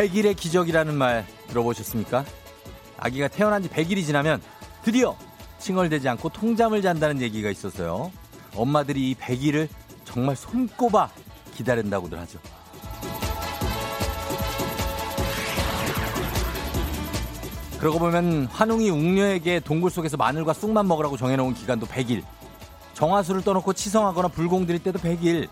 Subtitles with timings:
[0.00, 2.24] 100일의 기적이라는 말 들어보셨습니까?
[2.96, 4.40] 아기가 태어난 지 100일이 지나면
[4.82, 5.14] 드디어
[5.58, 8.10] 칭얼대지 않고 통잠을 잔다는 얘기가 있었어요.
[8.56, 9.68] 엄마들이 이 100일을
[10.04, 11.10] 정말 손꼽아
[11.54, 12.38] 기다린다고들 하죠.
[17.78, 22.22] 그러고 보면 환웅이 웅녀에게 동굴 속에서 마늘과 쑥만 먹으라고 정해놓은 기간도 100일.
[22.94, 25.48] 정화수를 떠놓고 치성하거나 불공 들일 때도 100일.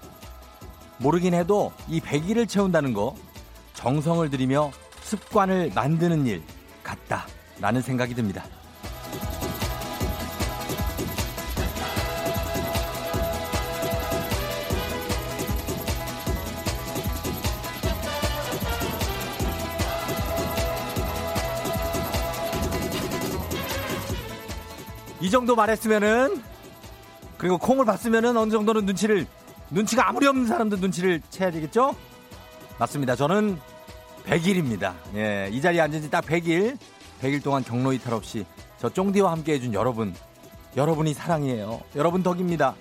[0.97, 3.15] 모르긴 해도 이 100일을 채운다는 거
[3.79, 6.43] 정성을 들이며 습관을 만드는 일
[6.83, 8.45] 같다라는 생각이 듭니다.
[25.21, 26.43] 이 정도 말했으면은
[27.37, 29.25] 그리고 콩을 봤으면은 어느 정도는 눈치를
[29.71, 31.95] 눈치가 아무리 없는 사람도 눈치를 채야 되겠죠?
[32.79, 33.17] 맞습니다.
[33.17, 33.59] 저는
[34.29, 34.95] 100일입니다.
[35.15, 36.77] 예, 이 자리에 앉은 지 딱 100일.
[37.23, 38.45] 100일 동안 경로 이탈 없이
[38.79, 40.15] 저 쫑디와 함께 해준 여러분.
[40.77, 41.81] 여러분이 사랑이에요.
[41.97, 42.75] 여러분 덕입니다.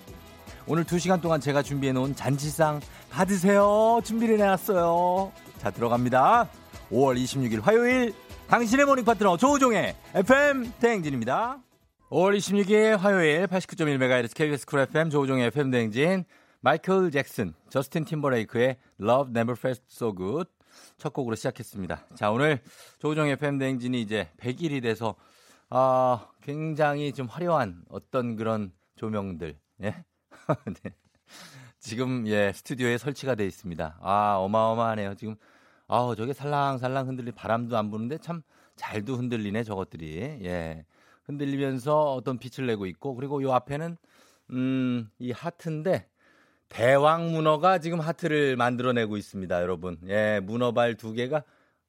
[0.66, 4.00] 오늘 2시간 동안 제가 준비해 놓은 잔치상 받으세요.
[4.04, 5.32] 준비를 해놨어요.
[5.58, 6.48] 자, 들어갑니다.
[6.92, 8.14] 5월 26일 화요일
[8.48, 11.58] 당신의 모닝 파트너 조우종의 FM 대행진입니다.
[12.10, 16.24] 5월 26일 화요일 89.1MHz KBS 쿨 FM 조우종의 FM 대행진
[16.60, 20.48] 마이클 잭슨, 저스틴 팀버레이크의 Love Never Felt So Good
[20.98, 22.06] 첫 곡으로 시작했습니다.
[22.16, 22.60] 자, 오늘
[22.98, 25.14] 조우종 FM 대행진이 이제 100일이 돼서
[25.70, 30.04] 아, 굉장히 좀 화려한 어떤 그런 조명들, 예?
[30.82, 30.94] 네.
[31.78, 33.98] 지금 예, 스튜디오에 설치가 돼 있습니다.
[34.02, 35.14] 아, 어마어마하네요.
[35.14, 35.36] 지금
[35.86, 38.42] 아, 저게 살랑살랑 흔들리 바람도 안 부는데 참
[38.74, 40.40] 잘도 흔들리네 저것들이.
[40.42, 40.84] 예.
[41.24, 43.96] 흔들리면서 어떤 빛을 내고 있고 그리고 요 앞에는
[44.50, 46.08] 음, 이 하트인데
[46.68, 49.98] 대왕 문어가 지금 하트를 만들어내고 있습니다, 여러분.
[50.08, 51.42] 예, 문어발 두 개가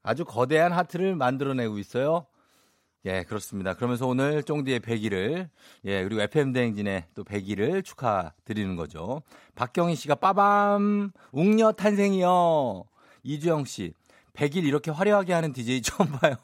[0.04, 2.26] 아주 거대한 하트를 만들어내고 있어요.
[3.06, 3.74] 예, 그렇습니다.
[3.76, 5.50] 그러면서 오늘 쫑디의 100일을,
[5.86, 9.22] 예, 그리고 FM대행진의 또 100일을 축하드리는 거죠.
[9.56, 12.84] 박경희 씨가 빠밤, 웅녀 탄생이요.
[13.24, 13.94] 이주영 씨,
[14.34, 16.36] 100일 이렇게 화려하게 하는 DJ 처음 봐요.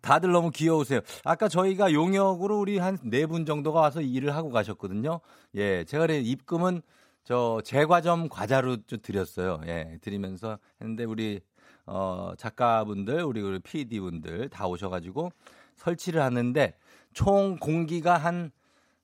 [0.00, 1.00] 다들 너무 귀여우세요.
[1.24, 5.20] 아까 저희가 용역으로 우리 한 네 분 정도가 와서 일을 하고 가셨거든요.
[5.54, 6.82] 예, 제가 입금은
[7.24, 9.60] 저 제과점 과자로 좀 드렸어요.
[9.66, 11.40] 예, 드리면서 했는데 우리
[11.86, 15.30] 어 작가분들, 우리 우리 PD분들 다 오셔가지고
[15.76, 16.74] 설치를 하는데
[17.12, 18.50] 총 공기가 한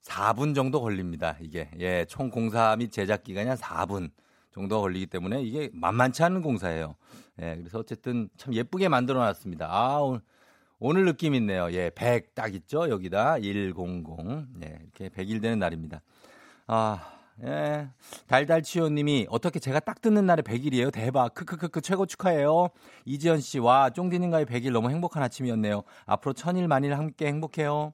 [0.02, 1.36] 4분 정도 걸립니다.
[1.40, 4.10] 이게 예, 총 공사 및 제작 기간이 한 4분
[4.52, 6.96] 정도 걸리기 때문에 이게 만만치 않은 공사예요.
[7.40, 9.68] 예, 그래서 어쨌든 참 예쁘게 만들어 놨습니다.
[9.70, 10.20] 아, 오늘
[10.80, 11.70] 오늘 느낌 있네요.
[11.72, 12.88] 예, 100 딱 있죠?
[12.88, 13.44] 여기다 100.
[14.64, 16.02] 예, 이렇게 100일 되는 날입니다.
[16.66, 17.88] 아, 예.
[18.26, 20.92] 달달치오 님이 어떻게 제가 딱 듣는 날에 100일이에요?
[20.92, 21.34] 대박.
[21.34, 22.68] 크크크크 최고 축하해요.
[23.04, 25.82] 이지연 씨, 와, 쫑디님과의 100일 너무 행복한 아침이었네요.
[26.06, 27.92] 앞으로 천일 만일 함께 행복해요.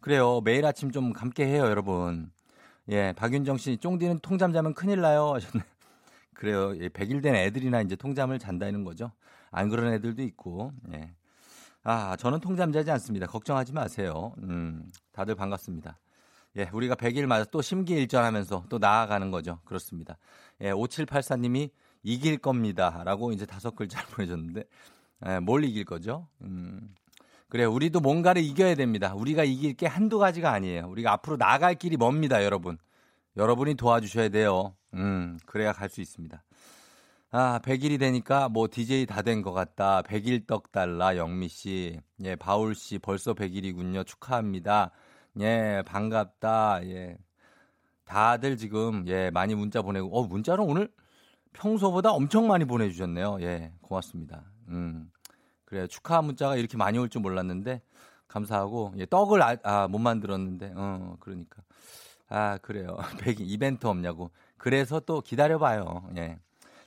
[0.00, 0.40] 그래요.
[0.42, 2.30] 매일 아침 좀 함께 해요, 여러분.
[2.88, 5.34] 예, 박윤정 씨, 쫑디는 통잠 자면 큰일 나요.
[6.32, 6.76] 그래요.
[6.78, 9.10] 예, 100일 된 애들이나 이제 통잠을 잔다는 거죠.
[9.50, 10.72] 안 그런 애들도 있고.
[10.92, 11.10] 예.
[11.82, 13.26] 아, 저는 통잠 자지 않습니다.
[13.26, 14.34] 걱정하지 마세요.
[14.42, 15.98] 음, 다들 반갑습니다.
[16.56, 19.60] 예, 우리가 100일 맞아 또 심기일전하면서 또 나아가는 거죠.
[19.64, 20.16] 그렇습니다.
[20.62, 21.70] 예, 5784님이
[22.02, 23.02] 이길 겁니다.
[23.04, 24.64] 라고 이제 다섯 글자를 보내줬는데,
[25.26, 26.28] 예, 뭘 이길 거죠?
[26.42, 26.94] 음,
[27.48, 29.14] 그래, 우리도 뭔가를 이겨야 됩니다.
[29.14, 30.88] 우리가 이길 게 한두 가지가 아니에요.
[30.88, 32.78] 우리가 앞으로 나갈 길이 멉니다, 여러분.
[33.36, 34.74] 여러분이 도와주셔야 돼요.
[34.94, 36.42] 음, 그래야 갈 수 있습니다.
[37.32, 40.00] 아, 100일이 되니까 뭐 DJ 다 된 것 같다.
[40.02, 42.00] 100일 떡 달라, 영미 씨.
[42.24, 44.06] 예, 바울 씨 벌써 100일이군요.
[44.06, 44.90] 축하합니다.
[45.40, 46.80] 예, 반갑다.
[46.86, 47.16] 예.
[48.04, 50.88] 다들 지금 예, 많이 문자 보내고 어, 문자는 오늘
[51.52, 53.38] 평소보다 엄청 많이 보내 주셨네요.
[53.40, 54.44] 예, 고맙습니다.
[54.68, 55.10] 음.
[55.64, 57.82] 그래 축하 문자가 이렇게 많이 올 줄 몰랐는데
[58.28, 61.62] 감사하고 예, 떡을 아, 아, 못 만들었는데 어, 그러니까
[62.28, 62.96] 아, 그래요.
[63.20, 64.30] 100 이벤트 없냐고.
[64.56, 66.08] 그래서 또 기다려 봐요.
[66.16, 66.38] 예.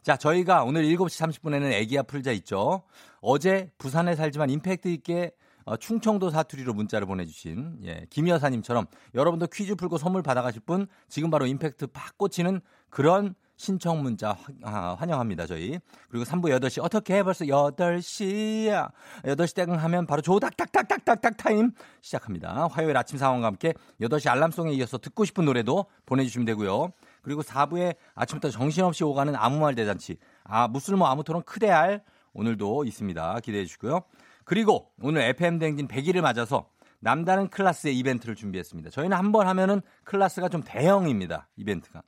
[0.02, 2.84] 자, 저희가 오늘 7시 30분에는 애기야 풀자 있죠.
[3.22, 5.31] 어제 부산에 살지만 임팩트 있게
[5.69, 11.30] 어, 충청도 사투리로 문자를 보내주신 예, 김 여사님처럼 여러분도 퀴즈 풀고 선물 받아가실 분 지금
[11.30, 15.77] 바로 임팩트 팍 꽂히는 그런 신청 문자 아, 환영합니다, 저희.
[16.10, 18.89] 그리고 3부 8시 어떻게 해 벌써 8시야.
[19.25, 21.71] 8시 땡 하면 바로 조닥닥닥닥닥닥 타임
[22.01, 22.68] 시작합니다.
[22.71, 26.94] 화요일 아침 상황과 함께 8시 알람송에 이어서 듣고 싶은 노래도 보내주시면 되고요.
[27.21, 30.18] 그리고 4부에 아침부터 정신없이 오가는 아무 말 대잔치.
[30.45, 32.01] 아, 무술모 아무 토론 크대알
[32.33, 33.39] 오늘도 있습니다.
[33.42, 34.01] 기대해 주시고요.
[34.50, 38.90] 그리고 오늘 FM 댕진 100일을 맞아서 남다른 클래스의 이벤트를 준비했습니다.
[38.90, 41.48] 저희는 한 번 하면은 클래스가 좀 대형입니다.
[41.56, 42.01] 이벤트가.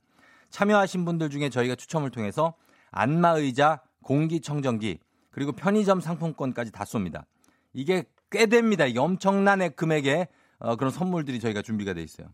[0.49, 2.55] 참여하신 분들 중에 저희가 추첨을 통해서
[2.89, 4.97] 안마의자, 공기청정기,
[5.29, 7.25] 그리고 편의점 상품권까지 다 쏩니다.
[7.73, 8.87] 이게 꽤 됩니다.
[8.87, 10.27] 이게 엄청난 금액의
[10.57, 12.25] 어, 그런 선물들이 저희가 준비가 돼 있어요.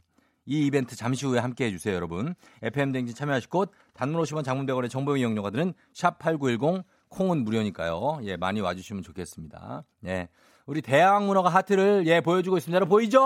[0.45, 2.33] 이 이벤트 잠시 후에 함께 해주세요, 여러분.
[2.62, 8.19] FM 댕진 참여하실 곳 단문 50원 장문백원의 정보 이용료가 드는 샵8910 콩은 무료니까요.
[8.24, 9.83] 예, 많이 와주시면 좋겠습니다.
[10.06, 10.30] 예.
[10.65, 12.86] 우리 대왕 문어가 하트를 예 보여주고 있습니다.
[12.86, 13.21] 보이죠?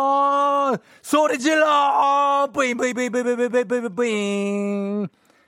[1.01, 2.48] 소리 질러!
[2.54, 5.07] 뿌잉 뿌잉 뿌잉 뿌잉 뿌잉 뿌잉 뿌잉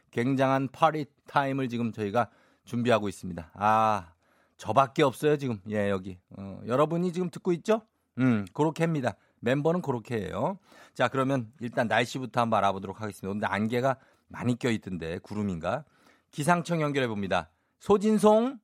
[0.09, 2.30] 굉장한 파리 타임을 지금 저희가
[2.65, 3.51] 준비하고 있습니다.
[3.53, 4.13] 아,
[4.57, 5.59] 저밖에 없어요, 지금.
[5.69, 6.18] 예, 여기.
[6.38, 7.81] 어, 여러분이 지금 듣고 있죠?
[8.19, 9.15] 음, 그렇게 합니다.
[9.39, 10.57] 멤버는 그렇게 해요.
[10.94, 13.29] 자, 그러면 일단 날씨부터 한번 알아보도록 하겠습니다.
[13.29, 13.97] 오늘 안개가
[14.27, 15.83] 많이 껴있던데, 구름인가?
[16.31, 17.50] 기상청 연결해 봅니다.
[17.83, 18.59] 소진송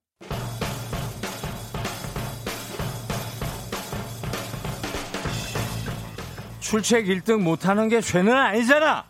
[6.59, 9.05] 출첵 1등 못하는 게 죄는 아니잖아.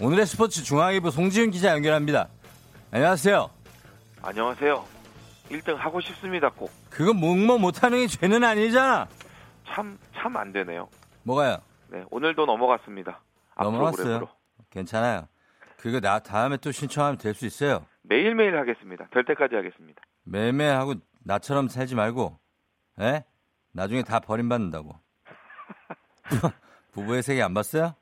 [0.00, 2.28] 오늘의 스포츠 중앙일보 송지훈 기자 연결합니다.
[2.90, 3.50] 안녕하세요.
[4.22, 4.84] 안녕하세요.
[5.50, 6.70] 1등 하고 싶습니다, 꼭.
[6.90, 9.06] 그거 뭐뭐 못하는 게 죄는 아니잖아.
[9.66, 10.88] 참, 참 안 되네요.
[11.22, 11.58] 뭐가요?
[11.88, 13.20] 네, 오늘도 넘어갔습니다.
[13.58, 14.28] 넘어갔어요.
[14.70, 15.26] 괜찮아요.
[15.78, 17.84] 그거 나 다음에 또 신청하면 될 수 있어요.
[18.04, 19.06] 매일매일 하겠습니다.
[19.10, 20.02] 될 때까지 하겠습니다.
[20.24, 22.38] 매일매일 하고 나처럼 살지 말고,
[23.00, 23.24] 예?
[23.72, 24.92] 나중에 다 버림받는다고.
[26.92, 27.94] 부부의 세계 안 봤어요?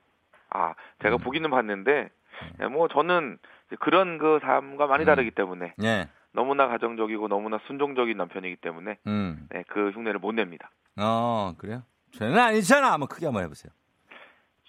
[0.50, 1.19] 아, 제가 음.
[1.19, 2.10] 보기는 봤는데,
[2.58, 3.38] 네, 뭐 저는
[3.81, 5.06] 그런 그 삶과 많이 음.
[5.06, 6.08] 다르기 때문에 예.
[6.32, 9.46] 너무나 가정적이고 너무나 순종적인 남편이기 때문에 음.
[9.50, 10.70] 네, 그 흉내를 못 냅니다.
[10.96, 11.82] 어, 그래요?
[12.12, 12.93] 죄는 아니잖아.
[12.93, 13.72] 한번 크게 한번 해보세요.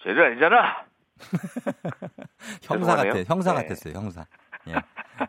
[0.02, 0.84] 죄를 아니잖아.
[2.62, 3.22] 형사 같아.
[3.26, 3.62] 형사 네.
[3.62, 3.94] 같았어요.
[3.94, 4.26] 형사.
[4.68, 4.72] 예.
[4.72, 4.82] 자,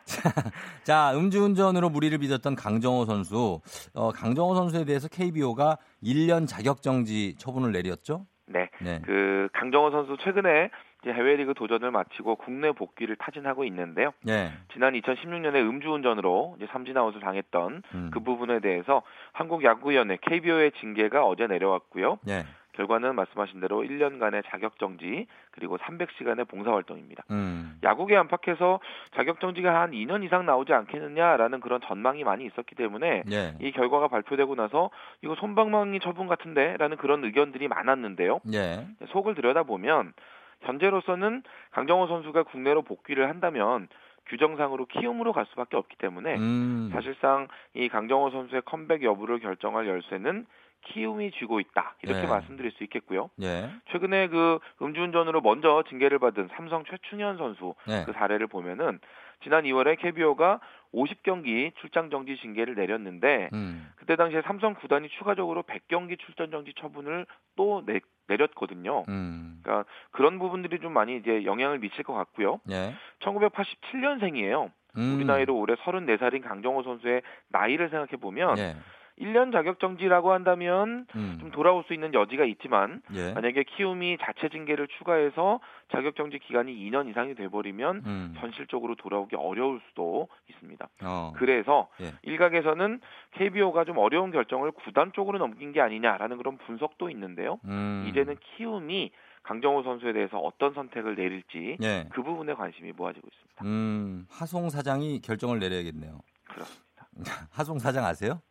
[0.83, 3.61] 자, 음주운전으로 무리를 빚었던 강정호 선수.
[3.93, 8.25] 어, 강정호 선수에 대해서 KBO가 1년 자격정지 처분을 내렸죠?
[8.47, 8.69] 네.
[8.79, 9.01] 네.
[9.03, 10.69] 그 강정호 선수 최근에
[11.07, 14.11] 해외리그 도전을 마치고 국내 복귀를 타진하고 있는데요.
[14.27, 14.51] 예.
[14.73, 18.11] 지난 2016년에 음주운전으로 이제 삼진아웃을 당했던 음.
[18.11, 19.03] 그 부분에 대해서
[19.33, 22.19] 한국야구위원회 KBO의 징계가 어제 내려왔고요.
[22.27, 22.45] 예.
[22.75, 27.24] 결과는 말씀하신 대로 1년간의 자격 정지 그리고 300시간의 봉사활동입니다.
[27.31, 27.80] 음.
[27.83, 28.80] 야구계 안팎에서
[29.16, 33.56] 자격 정지가 한 2년 이상 나오지 않겠느냐라는 그런 전망이 많이 있었기 때문에 예.
[33.60, 34.89] 이 결과가 발표되고 나서
[35.22, 38.42] 이거 손방망이 처분 같은데라는 그런 의견들이 많았는데요.
[38.54, 38.88] 예.
[39.07, 40.13] 속을 들여다보면
[40.62, 43.88] 현재로서는 강정호 선수가 국내로 복귀를 한다면
[44.27, 46.89] 규정상으로 키움으로 갈 수밖에 없기 때문에 음.
[46.92, 50.45] 사실상 이 강정호 선수의 컴백 여부를 결정할 열쇠는
[50.85, 52.27] 키움이 쥐고 있다 이렇게 네.
[52.27, 53.29] 말씀드릴 수 있겠고요.
[53.41, 53.69] 예.
[53.91, 58.03] 최근에 그 음주운전으로 먼저 징계를 받은 삼성 최충현 선수 예.
[58.05, 58.99] 그 사례를 보면은
[59.43, 60.59] 지난 2월에 KBO가
[60.93, 63.91] 50경기 출장 정지 징계를 내렸는데 음.
[63.97, 69.03] 그때 당시에 삼성 구단이 추가적으로 100경기 출전 정지 처분을 또 내, 내렸거든요.
[69.09, 69.59] 음.
[69.61, 72.59] 그러니까 그런 부분들이 좀 많이 이제 영향을 미칠 것 같고요.
[72.71, 72.93] 예.
[73.19, 74.71] 1987년생이에요.
[74.97, 75.15] 음.
[75.15, 78.75] 우리 나이로 올해 34살인 강정호 선수의 나이를 생각해 보면 예.
[79.19, 81.38] 1년 자격 정지라고 한다면 음.
[81.39, 83.31] 좀 돌아올 수 있는 여지가 있지만 예.
[83.34, 85.60] 만약에 키움이 자체 징계를 추가해서
[85.91, 88.34] 자격 정지 기간이 2년 이상이 돼 버리면 음.
[88.38, 90.88] 현실적으로 돌아오기 어려울 수도 있습니다.
[91.03, 91.34] 어.
[91.38, 92.13] 그래서 예.
[92.24, 93.00] 일각에서는
[93.31, 97.60] KBO가 좀 어려운 결정을 구단 쪽으로 넘긴 게 아니냐라는 그런 분석도 있는데요.
[97.65, 98.05] 음.
[98.10, 99.12] 이제는 키움이
[99.43, 102.07] 강정호 선수에 대해서 어떤 선택을 내릴지 예.
[102.12, 103.63] 그 부분에 관심이 모아지고 있습니다.
[103.63, 104.25] 음.
[104.29, 106.19] 하송 사장이 결정을 내려야겠네요.
[106.45, 107.07] 그렇습니다.
[107.51, 108.41] 하송 사장 아세요?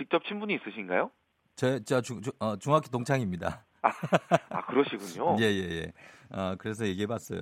[0.00, 1.10] 직접 친분이 있으신가요?
[1.56, 3.66] 저, 저 중, 중, 어, 중학교 동창입니다.
[3.82, 5.36] 아 그러시군요.
[5.40, 5.92] 예, 예, 예.
[6.30, 7.40] 어, 그래서 얘기해 봤어요.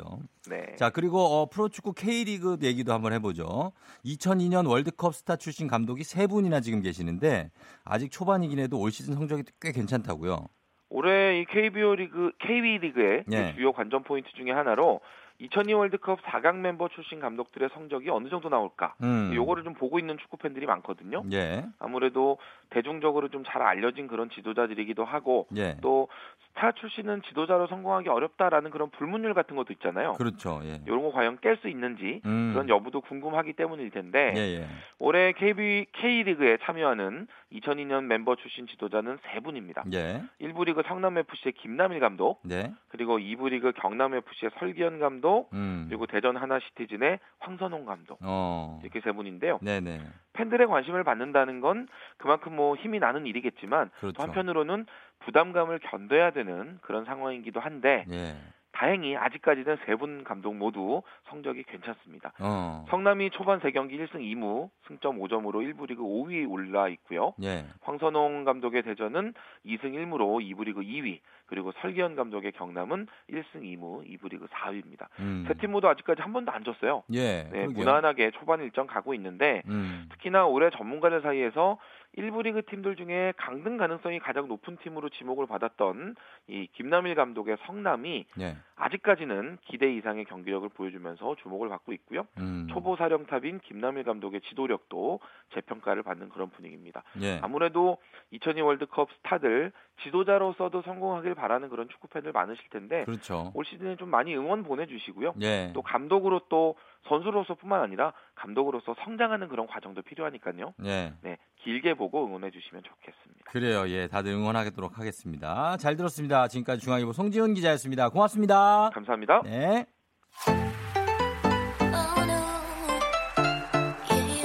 [0.50, 0.74] 네.
[0.76, 3.72] 자, 그리고 어, 프로축구 K리그 얘기도 한번 해보죠.
[4.04, 7.50] 2002년 월드컵 스타 출신 감독이 세 분이나 지금 계시는데
[7.84, 10.48] 아직 초반이긴 해도 올 시즌 성적이 꽤 괜찮다고요.
[10.90, 13.54] 올해 이 KBO 리그 KB 리그의 예.
[13.54, 15.00] 주요 관전 포인트 중에 하나로
[15.40, 18.94] 2002 월드컵 4강 멤버 출신 감독들의 성적이 어느 정도 나올까?
[19.02, 19.30] 음.
[19.34, 21.22] 요거를 좀 보고 있는 축구 팬들이 많거든요.
[21.32, 22.38] 예, 아무래도
[22.70, 25.76] 대중적으로 좀 잘 알려진 그런 지도자들이기도 하고 예.
[25.80, 26.08] 또
[26.48, 30.14] 스타 출신은 지도자로 성공하기 어렵다라는 그런 불문율 같은 것도 있잖아요.
[30.14, 30.60] 그렇죠.
[30.64, 30.80] 예.
[30.86, 32.50] 이런 거 과연 깰 수 있는지 음.
[32.52, 34.66] 그런 여부도 궁금하기 때문일 텐데 예, 예.
[34.98, 39.84] 올해 KB K리그에 참여하는 2002년 멤버 출신 지도자는 세 분입니다.
[39.92, 40.22] 예.
[40.40, 42.72] 1부 리그 성남 FC의 김남일 감독, 네.
[42.88, 45.86] 그리고 2부 리그 경남 FC의 설기현 감독, 음.
[45.88, 48.18] 그리고 대전 하나시티즌의 황선홍 감독.
[48.20, 48.80] 어.
[48.82, 49.58] 이렇게 세 분인데요.
[49.62, 50.00] 네네.
[50.34, 54.16] 팬들의 관심을 받는다는 건 그만큼 뭐 힘이 나는 일이겠지만 그렇죠.
[54.16, 54.86] 또 한편으로는
[55.20, 58.36] 부담감을 견뎌야 되는 그런 상황이기도 한데 예.
[58.78, 62.32] 다행히 아직까지는 세 분 감독 모두 성적이 괜찮습니다.
[62.38, 62.84] 어.
[62.90, 67.34] 성남이 초반 3경기 1승 2무 승점 5점으로 1부 리그 5위 올라 있고요.
[67.42, 67.64] 예.
[67.80, 69.34] 황선홍 감독의 대전은
[69.66, 75.06] 2승 1무로 2부 리그 2위, 그리고 설기현 감독의 경남은 1승 2무 2부 리그 4위입니다.
[75.18, 75.44] 음.
[75.48, 77.02] 세팀 모두 아직까지 한 번도 안 졌어요.
[77.12, 77.48] 예.
[77.50, 77.66] 네.
[77.66, 80.06] 무난하게 초반 일정 가고 있는데 음.
[80.12, 81.78] 특히나 올해 전문가들 사이에서
[82.18, 86.16] 1부 리그 팀들 중에 강등 가능성이 가장 높은 팀으로 지목을 받았던
[86.48, 88.56] 이 김남일 감독의 성남이 예.
[88.76, 92.26] 아직까지는 기대 이상의 경기력을 보여주면서 주목을 받고 있고요.
[92.38, 92.66] 음.
[92.70, 95.20] 초보 사령탑인 김남일 감독의 지도력도
[95.54, 97.04] 재평가를 받는 그런 분위기입니다.
[97.22, 97.38] 예.
[97.42, 97.98] 아무래도
[98.32, 99.72] 2002 월드컵 스타들
[100.02, 103.52] 지도자로서도 성공하길 바라는 그런 축구 팬들 많으실 텐데 그렇죠.
[103.54, 105.34] 올 시즌에 좀 많이 응원 보내주시고요.
[105.42, 105.72] 예.
[105.74, 106.76] 또 감독으로 또
[107.08, 110.74] 선수로서뿐만 아니라 감독으로서 성장하는 그런 과정도 필요하니까요.
[110.84, 111.12] 예.
[111.22, 113.50] 네, 길게 보고 응원해 주시면 좋겠습니다.
[113.50, 113.88] 그래요.
[113.88, 114.08] 예.
[114.08, 115.76] 다들 응원하도록 하겠습니다.
[115.78, 116.48] 잘 들었습니다.
[116.48, 118.08] 지금까지 중앙일보 송지훈 기자였습니다.
[118.10, 118.90] 고맙습니다.
[118.92, 119.42] 감사합니다.
[119.44, 119.86] 네.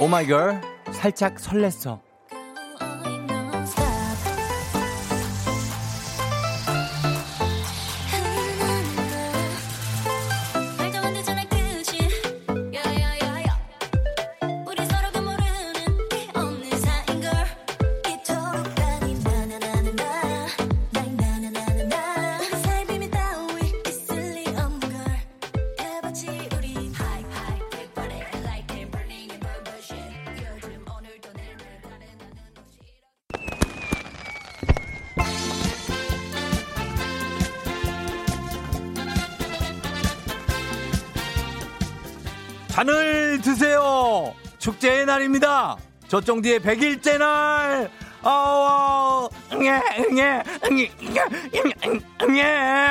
[0.00, 0.60] 오마이걸
[0.92, 2.03] 살짝 설렜어.
[45.34, 45.76] 날입니다.
[46.08, 47.90] 저쪽 뒤에 100일째 날.
[48.22, 51.22] 아, 응애, 응애, 응애, 응애,
[51.54, 52.84] 응애, 응애.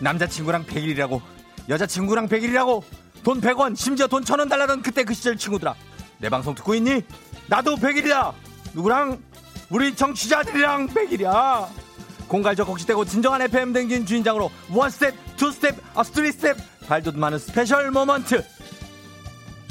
[0.00, 1.20] 남자친구랑 100일이라고
[1.68, 2.82] 여자친구랑 100일이라고
[3.22, 5.76] 돈 100원 심지어 돈 1000원 달라던 그때 그 시절 친구들아
[6.18, 7.02] 내 방송 듣고 있니?
[7.46, 8.32] 나도 100일이다
[8.74, 9.31] 누구랑?
[9.72, 11.66] 우리 청취자들이랑 100일이야.
[12.28, 18.44] 공갈적 곡식되고 진정한 FM 댕진 주인장으로 원스텝, 투스텝, 아 쓰리스텝 발도 많은 스페셜 모먼트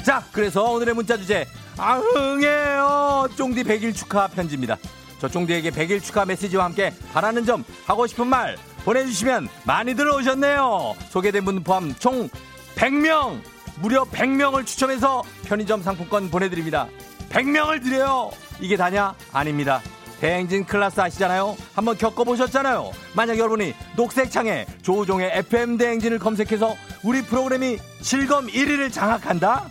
[0.04, 1.46] 자 그래서 오늘의 문자 주제
[1.78, 3.28] 아흥해요.
[3.36, 4.76] 쫑디 100일 축하 편지입니다.
[5.20, 10.94] 저 쫑디에게 100일 축하 메시지와 함께 바라는 점 하고 싶은 말 보내주시면 많이들 오셨네요.
[11.10, 12.28] 소개된 분 포함 총
[12.74, 13.40] 100명
[13.80, 16.88] 무려 100명을 추첨해서 편의점 상품권 보내드립니다
[17.32, 19.14] 100명을 드려요 이게 다냐?
[19.32, 19.80] 아닙니다
[20.20, 21.56] 대행진 클라스 아시잖아요?
[21.74, 29.66] 한번 겪어보셨잖아요 만약 여러분이 녹색창에 조우종의 FM 대행진을 검색해서 우리 프로그램이 실검 1위를 장악한다?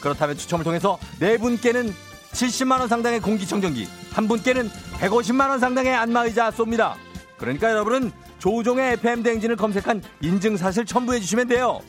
[0.00, 1.94] 그렇다면 추첨을 통해서 네 분께는
[2.32, 6.94] 70만 원 상당의 공기청정기, 한 분께는 150만 원 상당의 안마의자 쏩니다.
[7.36, 11.80] 그러니까 여러분은 조우종의 FM 대행진을 검색한 인증사실 첨부해 주시면 돼요.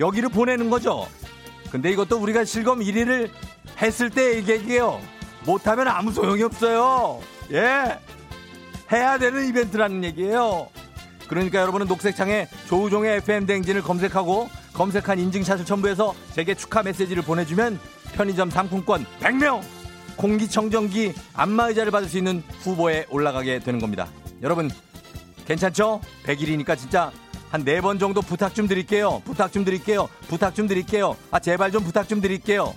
[0.00, 1.06] 여기를 보내는 거죠.
[1.70, 3.30] 근데 이것도 우리가 실검 1위를
[3.80, 5.00] 했을 때 얘기해요.
[5.44, 7.20] 못하면 아무 소용이 없어요.
[7.52, 7.98] 예.
[8.90, 10.68] 해야 되는 이벤트라는 얘기예요.
[11.28, 17.78] 그러니까 여러분은 녹색창에 조우종의 FM 대행진을 검색하고 검색한 인증샷을 첨부해서 제게 축하 메시지를 보내주면
[18.14, 19.62] 편의점 상품권 100명
[20.16, 24.08] 공기청정기 안마의자를 받을 수 있는 후보에 올라가게 되는 겁니다.
[24.42, 24.70] 여러분
[25.46, 26.00] 괜찮죠?
[26.24, 27.12] 100일이니까 진짜
[27.50, 29.22] 한 네 번 정도 부탁 좀 드릴게요.
[29.24, 30.08] 부탁 좀 드릴게요.
[30.28, 31.16] 부탁 좀 드릴게요.
[31.30, 32.74] 아 제발 좀 부탁 좀 드릴게요.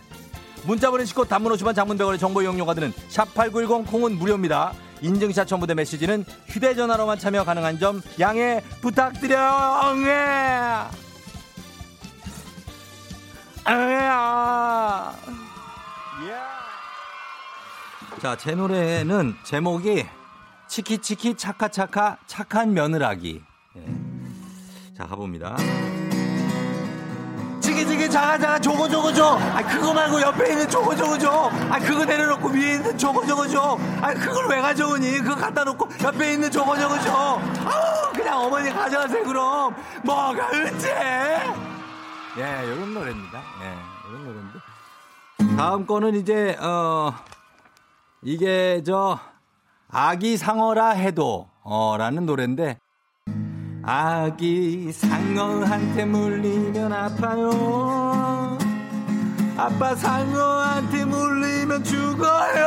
[0.64, 4.74] 문자 보내시고 단문 50원 장문 100원의 정보 이용료가 드는 샵8910 콩은 무료입니다.
[5.02, 9.94] 인증샷 첨부된 메시지는 휴대전화로만 참여 가능한 점 양해 부탁드려요.
[9.96, 10.86] 응애.
[13.68, 15.16] 응애야.
[18.22, 20.06] 자, 제 노래는 제목이
[20.68, 23.42] 치키치키 차카차카 착한 며느라기.
[23.78, 24.11] 예.
[25.02, 25.58] 자, 가봅니다.
[27.60, 29.36] 지기지기 자가자가 저거 저거 줘.
[29.40, 31.50] 아 그거 말고 옆에 있는 저거 저거 줘.
[31.72, 33.80] 아 그거 내려놓고 위에 있는 저거 저거 줘.
[34.00, 35.20] 아 그걸 왜 가져오니?
[35.22, 37.40] 그거 갖다 놓고 옆에 있는 저거 저거 줘.
[37.66, 39.76] 아우 그냥 어머니 가져가세요 그럼.
[40.04, 40.90] 뭐가 어째?
[42.38, 43.42] 예, 이런 노래입니다.
[43.64, 43.78] 예,
[44.08, 45.58] 이런 노래인데.
[45.58, 47.12] 다음 거는 이제 어
[48.22, 49.18] 이게 저
[49.90, 52.81] 아기 상어라 해도 어라는 노래인데
[53.84, 58.58] 아기 상어한테 물리면 아파요.
[59.58, 62.66] 아빠 상어한테 물리면 죽어요.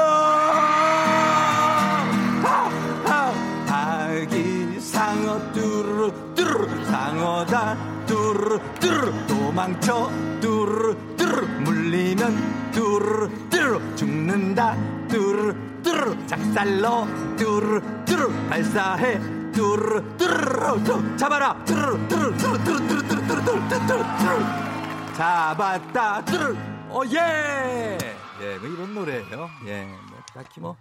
[2.45, 2.71] 아,
[3.07, 3.33] 아,
[3.69, 6.85] 아기 상어 뚜루루 뚜루루.
[6.87, 9.27] 상어다 뚜루루 뚜루루.
[9.29, 11.17] 도망쳐 뚜루루 뚜루루.
[11.17, 14.77] 뚜르르 물리면 뚜르르 뚜르르 죽는다
[15.09, 17.07] 뚜르르 뚜르르 작살로
[17.37, 19.21] 뚜르르 뚜르르 발사해
[19.55, 26.25] 뚜르르 뚜르르 뚜르르 잡아라 뚜르르 뚜르르 뚜르르 뚜르르 뚜르르 뚜르르 뚜르르 뚜르르 뚜르르 잡았다.
[26.25, 26.57] 뚜르르
[26.91, 27.99] oh yeah.
[28.43, 29.49] 예, 뭐 이런 노래예요.
[29.67, 30.77] 예, 뭐 딱히 뭐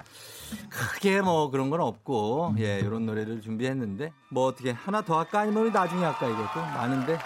[0.70, 5.42] 크게 뭐 그런 건 없고 예, 이런 노래를 준비했는데 뭐 어떻게 하나 더 할까?
[5.42, 6.28] 아니면 나중에 할까?
[6.28, 7.20] 이것도 많은데.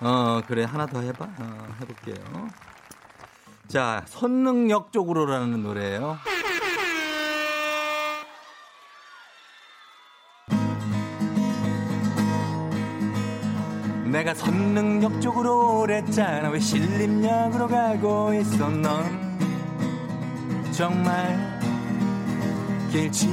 [0.00, 1.24] 어 그래 하나 더 해봐.
[1.38, 2.48] 어, 해볼게요.
[3.68, 6.18] 자 선능력 쪽으로라는 노래예요.
[14.22, 16.48] 내가 선능력 쪽으로 오랬잖아.
[16.50, 19.02] 왜 신림역으로 가고 있어 넌?
[20.70, 21.60] 정말
[22.92, 23.26] 길지?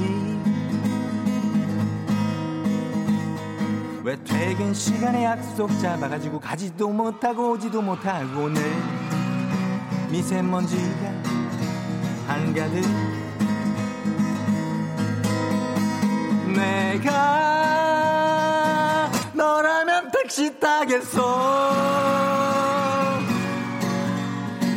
[4.02, 8.60] 왜 퇴근 시간에 약속 잡아가지고 가지도 못하고 오지도 못하고 오늘
[10.10, 11.12] 미세먼지가
[12.26, 12.82] 한가득?
[16.52, 17.69] 내가
[20.30, 21.20] 너라면 택시 타겠어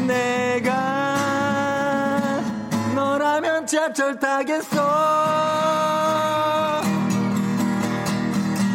[0.08, 1.16] 내가
[2.96, 4.82] 너라면 지하철 타겠어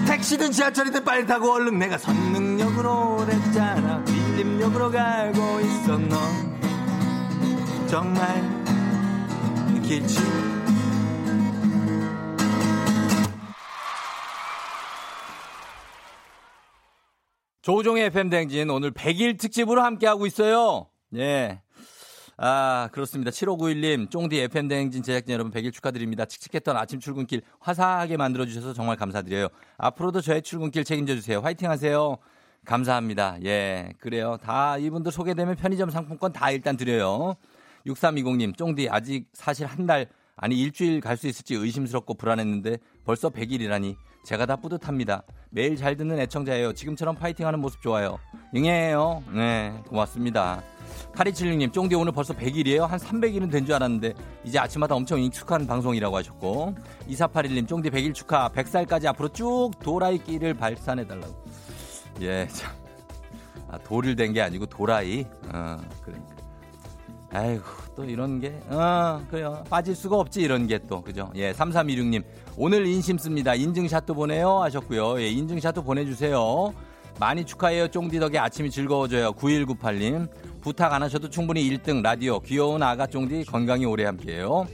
[0.07, 4.05] 택시든 지하철이든 빨리 타고 얼른 내가 선능력으로 오랬잖아.
[4.05, 6.19] 빌림역으로 가고 있어 넌
[7.89, 8.41] 정말
[9.83, 10.58] 길지
[17.69, 20.87] 조종의 FM 댕진 오늘 100일 특집으로 함께하고 있어요.
[21.17, 21.61] 예.
[22.39, 23.31] 아, 그렇습니다.
[23.31, 26.25] 7591님, 쫑디 FM 대행진 제작진 여러분 100일 축하드립니다.
[26.25, 29.49] 칙칙했던 아침 출근길 화사하게 만들어주셔서 정말 감사드려요.
[29.77, 31.41] 앞으로도 저의 출근길 책임져주세요.
[31.41, 32.17] 화이팅 하세요.
[32.65, 33.37] 감사합니다.
[33.45, 34.39] 예, 그래요.
[34.43, 37.35] 다 이분들 소개되면 편의점 상품권 다 일단 드려요.
[37.87, 43.95] 6320님, 쫑디 아직 사실 한 달, 아니 일주일 갈 수 있을지 의심스럽고 불안했는데 벌써 100일이라니
[44.25, 45.23] 제가 다 뿌듯합니다.
[45.51, 46.75] 매일 잘 듣는 애청자예요.
[46.75, 48.19] 지금처럼 파이팅하는 모습 좋아요.
[48.55, 49.23] 응애해요.
[49.33, 50.63] 네, 고맙습니다.
[51.15, 52.87] 8276님, 쫑디 오늘 벌써 100일이에요?
[52.87, 56.75] 한 300일은 된 줄 알았는데, 이제 아침마다 엄청 익숙한 방송이라고 하셨고,
[57.09, 61.45] 2481님, 쫑디 100일 축하, 100살까지 앞으로 쭉 도라이 끼를 발산해달라고.
[62.21, 62.73] 예, 참.
[63.71, 65.25] 아, 돌을 댄 게 아니고 도라이.
[65.53, 66.38] 어, 그러니까.
[67.31, 67.63] 아이고,
[67.95, 69.63] 또 이런 게, 어, 그래요.
[69.69, 71.03] 빠질 수가 없지, 이런 게 또.
[71.03, 71.31] 그죠?
[71.35, 72.25] 예, 3326님.
[72.57, 73.55] 오늘 인심 씁니다.
[73.55, 74.61] 인증샷도 보내요.
[74.63, 75.21] 하셨고요.
[75.21, 76.73] 예, 인증샷도 보내주세요.
[77.21, 77.89] 많이 축하해요.
[77.89, 79.33] 쫑디 덕에 아침이 즐거워져요.
[79.33, 80.29] 9198님.
[80.61, 82.41] 부탁 안 하셔도 충분히 1등 라디오.
[82.41, 84.67] 귀여운 아가 쫑디 건강히 오래 함께해요.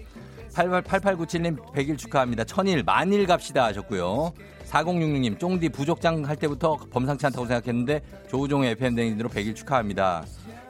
[0.54, 2.44] 8897님 100일 축하합니다.
[2.44, 4.32] 천일 만일 갑시다 하셨고요.
[4.66, 10.24] 4066님 쫑디 부족장 할 때부터 범상치 않다고 생각했는데 조우종의 FM댕진으로 100일 축하합니다.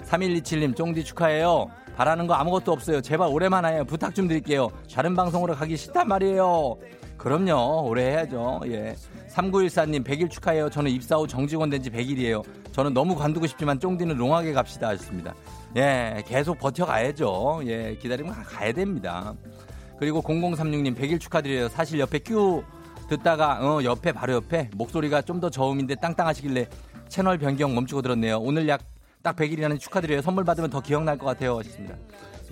[0.07, 1.67] 3127님 쫑디 축하해요.
[1.97, 3.01] 바라는 거 아무것도 없어요.
[3.01, 3.85] 제발 올해만 해요.
[3.85, 4.69] 부탁 좀 드릴게요.
[4.93, 6.77] 다른 방송으로 가기 싫단 말이에요.
[7.17, 7.87] 그럼요.
[7.89, 8.61] 오래 해야죠.
[8.67, 8.97] 예.
[9.31, 10.71] 3914님 100일 축하해요.
[10.71, 12.43] 저는 입사 후 정직원 된 지 100일이에요.
[12.73, 15.35] 저는 너무 관두고 싶지만 쫑디는 롱하게 갑시다 하셨습니다.
[15.77, 17.63] 예, 계속 버텨가야죠.
[17.67, 19.35] 예, 기다리면 가야 됩니다.
[19.99, 21.69] 그리고 0036님 100일 축하드려요.
[21.69, 22.63] 사실 옆에 큐
[23.09, 26.67] 듣다가 어, 옆에 바로 옆에 목소리가 좀 더 저음인데 땅땅하시길래
[27.09, 28.39] 채널 변경 멈추고 들었네요.
[28.39, 28.81] 오늘 약
[29.25, 30.21] 딱 100일이라는 축하드려요.
[30.21, 31.59] 선물 받으면 더 기억날 것 같아요.
[31.59, 31.97] 하셨습니다.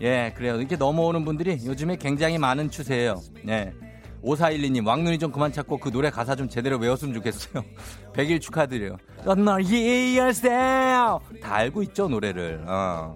[0.01, 0.57] 예, 그래요.
[0.57, 3.21] 이렇게 넘어오는 분들이 요즘에 굉장히 많은 추세예요.
[3.49, 3.73] 예.
[4.25, 7.63] 5412님, 왕눈이 좀 그만 찾고 그 노래 가사 좀 제대로 외웠으면 좋겠어요.
[8.15, 8.97] 100일 축하드려요.
[9.37, 11.21] 널 이해하세요.
[11.43, 12.65] 다 알고 있죠, 노래를.
[12.67, 13.15] 어.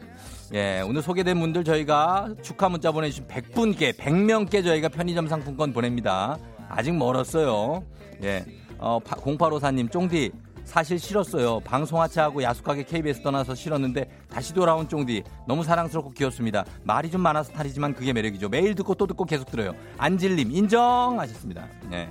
[0.53, 6.37] 예, 오늘 소개된 분들 저희가 축하 문자 보내주신 100분께, 100명께 저희가 편의점 상품권 보냅니다.
[6.69, 7.85] 아직 멀었어요.
[8.23, 8.45] 예,
[8.79, 10.31] 어, 0854님, 쫑디,
[10.67, 11.61] 사실 싫었어요.
[11.61, 16.65] 방송 하차하고 야속하게 KBS 떠나서 싫었는데 다시 돌아온 쫑디 너무 사랑스럽고 귀엽습니다.
[16.83, 18.49] 말이 좀 많아서 탈이지만 그게 매력이죠.
[18.49, 19.75] 매일 듣고 또 듣고 계속 들어요.
[19.97, 21.67] 안질님 인정하셨습니다.
[21.89, 22.11] 네.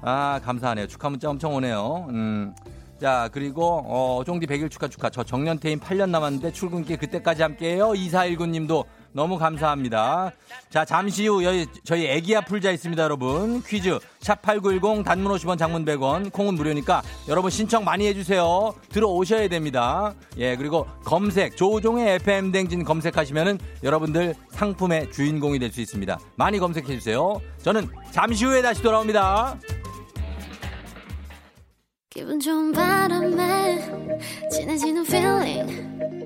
[0.00, 0.88] 아 감사하네요.
[0.88, 2.06] 축하 문자 엄청 오네요.
[2.08, 2.54] 음.
[2.98, 5.10] 자 그리고 어, 쫑디 100일 축하 축하.
[5.10, 7.90] 저 정년퇴임 8년 남았는데 출근길 그때까지 함께해요.
[7.90, 8.84] 2419님도
[9.16, 10.30] 너무 감사합니다.
[10.68, 11.40] 자, 잠시 후
[11.84, 13.62] 저희 애기야 풀자 있습니다, 여러분.
[13.62, 18.74] 퀴즈 샵8910 단문 50원 장문 100원 콩은 무료니까 여러분 신청 많이 해 주세요.
[18.90, 20.12] 들어오셔야 됩니다.
[20.36, 26.18] 예, 그리고 검색 조종의 FM 댕진 검색하시면은 여러분들 상품의 주인공이 될 수 있습니다.
[26.36, 27.40] 많이 검색해 주세요.
[27.62, 29.58] 저는 잠시 후에 다시 돌아옵니다.
[32.10, 33.78] 기분 좋은 바람에
[34.50, 36.25] 진해지는 feeling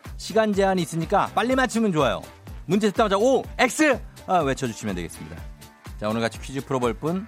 [0.21, 2.21] 시간 제한이 있으니까 빨리 맞추면 좋아요.
[2.67, 5.35] 문제 듣자마자 O X 아, 외쳐주시면 되겠습니다.
[5.99, 7.25] 자 오늘 같이 퀴즈 풀어볼 분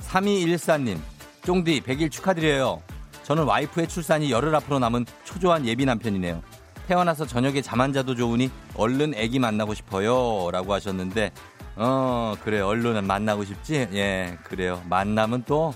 [0.00, 0.98] 3214님
[1.44, 2.82] 쫑디 100일 축하드려요.
[3.24, 6.42] 저는 와이프의 출산이 열흘 앞으로 남은 초조한 예비 남편이네요.
[6.88, 10.50] 태어나서 저녁에 잠 안 자도 좋으니 얼른 아기 만나고 싶어요.
[10.50, 11.30] 라고 하셨는데,
[11.76, 13.88] 어, 그래, 얼른 만나고 싶지?
[13.92, 14.82] 예, 그래요.
[14.88, 15.72] 만나면 또,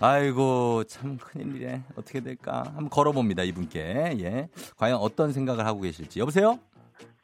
[0.00, 1.82] 아이고, 참 큰일이네.
[1.96, 2.64] 어떻게 될까?
[2.66, 4.16] 한번 걸어봅니다, 이분께.
[4.20, 4.48] 예.
[4.76, 6.20] 과연 어떤 생각을 하고 계실지.
[6.20, 6.58] 여보세요?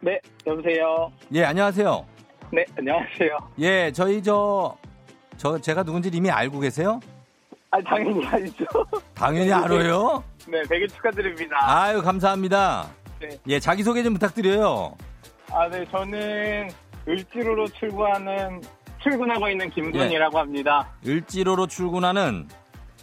[0.00, 1.12] 네, 여보세요.
[1.34, 2.06] 예, 안녕하세요.
[2.52, 3.38] 네, 안녕하세요.
[3.60, 4.76] 예, 저희 저,
[5.36, 6.98] 저, 제가 누군지 이미 알고 계세요?
[7.70, 8.64] 아, 당연히 알죠.
[9.14, 10.24] 당연히 알아요.
[10.48, 11.56] 네, 100일 축하드립니다.
[11.60, 12.88] 아유, 감사합니다.
[13.20, 13.28] 네.
[13.48, 14.96] 예, 자기 소개 좀 부탁드려요.
[15.52, 16.68] 아, 네, 저는
[17.06, 18.62] 을지로로 출근하는,
[19.02, 20.88] 출근하고 있는 김군이라고 합니다.
[21.06, 22.48] 을지로로 출근하는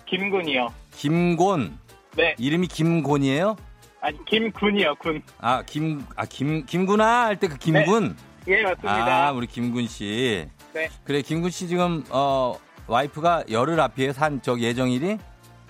[0.09, 0.73] 김군이요.
[0.91, 1.77] 김곤.
[2.17, 3.55] 네, 이름이 김곤이에요?
[4.01, 5.21] 아니, 김군이요, 군.
[5.39, 8.15] 아, 김, 아, 김, 김구나 할때 그 김군?
[8.47, 9.27] 예, 맞습니다.
[9.27, 10.47] 아, 우리 김군 씨.
[10.73, 10.89] 네.
[11.03, 12.55] 그래, 김군 씨 지금, 어,
[12.87, 14.13] 와이프가 열흘 앞이에요?
[14.13, 15.17] 산, 저 예정일이?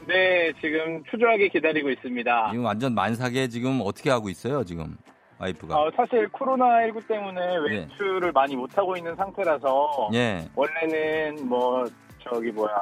[0.07, 2.49] 네, 지금 초조하게 기다리고 있습니다.
[2.51, 4.95] 지금 완전 만삭에 지금 어떻게 하고 있어요, 지금?
[5.39, 5.75] 와이프가.
[5.75, 7.75] 어, 사실 코로나 19 때문에 예.
[7.75, 10.47] 외출을 많이 못 하고 있는 상태라서 예.
[10.55, 11.85] 원래는 뭐
[12.23, 12.81] 저기 뭐야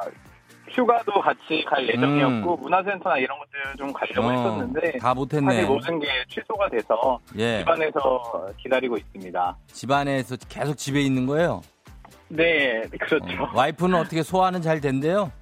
[0.70, 4.26] 휴가도 같이 갈 예정이었고 문화센터나 이런 것들 좀 가려고 음.
[4.26, 5.52] 어, 했었는데 다 못했네.
[5.54, 7.58] 사실 모든 게 취소가 돼서 예.
[7.60, 9.56] 집안에서 기다리고 있습니다.
[9.68, 11.62] 집안에서 계속 집에 있는 거예요?
[12.28, 13.16] 네, 그렇죠.
[13.42, 15.32] 어, 와이프는 어떻게 소화는 잘 된대요?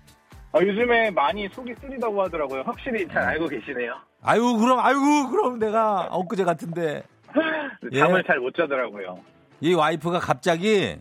[0.53, 2.63] 어, 요즘에 많이 속이 쓰리다고 하더라고요.
[2.65, 3.95] 확실히 잘 알고 계시네요.
[4.23, 7.03] 아유, 그럼, 아유, 그럼 내가 엊그제 같은데.
[7.93, 7.99] 예.
[7.99, 9.19] 잠을 잘못 자더라고요.
[9.61, 10.97] 이 와이프가 갑자기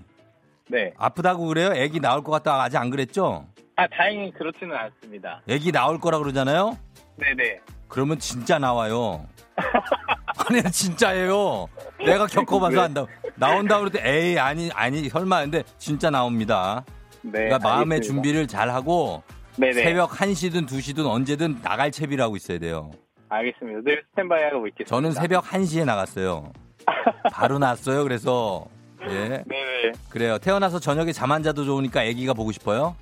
[0.67, 0.93] 네.
[0.97, 1.71] 아프다고 그래요?
[1.75, 3.45] 애기 나올 것 같다 아직 안 그랬죠?
[3.75, 5.41] 아, 다행히 그렇지는 않습니다.
[5.47, 6.77] 애기 나올 거라 그러잖아요?
[7.17, 7.59] 네네.
[7.87, 9.25] 그러면 진짜 나와요.
[10.49, 11.67] 아니, 진짜예요.
[12.05, 13.05] 내가 겪어봐서 안다.
[13.35, 15.41] 나온다 그럴 때, 에이, 아니, 아니, 설마.
[15.41, 16.83] 근데 진짜 나옵니다.
[17.21, 17.31] 네.
[17.31, 18.03] 그러니까 마음의 알겠습니다.
[18.13, 19.23] 준비를 잘 하고,
[19.57, 19.73] 네네.
[19.73, 22.91] 새벽 1시든 2시든 언제든 나갈 채비를 하고 있어야 돼요.
[23.29, 23.81] 알겠습니다.
[23.83, 24.89] 늘 스탠바이 하고 있겠습니다.
[24.89, 26.51] 저는 새벽 1시에 나갔어요.
[27.31, 28.03] 바로 났어요.
[28.03, 28.65] 그래서,
[29.09, 29.43] 예.
[29.47, 29.91] 네네.
[30.09, 30.37] 그래요.
[30.37, 32.95] 태어나서 저녁에 잠 안 자도 좋으니까 아기가 보고 싶어요?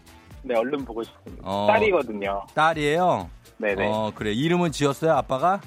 [0.44, 1.42] 네, 얼른 보고 싶습니다.
[1.46, 1.68] 어.
[1.68, 2.46] 딸이거든요.
[2.54, 3.30] 딸이에요?
[3.58, 3.88] 네네.
[3.88, 4.32] 어, 그래.
[4.34, 5.62] 이름은 지었어요, 아빠가?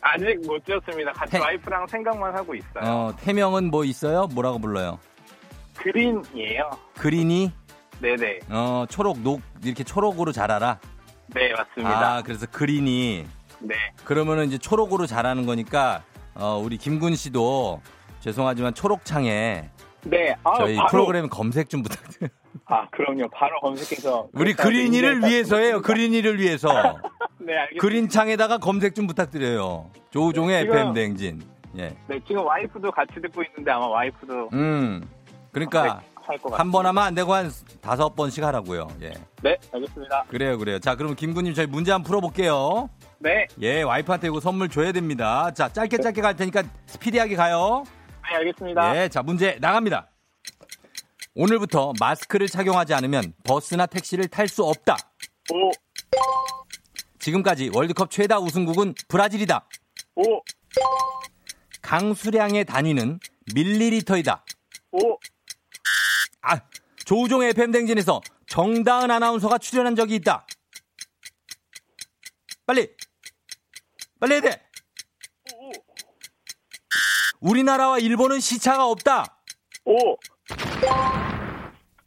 [0.00, 1.12] 아직 못 지었습니다.
[1.12, 2.82] 같이 태- 와이프랑 생각만 하고 있어요.
[2.84, 4.26] 어, 태명은 뭐 있어요?
[4.26, 4.98] 뭐라고 불러요?
[5.76, 6.70] 그린이에요.
[6.98, 7.52] 그린이?
[8.00, 8.40] 네네.
[8.50, 10.78] 어, 초록, 녹, 이렇게 초록으로 자라라?
[11.28, 12.16] 네, 맞습니다.
[12.16, 13.24] 아, 그래서 그린이.
[13.60, 13.74] 네.
[14.04, 16.02] 그러면은 이제 초록으로 자라는 거니까,
[16.34, 17.80] 어, 우리 김군 씨도
[18.20, 19.70] 죄송하지만 초록창에
[20.04, 20.34] 네.
[20.44, 22.30] 아, 저희 바로, 프로그램 검색 좀 부탁드려요.
[22.66, 23.28] 아, 그럼요.
[23.32, 24.28] 바로 검색해서.
[24.32, 25.82] 우리 그린이를 위해서예요.
[25.82, 26.68] 그린이를 위해서.
[27.38, 27.80] 네, 알겠습니다.
[27.80, 29.90] 그린창에다가 검색 좀 부탁드려요.
[30.10, 31.42] 조우종의 지금- FM 댕진.
[31.78, 31.94] 예.
[32.06, 35.08] 네, 지금 와이프도 같이 듣고 있는데 아마 와이프도 음.
[35.52, 36.02] 그러니까.
[36.52, 38.86] 한 번 하면 안 되고 한 다섯 번씩 하라고요.
[39.02, 39.12] 예.
[39.42, 40.24] 네, 알겠습니다.
[40.28, 40.78] 그래요, 그래요.
[40.78, 42.88] 자, 그럼 김군님 저희 문제 한번 풀어볼게요.
[43.18, 45.50] 네, 예, 와이프한테 이거 선물 줘야 됩니다.
[45.52, 47.82] 자, 짧게 짧게 갈 테니까 스피디하게 가요.
[48.22, 48.96] 네, 알겠습니다.
[49.02, 50.08] 예, 자, 문제 나갑니다.
[51.34, 54.96] 오늘부터 마스크를 착용하지 않으면 버스나 택시를 탈 수 없다.
[55.52, 55.70] 오,
[57.18, 59.66] 지금까지 월드컵 최다 우승국은 브라질이다.
[60.16, 60.42] 오,
[61.80, 63.18] 강수량의 단위는
[63.54, 64.44] 밀리리터이다.
[64.92, 65.18] 오,
[66.42, 66.60] 아,
[67.04, 70.46] 조우종 FM 댕진에서 정다은 아나운서가 출연한 적이 있다.
[72.66, 72.94] 빨리!
[74.20, 74.61] 빨리 해야 돼!
[77.42, 79.24] 우리나라와 일본은 시차가 없다!
[79.84, 80.16] 오.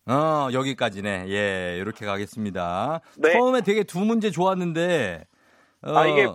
[0.07, 1.25] 어, 여기까지네.
[1.29, 3.01] 예, 이렇게 가겠습니다.
[3.17, 3.33] 네.
[3.33, 5.25] 처음에 되게 두 문제 좋았는데,
[5.83, 6.27] 어, 아, 이게-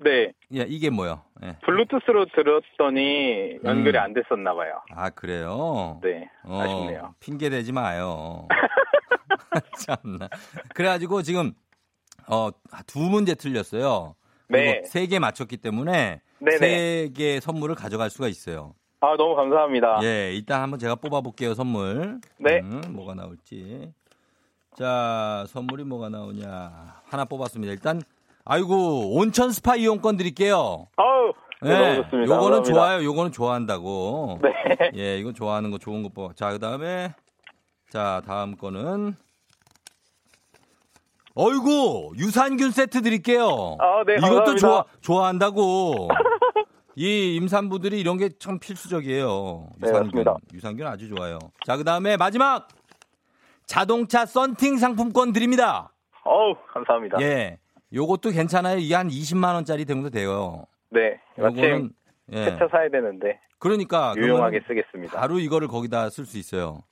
[0.00, 1.22] 네, 예, 이게 뭐요?
[1.44, 1.56] 예.
[1.64, 4.02] 블루투스로 들었더니 연결이 음.
[4.02, 4.80] 안 됐었나 봐요.
[4.90, 6.00] 아, 그래요?
[6.02, 7.14] 네, 어, 아쉽네요.
[7.20, 8.46] 핑계 대지 마요.
[9.86, 10.28] 참나.
[10.74, 11.52] 그래가지고 지금
[12.28, 12.50] 어,
[12.86, 14.14] 두 문제 틀렸어요.
[14.48, 14.82] 네.
[14.86, 16.20] 세 개 맞췄기 때문에.
[16.58, 18.74] 세 개 선물을 가져갈 수가 있어요.
[19.00, 20.00] 아, 너무 감사합니다.
[20.02, 22.20] 예, 이따 한번 제가 뽑아볼게요, 선물.
[22.38, 22.60] 네.
[22.60, 23.92] 음, 뭐가 나올지.
[24.76, 27.00] 자, 선물이 뭐가 나오냐.
[27.04, 27.72] 하나 뽑았습니다.
[27.72, 28.02] 일단,
[28.44, 30.86] 아이고, 온천 스파 이용권 드릴게요.
[30.96, 32.34] 아우, 네, 예, 너무 좋습니다.
[32.34, 32.72] 요거는 감사합니다.
[32.72, 33.04] 좋아요.
[33.04, 34.40] 요거는 좋아한다고.
[34.42, 34.90] 네.
[34.96, 36.34] 예, 이건 좋아하는 거 좋은 거 뽑아.
[36.34, 37.14] 자, 그 다음에,
[37.90, 39.14] 자, 다음 거는,
[41.34, 43.76] 어이구, 유산균 세트 드릴게요.
[43.78, 44.56] 아, 네, 이것도 감사합니다.
[44.56, 46.08] 좋아, 좋아한다고.
[47.00, 49.68] 이 임산부들이 이런 게 참 필수적이에요.
[49.76, 50.06] 네, 유산균.
[50.06, 50.36] 맞습니다.
[50.52, 51.38] 유산균 아주 좋아요.
[51.64, 52.66] 자, 그 다음에 마지막!
[53.66, 55.92] 자동차 썬팅 상품권 드립니다.
[56.24, 57.18] 어우, 감사합니다.
[57.20, 57.58] 예.
[57.92, 58.78] 요것도 괜찮아요.
[58.78, 60.64] 이게 한 20만 원짜리 정도 돼요.
[60.90, 61.20] 네.
[61.38, 61.90] 요거는,
[62.32, 62.44] 예.
[62.44, 64.14] 세차 사야 되는데 그러니까.
[64.16, 65.20] 유용하게 쓰겠습니다.
[65.20, 66.82] 바로 이거를 거기다 쓸 수 있어요.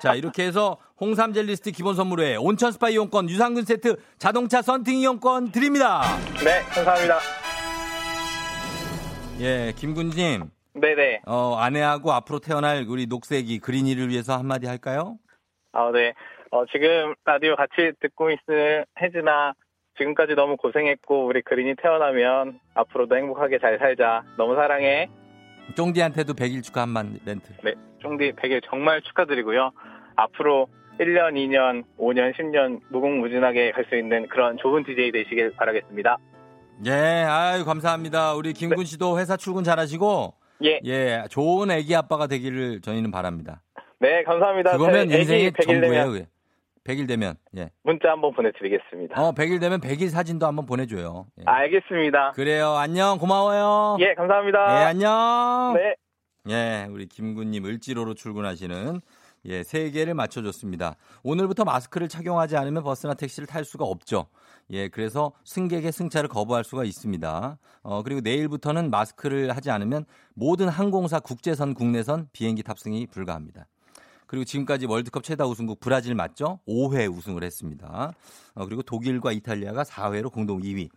[0.00, 5.52] 자, 이렇게 해서 홍삼 젤리스트 기본 선물에 온천 스파 이용권, 유산균 세트, 자동차 썬팅 이용권
[5.52, 6.02] 드립니다.
[6.44, 7.18] 네, 감사합니다.
[9.42, 11.22] 예, 김군님, 네네.
[11.26, 15.18] 어, 아내하고 앞으로 태어날 우리 녹색이 그린이를 위해서 한마디 할까요?
[15.72, 16.12] 아, 네.
[16.52, 19.54] 어, 지금 라디오 같이 듣고 있는 혜진아,
[19.98, 24.22] 지금까지 너무 고생했고, 우리 그린이 태어나면 앞으로도 행복하게 잘 살자.
[24.36, 25.08] 너무 사랑해.
[25.74, 27.52] 쫑디한테도 100일 축하 한만 멘트.
[27.64, 27.74] 네.
[28.00, 29.72] 쫑디 100일 정말 축하드리고요.
[30.16, 30.68] 앞으로
[31.00, 36.16] 1년, 2년, 5년, 10년 무궁무진하게 갈 수 있는 그런 좋은 DJ 되시길 바라겠습니다.
[36.86, 38.34] 예, 아유, 감사합니다.
[38.34, 40.80] 우리 김군 씨도 회사 출근 잘하시고, 예.
[40.84, 43.62] 예, 좋은 애기 아빠가 되기를 저희는 바랍니다.
[44.00, 44.72] 네, 감사합니다.
[44.72, 45.92] 그거면 제 애기 인생의 100일 전부예요.
[45.92, 46.26] 되면 그게.
[46.84, 47.70] 100일 되면, 예.
[47.84, 49.20] 문자 한번 보내드리겠습니다.
[49.20, 51.26] 어, 100일 되면 100일 사진도 한번 보내줘요.
[51.38, 51.44] 예.
[51.46, 52.32] 알겠습니다.
[52.32, 52.70] 그래요.
[52.70, 53.18] 안녕.
[53.18, 53.98] 고마워요.
[54.00, 54.80] 예, 감사합니다.
[54.80, 55.74] 예, 안녕.
[55.76, 55.94] 네.
[56.48, 59.00] 예, 우리 김군님 을지로로 출근하시는
[59.44, 60.96] 예, 세 개를 맞춰줬습니다.
[61.22, 64.26] 오늘부터 마스크를 착용하지 않으면 버스나 택시를 탈 수가 없죠.
[64.72, 67.58] 예, 그래서 승객의 승차를 거부할 수가 있습니다.
[67.82, 73.66] 어, 그리고 내일부터는 마스크를 하지 않으면 모든 항공사 국제선, 국내선 비행기 탑승이 불가합니다.
[74.26, 76.60] 그리고 지금까지 월드컵 최다 우승국 브라질 맞죠?
[76.66, 78.14] 5회 우승을 했습니다.
[78.54, 80.88] 어, 그리고 독일과 이탈리아가 4회로 공동 2위.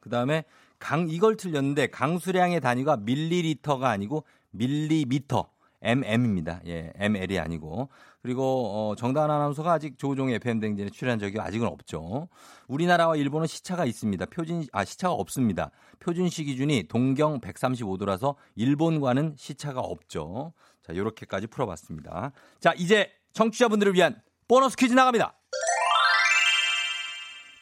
[0.00, 0.44] 그 다음에
[0.78, 5.48] 강, 이걸 틀렸는데 강수량의 단위가 밀리리터가 아니고 밀리미터.
[5.82, 6.60] Mm입니다.
[6.66, 7.88] 예, ml이 아니고.
[8.22, 12.28] 그리고 어, 정다은 아나운서가 아직 조종의 FM 댕진에 출연한 적이 아직은 없죠.
[12.68, 14.26] 우리나라와 일본은 시차가 있습니다.
[14.26, 15.70] 표준 아 시차가 없습니다.
[15.98, 20.52] 표준시 기준이 동경 135도라서 일본과는 시차가 없죠.
[20.82, 22.32] 자, 요렇게까지 풀어 봤습니다.
[22.58, 25.34] 자, 이제 청취자분들을 위한 보너스 퀴즈 나갑니다.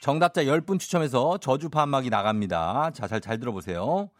[0.01, 2.91] 정답자 10분 추첨해서 저주 판막이 나갑니다.
[2.95, 4.11] 자, 잘, 잘 들어보세요.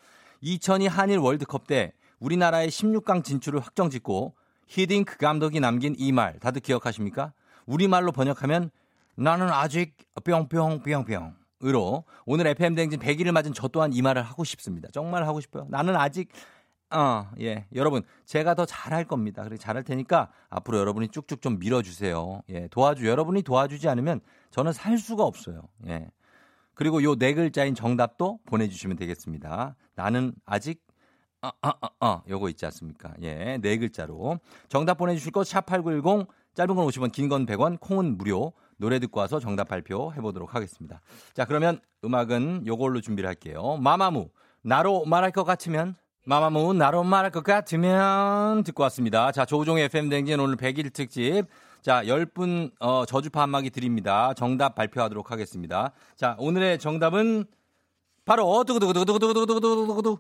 [0.41, 4.35] 2002 한일 월드컵 때 우리나라의 16강 진출을 확정 짓고
[4.67, 7.33] 히딩크 감독이 남긴 이 말 다들 기억하십니까?
[7.67, 8.71] 우리말로 번역하면
[9.17, 14.89] 나는 아직 뿅뿅뿅뿅으로 오늘 FM 댕진 100일을 맞은 저 또한 이 말을 하고 싶습니다.
[14.93, 15.67] 정말 하고 싶어요.
[15.71, 16.29] 나는 아직
[16.91, 17.67] 어, 예.
[17.75, 19.43] 여러분, 제가 더 잘할 겁니다.
[19.43, 22.41] 그리고 잘할 테니까 앞으로 여러분이 쭉쭉 좀 밀어주세요.
[22.49, 22.67] 예.
[22.69, 25.69] 도와주, 여러분이 도와주지 않으면 저는 살 수가 없어요.
[25.87, 26.09] 예.
[26.73, 29.77] 그리고 요 네 글자인 정답도 보내주시면 되겠습니다.
[29.97, 30.81] 나는 아직
[31.43, 33.13] 어, 어, 어, 어, 요거 있지 않습니까?
[33.23, 34.41] 예, 네 글자로.
[34.69, 38.53] 정답 보내주실 거, 샵8910, 짧은 건 50원, 긴 건 100원, 콩은 무료.
[38.77, 41.01] 노래 듣고 와서 정답 발표 해 보도록 하겠습니다.
[41.35, 43.77] 자, 그러면 음악은 요걸로 준비를 할게요.
[43.81, 44.31] 마마무,
[44.63, 45.95] 나로 말할 것 같으면,
[46.27, 49.31] 마마무, 나로 말할 것 같으면, 듣고 왔습니다.
[49.33, 51.45] 자, 조종의 FM댕진 오늘 100일 특집.
[51.83, 54.35] 자, 10분, 어, 저주파 한마기 드립니다.
[54.35, 55.93] 정답 발표하도록 하겠습니다.
[56.17, 57.45] 자, 오늘의 정답은
[58.25, 60.19] 바로, 두구두구두구두구두구두구두구두구.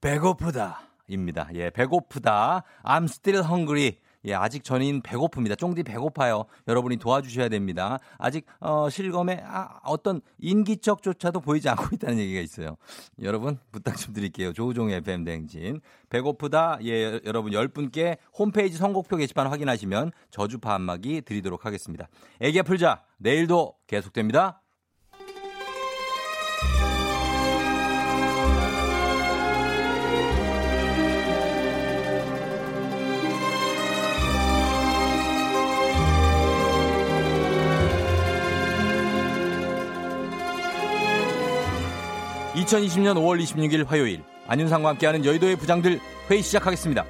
[0.00, 0.80] 배고프다.
[1.08, 1.48] 입니다.
[1.54, 2.62] 예, 배고프다.
[2.84, 3.98] I'm still hungry.
[4.26, 5.58] 예, 아직 저는 배고픕니다.
[5.58, 6.44] 쫑디 배고파요.
[6.68, 7.98] 여러분이 도와주셔야 됩니다.
[8.18, 12.76] 아직 어, 실검에 아, 어떤 인기척조차도 보이지 않고 있다는 얘기가 있어요.
[13.22, 14.52] 여러분 부탁 좀 드릴게요.
[14.52, 15.80] 조우종의 FM 대행진.
[16.10, 16.78] 배고프다.
[16.84, 22.08] 예, 여러분 10분께 홈페이지 선곡표 게시판 확인하시면 저주파 한마기 드리도록 하겠습니다.
[22.40, 23.02] 애기 풀자.
[23.18, 24.60] 내일도 계속됩니다.
[42.60, 47.04] (2020년 5월 26일) 화요일 안윤상과 함께하는 여의도의 부장들 회의 시작하겠습니다.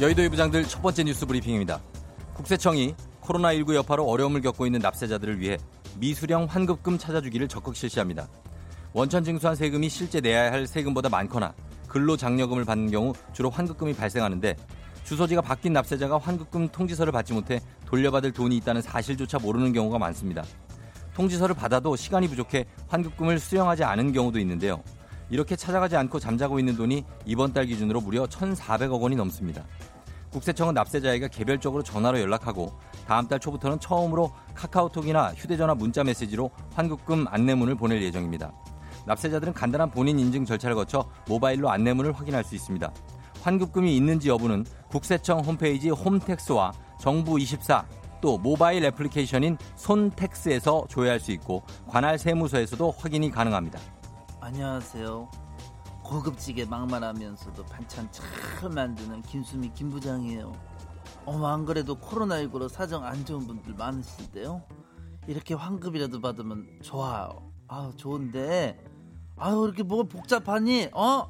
[0.00, 1.80] 여의도의 부장들 첫 번째 뉴스 브리핑입니다.
[2.34, 5.58] 국세청이 코로나19 여파로 어려움을 겪고 있는 납세자들을 위해
[5.98, 8.28] 미수령 환급금 찾아주기를 적극 실시합니다.
[8.94, 11.54] 원천 징수한 세금이 실제 내야 할 세금보다 많거나
[11.92, 14.56] 근로장려금을 받는 경우 주로 환급금이 발생하는데
[15.04, 20.42] 주소지가 바뀐 납세자가 환급금 통지서를 받지 못해 돌려받을 돈이 있다는 사실조차 모르는 경우가 많습니다.
[21.14, 24.82] 통지서를 받아도 시간이 부족해 환급금을 수령하지 않은 경우도 있는데요.
[25.28, 29.62] 이렇게 찾아가지 않고 잠자고 있는 돈이 이번 달 기준으로 무려 1,400억 원이 넘습니다.
[30.30, 32.72] 국세청은 납세자에게 개별적으로 전화로 연락하고
[33.06, 38.50] 다음 달 초부터는 처음으로 카카오톡이나 휴대전화 문자 메시지로 환급금 안내문을 보낼 예정입니다.
[39.06, 42.92] 납세자들은 간단한 본인 인증 절차를 거쳐 모바일로 안내문을 확인할 수 있습니다.
[43.42, 47.84] 환급금이 있는지 여부는 국세청 홈페이지 홈택스와 정부24
[48.20, 53.80] 또 모바일 애플리케이션인 손택스에서 조회할 수 있고 관할 세무서에서도 확인이 가능합니다.
[54.40, 55.28] 안녕하세요.
[56.04, 60.52] 고급지게 막말하면서도 반찬 잘 만드는 김수미 김부장이에요.
[61.24, 64.62] 어머 안 그래도 코로나19로 사정 안 좋은 분들 많으신데요.
[65.26, 67.50] 이렇게 환급이라도 받으면 좋아요.
[67.66, 68.78] 아우 좋은데
[69.42, 70.90] 아유 이렇게 뭐가 복잡하니?
[70.92, 71.28] 어?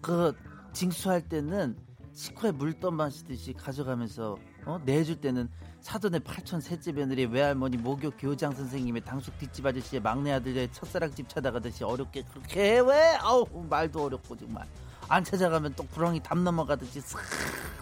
[0.00, 0.36] 그
[0.72, 1.76] 징수할 때는
[2.12, 4.78] 식후에 물 떠 마시듯이 가져가면서 어?
[4.84, 5.48] 내줄 때는
[5.80, 11.28] 사돈의 팔촌 셋째 며느리 외할머니 모교 교장 선생님의 당숙 뒷집 아저씨의 막내 아들의 첫사랑 집
[11.28, 13.16] 찾아가듯이 어렵게 그렇게 해 왜?
[13.20, 14.64] 아우 말도 어렵고 정말
[15.08, 17.20] 안 찾아가면 또 구렁이 담 넘어가듯이 싹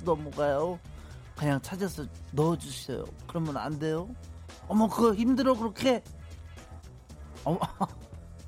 [0.02, 0.80] 넘어가요.
[1.36, 3.04] 그냥 찾아서 넣어주세요.
[3.26, 4.08] 그러면 안 돼요?
[4.66, 6.02] 어머 그거 힘들어 그렇게?
[7.44, 7.58] 어머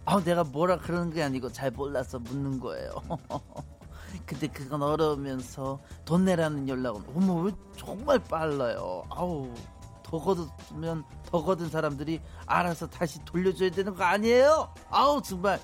[0.06, 2.90] 아 내가 뭐라 그러는 게 아니고 잘 몰라서 묻는 거예요.
[4.26, 9.04] 근데 그건 어려우면서 돈 내라는 연락은 어머 왜 정말 빨라요.
[9.10, 9.52] 아우
[10.02, 14.72] 더 거두면 더 거둔 사람들이 알아서 다시 돌려줘야 되는 거 아니에요?
[14.90, 15.58] 아우 정말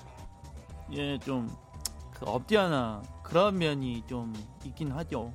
[0.91, 4.33] 예좀그 없디 않아 그런 면이 좀
[4.65, 5.33] 있긴 하죠.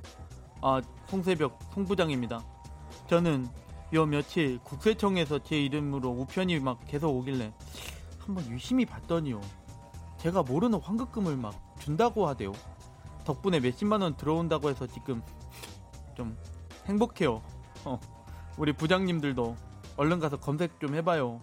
[0.61, 2.43] 아 송세벽 송부장입니다.
[3.07, 3.47] 저는
[3.93, 7.53] 요 며칠 국세청에서 제 이름으로 우편이 막 계속 오길래
[8.27, 9.41] 한번 유심히 봤더니요.
[10.17, 12.51] 제가 모르는 환급금을 막 준다고 하대요.
[13.23, 15.21] 덕분에 몇십만 원 들어온다고 해서 지금
[16.15, 16.37] 좀
[16.85, 17.41] 행복해요.
[17.85, 17.99] 어,
[18.57, 19.55] 우리 부장님들도
[19.95, 21.41] 얼른 가서 검색 좀 해봐요.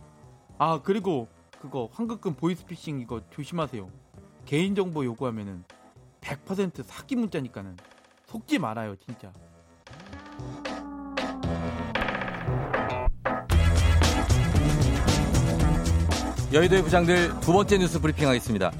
[0.58, 3.88] 아 그리고 그거 환급금 보이스피싱 이거 조심하세요.
[4.44, 5.64] 개인정보 요구하면은
[6.20, 7.76] 100% 사기 문자니까는
[8.26, 9.32] 속지 말아요 진짜.
[16.54, 18.70] 여의도의 부장들 두 번째 뉴스 브리핑하겠습니다.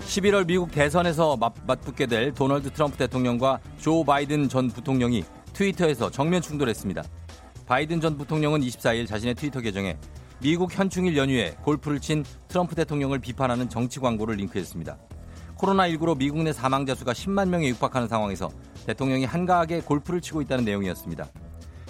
[0.00, 6.42] 11월 미국 대선에서 맞, 맞붙게 될 도널드 트럼프 대통령과 조 바이든 전 부통령이 트위터에서 정면
[6.42, 7.04] 충돌했습니다.
[7.66, 9.96] 바이든 전 부통령은 24일 자신의 트위터 계정에
[10.42, 14.98] 미국 현충일 연휴에 골프를 친 트럼프 대통령을 비판하는 정치 광고를 링크했습니다.
[15.56, 18.50] 코로나19로 미국 내 사망자 수가 10만 명에 육박하는 상황에서
[18.86, 21.28] 대통령이 한가하게 골프를 치고 있다는 내용이었습니다.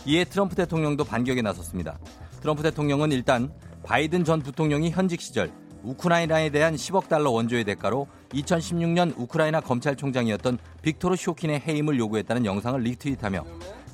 [0.05, 1.99] 이에 트럼프 대통령도 반격에 나섰습니다.
[2.43, 3.51] 트럼프 대통령은 일단
[3.83, 11.17] 바이든 전 부통령이 현직 시절 우크라이나에 대한 10억 달러 원조의 대가로 2016년 우크라이나 검찰총장이었던 빅토르
[11.17, 13.45] 쇼킨의 해임을 요구했다는 영상을 리트윗하며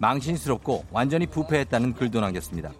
[0.00, 2.72] 망신스럽고 완전히 부패했다는 글도 남겼습니다.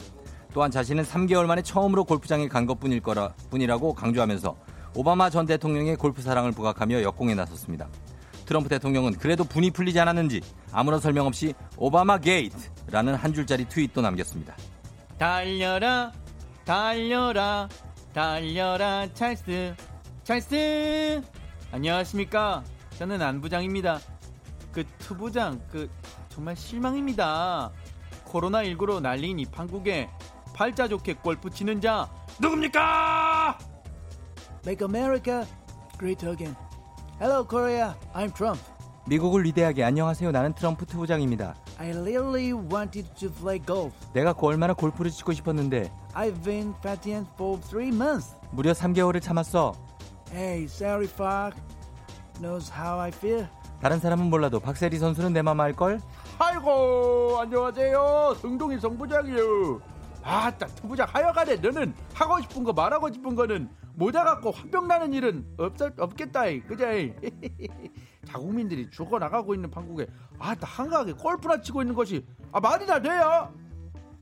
[0.53, 4.57] 또한 자신은 3개월 만에 처음으로 골프장에 간 것뿐일 거라 뿐이라고 강조하면서
[4.95, 7.89] 오바마 전 대통령의 골프 사랑을 부각하며 역공에 나섰습니다.
[8.47, 10.41] 트럼프 대통령은 그래도 분이 풀리지 않았는지
[10.73, 14.57] 아무런 설명 없이 오바마 게이트라는 한 줄짜리 트윗도 남겼습니다.
[15.19, 16.13] 달려라
[16.67, 17.69] 달려라
[18.13, 19.77] 달려라 찰스
[20.25, 21.23] 찰스.
[21.71, 22.65] 안녕하십니까?
[22.99, 24.01] 저는 안 부장입니다.
[24.73, 25.89] 그 투부장 그
[26.29, 27.71] 정말 실망입니다.
[28.25, 30.11] 코로나19로 날린 이 판국에
[30.55, 33.59] 팔자 좋게 골프 치는 자 누굽니까?
[34.67, 35.47] Make America
[35.97, 36.57] Great Again.
[37.21, 37.93] Hello Korea.
[38.13, 38.61] I'm Trump.
[39.07, 40.33] 미국을 위대하게 안녕하세요.
[40.33, 41.55] 나는 트럼프 투부장입니다.
[41.79, 47.29] I really wanted to play golf 내가 그 얼마나 골프를 치고 싶었는데 I've been patient
[47.35, 49.75] for three months 무려 3개월을 참았어.
[50.33, 51.57] Hey, Sally Fox
[52.41, 53.47] knows how I feel.
[53.81, 56.01] 다른 사람은 몰라도 박세리 선수는 내 맘 알걸?
[56.39, 58.37] 아이고, 안녕하세요.
[58.41, 59.81] 성동희 성부장이요.
[60.23, 65.47] 아따, 투부장 하여간에 너는 하고 싶은 거 말하고 싶은 거는 모자 갖고 화병 나는 일은
[65.59, 66.45] 없, 없겠다.
[66.67, 67.15] 그제?
[68.27, 70.07] 자국민들이 죽어나가고 있는 판국에
[70.39, 73.53] 아따, 한가하게 골프나 치고 있는 것이 아, 말이나 돼요?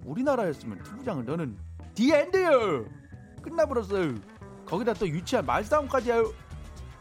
[0.04, 1.56] 우리나라였으면 투부장은 너는
[1.94, 2.84] 디엔드요.
[3.42, 4.14] 끝나버렸어.
[4.66, 6.32] 거기다 또 유치한 말싸움까지 해요.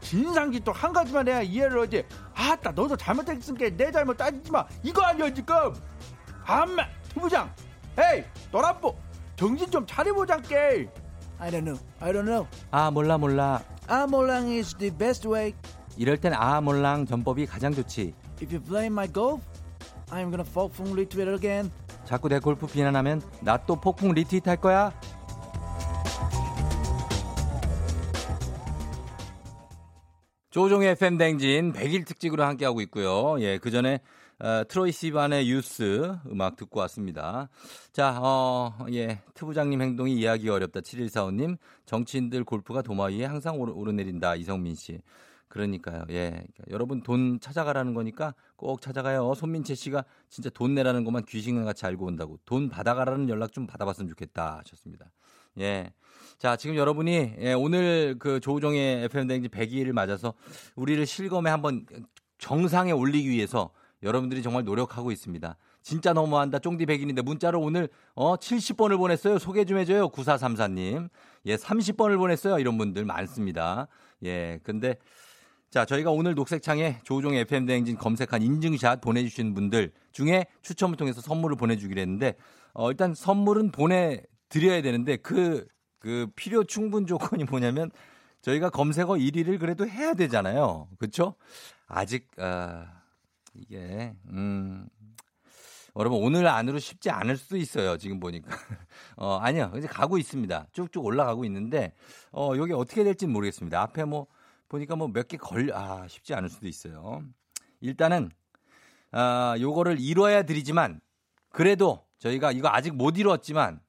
[0.02, 2.06] 진상지 또 한 가지만 해야 이해를 하지.
[2.34, 4.66] 아따 너도 잘못했으니까 내 잘못 따지지 마.
[4.84, 5.56] 이거 아니야 지금.
[6.46, 6.84] 암마
[7.14, 7.50] 투부장.
[7.98, 8.98] 헤이 너라뽀
[9.36, 10.90] 정신 좀 차려보자께.
[11.40, 11.80] I don't know.
[12.00, 12.48] I don't know.
[12.72, 13.62] 아 몰라 몰라.
[13.88, 15.54] 아몰랑 is the best way.
[15.98, 18.14] 이럴 땐 아 몰랑 전법이 가장 좋지.
[18.42, 19.44] If you play my golf,
[20.10, 21.72] I'm gonna 폭풍 retweet again.
[22.06, 24.92] 자꾸 내 골프 비난하면 나 또 폭풍 리트윗 할 거야.
[30.52, 33.40] 조종의 FM 댕진 100일 특집으로 함께하고 있고요.
[33.40, 34.00] 예, 그 전에
[34.40, 37.50] 어, 트로이 시반의 유스 음악 듣고 왔습니다.
[37.92, 39.22] 자, 어, 예.
[39.36, 40.82] 트부장님 행동이 이해하기 어렵다.
[40.82, 41.58] 7145님.
[41.86, 44.36] 정치인들 골프가 도마 위에 항상 오르, 오르내린다.
[44.36, 45.00] 이성민 씨.
[45.54, 46.04] 그러니까요.
[46.10, 46.30] 예.
[46.32, 49.36] 그러니까 여러분 돈 찾아가라는 거니까 꼭 찾아가요.
[49.36, 52.40] 손민채 씨가 진짜 돈 내라는 것만 귀신과 같이 알고 온다고.
[52.44, 55.12] 돈 받아가라는 연락 좀 받아봤으면 좋겠다 하셨습니다.
[55.60, 55.94] 예.
[56.40, 60.34] 자, 지금 여러분이 예, 오늘 그 조우종의 FM 댕지 100일을 맞아서
[60.76, 61.86] 우리를 실검에 한번
[62.40, 63.70] 정상에 올리기 위해서
[64.02, 65.56] 여러분들이 정말 노력하고 있습니다.
[65.84, 66.58] 진짜 너무한다.
[66.58, 69.38] 쫑디 100일인데 문자로 오늘 어 70번을 보냈어요.
[69.38, 70.10] 소개 좀 해줘요.
[70.10, 71.10] 9434님.
[71.46, 72.58] 예, 30번을 보냈어요.
[72.58, 73.88] 이런 분들 많습니다.
[74.24, 74.98] 예, 근데
[75.74, 81.58] 자, 저희가 오늘 녹색창에 조우종의 FM 대행진 검색한 인증샷 보내주신 분들 중에 추첨을 통해서 선물을
[81.58, 82.36] 보내주기로 했는데,
[82.76, 85.66] 어, 일단 선물은 보내드려야 되는데, 그,
[85.98, 87.90] 그 필요 충분 조건이 뭐냐면,
[88.44, 90.90] 저희가 검색어 1위를 그래도 해야 되잖아요.
[91.00, 91.34] 그쵸?
[91.88, 92.86] 아직, 아,
[93.56, 94.88] 이게, 음,
[95.96, 97.98] 여러분 오늘 안으로 쉽지 않을 수도 있어요.
[97.98, 98.48] 지금 보니까.
[99.18, 99.72] 어, 아니요.
[99.76, 100.68] 이제 가고 있습니다.
[100.72, 101.94] 쭉쭉 올라가고 있는데,
[102.32, 103.82] 어, 여기 어떻게 될지는 모르겠습니다.
[103.82, 104.28] 앞에 뭐,
[104.74, 107.24] 보니까 뭐 몇 개 걸려, 아, 쉽지 않을 수도 있어요.
[107.80, 108.32] 일단은,
[109.12, 111.00] 아, 요거를 이뤄야 드리지만,
[111.50, 113.80] 그래도 저희가 이거 아직 못 이뤘지만,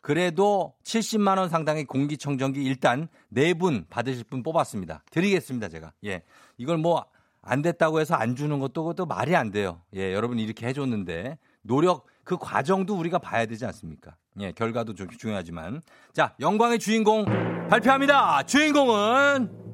[0.00, 5.02] 그래도 70만원 상당의 공기청정기 일단 네 분 받으실 분 뽑았습니다.
[5.10, 5.92] 드리겠습니다, 제가.
[6.04, 6.22] 예.
[6.58, 7.04] 이걸 뭐,
[7.40, 9.80] 안 됐다고 해서 안 주는 것도 그것도 말이 안 돼요.
[9.94, 14.16] 예, 여러분 이렇게 해줬는데, 노력, 그 과정도 우리가 봐야 되지 않습니까?
[14.40, 15.82] 예, 결과도 좀 중요하지만.
[16.12, 17.24] 자, 영광의 주인공
[17.68, 18.42] 발표합니다.
[18.44, 19.65] 주인공은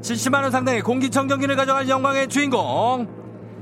[0.00, 3.08] 70만원 상당의 공기청정기를 가져간 영광의 주인공.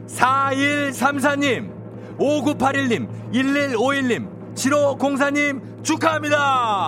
[0.07, 1.75] 4134님
[2.19, 6.87] 5981님 1151님 7504님 축하합니다.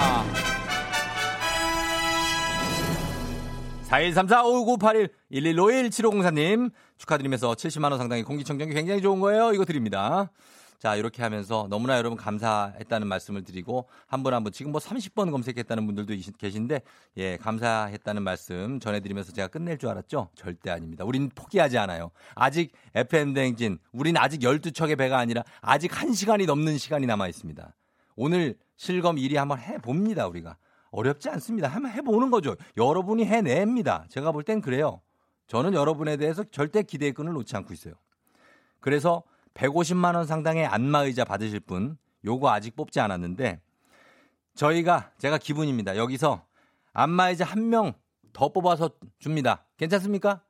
[3.88, 9.52] 4134 5981 1151 7504님 축하드리면서 70만원 상당의 공기청정기 굉장히 좋은 거예요.
[9.52, 10.30] 이거 드립니다
[10.78, 15.32] 자, 이렇게 하면서 너무나 여러분 감사했다는 말씀을 드리고 한 분 한 분 지금 뭐 30번
[15.32, 16.82] 검색했다는 분들도 계신데
[17.16, 20.28] 예, 감사했다는 말씀 전해드리면서 제가 끝낼 줄 알았죠?
[20.36, 21.04] 절대 아닙니다.
[21.04, 22.12] 우린 포기하지 않아요.
[22.36, 27.74] 아직 FM 대행진, 우린 아직 12척의 배가 아니라 아직 1시간이 넘는 시간이 남아 있습니다.
[28.14, 30.56] 오늘 실검 1위 한번 해봅니다, 우리가.
[30.92, 31.66] 어렵지 않습니다.
[31.66, 32.54] 한번 해보는 거죠.
[32.76, 34.04] 여러분이 해냅니다.
[34.10, 35.00] 제가 볼 땐 그래요.
[35.48, 37.94] 저는 여러분에 대해서 절대 기대의 끈을 놓지 않고 있어요.
[38.80, 39.24] 그래서
[39.58, 43.60] 150만 원 상당의 안마의자 받으실 분 요거 아직 뽑지 않았는데
[44.54, 45.96] 저희가 제가 기분입니다.
[45.96, 46.44] 여기서
[46.92, 47.92] 안마의자 한 명
[48.32, 49.64] 더 뽑아서 줍니다.
[49.78, 50.42] 괜찮습니까?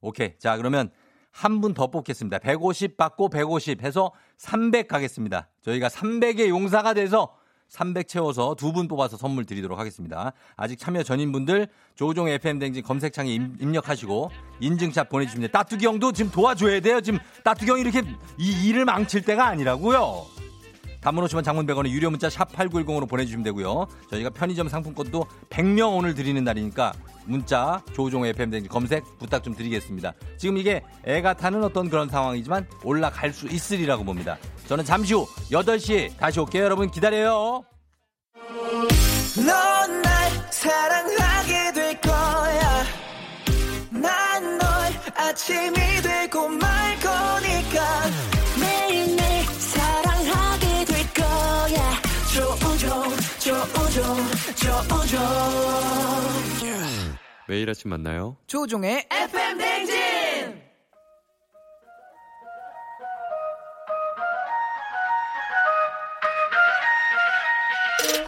[0.00, 0.36] 오케이.
[0.38, 0.90] 자, 그러면
[1.30, 2.38] 한 분 더 뽑겠습니다.
[2.40, 5.48] 150 받고 150 해서 300 가겠습니다.
[5.60, 7.36] 저희가 300의 용사가 돼서
[7.72, 10.32] 300 채워서 두 분 뽑아서 선물 드리도록 하겠습니다.
[10.56, 15.50] 아직 참여 전인 분들 조종 FM 댕진 검색창에 임- 입력하시고 인증샷 보내주시면.
[15.50, 17.00] 따뚜기 형도 지금 도와줘야 돼요.
[17.00, 18.02] 지금 따뚜기 형이 이렇게
[18.38, 20.26] 이 일을 망칠 때가 아니라고요.
[21.02, 23.86] 단문 50원 장문 100원에 유료 문자 샵 8910으로 보내주시면 되고요.
[24.10, 26.92] 저희가 편의점 상품권도 100명 오늘 드리는 날이니까
[27.26, 30.12] 문자 조종의 FM 댕진 검색 부탁 좀 드리겠습니다.
[30.38, 34.38] 지금 이게 애가 타는 어떤 그런 상황이지만 올라갈 수 있으리라고 봅니다.
[34.68, 36.62] 저는 잠시 후 8시에 다시 올게요.
[36.64, 37.64] 여러분 기다려요.
[39.44, 42.84] 넌 날 사랑하게 될 거야.
[43.90, 44.68] 난 널
[45.16, 45.72] 아침이
[46.02, 46.71] 되고 말
[57.48, 58.36] 매일 아침 만나요.
[58.46, 60.62] 조종의 FM 댕진!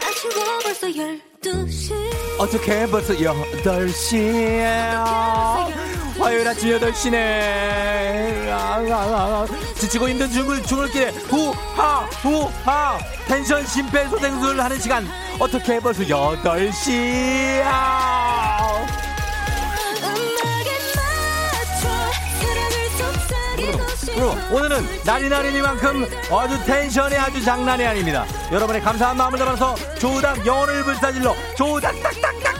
[0.03, 0.33] 아침에
[0.63, 1.93] 벌써 12시
[2.39, 4.55] 어떻게 벌써 8시에
[6.25, 8.49] 화요일 아침 8시네.
[9.75, 12.97] 지치고 힘든 중을 중을길에 후하 후하.
[13.27, 15.07] 텐션 심폐소생술 하는 시간.
[15.37, 17.67] 어떻게 벌써 8시야
[20.01, 21.89] 음악에 맞춰
[22.41, 28.25] 사랑을 속삭이고 싶어 그리고 오늘은 날이 날이니만큼 아주 텐션이 아주 장난이 아닙니다.
[28.51, 32.54] 여러분의 감사한 마음을 담아서 조우당 영혼을 불사질러 조우당 딱딱딱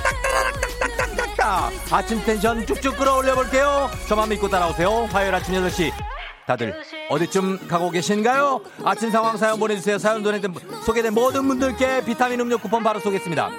[1.46, 3.92] 딱딱딱딱딱딱딱 아침 텐션 쭉쭉 끌어올려 볼게요.
[4.08, 5.08] 저만 믿고 따라오세요.
[5.12, 5.92] 화요일 아침 8시
[6.48, 6.74] 다들
[7.10, 8.62] 어디쯤 가고 계신가요?
[8.84, 10.00] 아침 상황 사연 보내주세요.
[10.00, 13.52] 사연 보내된 소개된 모든 분들께 비타민 음료 쿠폰 바로 쏘겠습니다.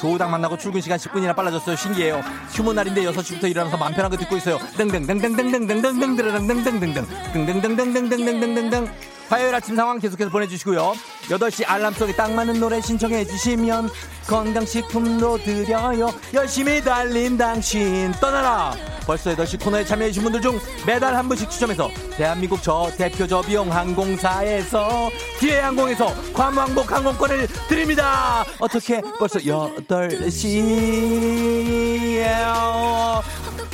[0.00, 1.76] 조우당 만나고 출근 시간 10분이나 빨라졌어요.
[1.76, 2.22] 신기해요.
[2.50, 4.58] 휴무 날인데 6시부터 일어나서 맘 편한 거 듣고 있어요.
[4.76, 8.88] 등등등등등등등등등등등등등등등등 등등등등등등등등등
[9.32, 10.92] 화요일 아침 상황 계속해서 보내주시고요.
[11.28, 13.88] 8시 알람 속에 딱 맞는 노래 신청해 주시면
[14.26, 16.12] 건강식품도 드려요.
[16.34, 18.74] 열심히 달린 당신 떠나라.
[19.06, 25.08] 벌써 8시 코너에 참여해주신 분들 중 매달 한 분씩 추첨해서 대한민국 저 대표 저비용 항공사에서
[25.40, 28.44] 뒤에 항공에서 관왕복 항공권을 드립니다.
[28.60, 30.42] 어떻게 벌써 8시예요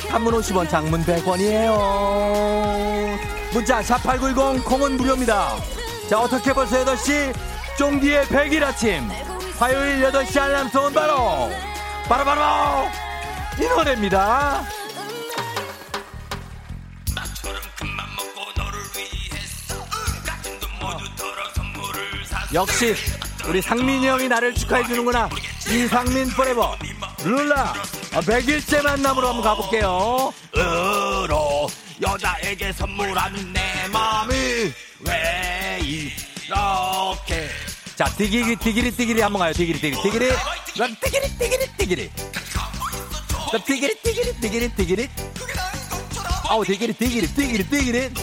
[0.07, 3.17] 단문 50원 장문 100원이에요.
[3.53, 5.57] 문자 샵8910 콩은 무료입니다.
[6.09, 7.33] 자 어떻게 벌써 8시?
[7.77, 9.09] 쫑디의 100일 아침.
[9.57, 11.49] 화요일 8시 알람송은 바로
[12.07, 12.87] 바로바로
[13.59, 14.63] 이 노래입니다.
[22.51, 22.95] 역시
[23.47, 25.29] 우리 상민이 형이 나를 축하해 주는구나.
[25.69, 26.75] 이상민 포레버
[27.23, 27.73] 룰라
[28.11, 30.33] 100일째 만남으로 한번 가볼게요.
[30.55, 31.69] 으로
[32.01, 34.33] 여자에게 선물하는 내 마음이
[35.05, 37.49] 왜 이렇게
[37.95, 39.53] 자 디기리 디기리 디기리 한번 가요.
[39.53, 40.29] 디기리 디기리 디기리.
[40.77, 42.11] 난 디기리 디기리 디기리.
[43.51, 45.09] 나 디기리 디기리 디기리 디기리.
[46.49, 48.13] 아우 디기리 디기리 디기리 디기리.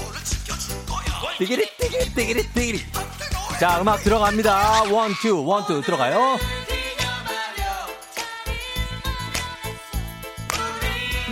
[1.38, 2.84] 디기리 디기리 디기리 디기리.
[3.60, 4.82] 자 음악 들어갑니다.
[4.90, 6.38] 원투 원투 들어가요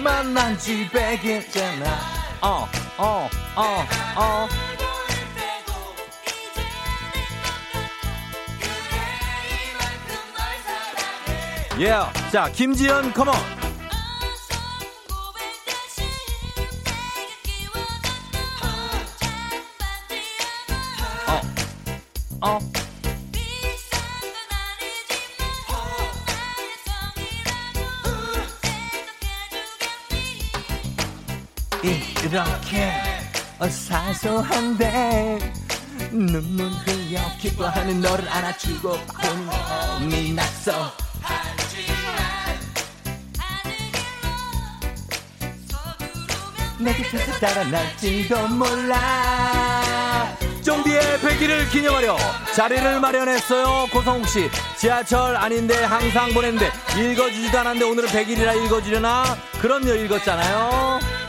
[0.05, 1.87] 만난 지 백일째나
[2.43, 3.87] 어어어어 어,
[4.17, 4.49] 어.
[11.79, 12.31] 예, yeah.
[12.31, 13.64] 자 김지연 컴온
[32.35, 32.91] 이렇게
[33.61, 35.39] 사소한데
[36.11, 40.93] 눈물 흘려 기뻐하는 너를 안아주고 보는 이 낯서
[46.81, 50.37] 내 곁에서 따라 날지도 몰라.
[50.65, 52.17] 쫑디의 100일을 기념하려
[52.57, 53.87] 자리를 마련했어요.
[53.93, 59.37] 고성욱 씨 지하철 아닌데 항상 보냈는데 읽어주지도 않았는데 오늘은 100일이라 읽어주려나?
[59.61, 61.24] 그럼요 읽었잖아요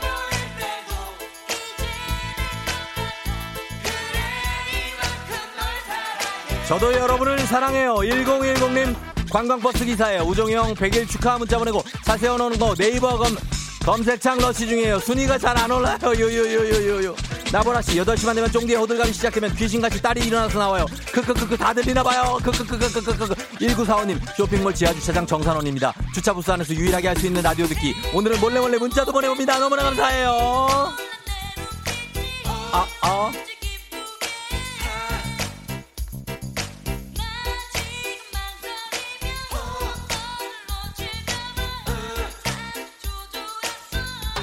[6.68, 8.94] 저도 여러분을 사랑해요 1010님
[9.30, 13.36] 관광버스 기사에 우종형 100일 축하 문자 보내고 자세히 오는 거 네이버 검
[13.84, 14.98] 검색창 러시 중이에요.
[14.98, 15.96] 순위가 잘 안 올라요.
[16.04, 17.14] 요요요요요요.
[17.52, 20.86] 나보라 씨 8시만 되면 쫑디의 호들갑이 시작하면 귀신같이 딸이 일어나서 나와요.
[21.12, 22.36] 크크크크 다 들리나 봐요.
[22.42, 23.26] 크크크크크크크
[23.60, 25.92] 1945님 쇼핑몰 지하 주차장 정산원입니다.
[26.12, 27.94] 주차 부스 안에서 유일하게 할 수 있는 라디오 듣기.
[28.12, 29.56] 오늘은 몰래 몰래 문자도 보내봅니다.
[29.60, 30.30] 너무나 감사해요.
[32.72, 33.32] 아, 아.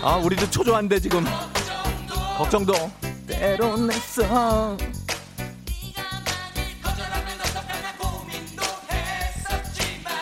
[0.03, 1.25] 아, 우리도 초조한데 지금.
[2.37, 2.73] 걱정도
[3.25, 4.77] 때론 했어.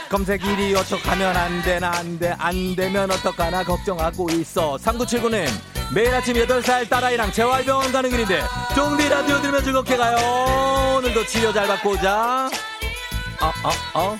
[0.08, 4.78] 검색 1위 어떡하면 안 되나 안 돼, 안 되면 어떡하나 걱정하고 있어.
[4.78, 5.48] 3979님,
[5.96, 8.44] 매일 아침 8살 딸아이랑 재활병원 가는 길인데,
[8.76, 10.98] 쫑디 라디오 들으면 즐겁게 가요.
[10.98, 12.50] 오늘도 치료 잘 받고 오자.
[13.40, 14.20] 어, 어, 어.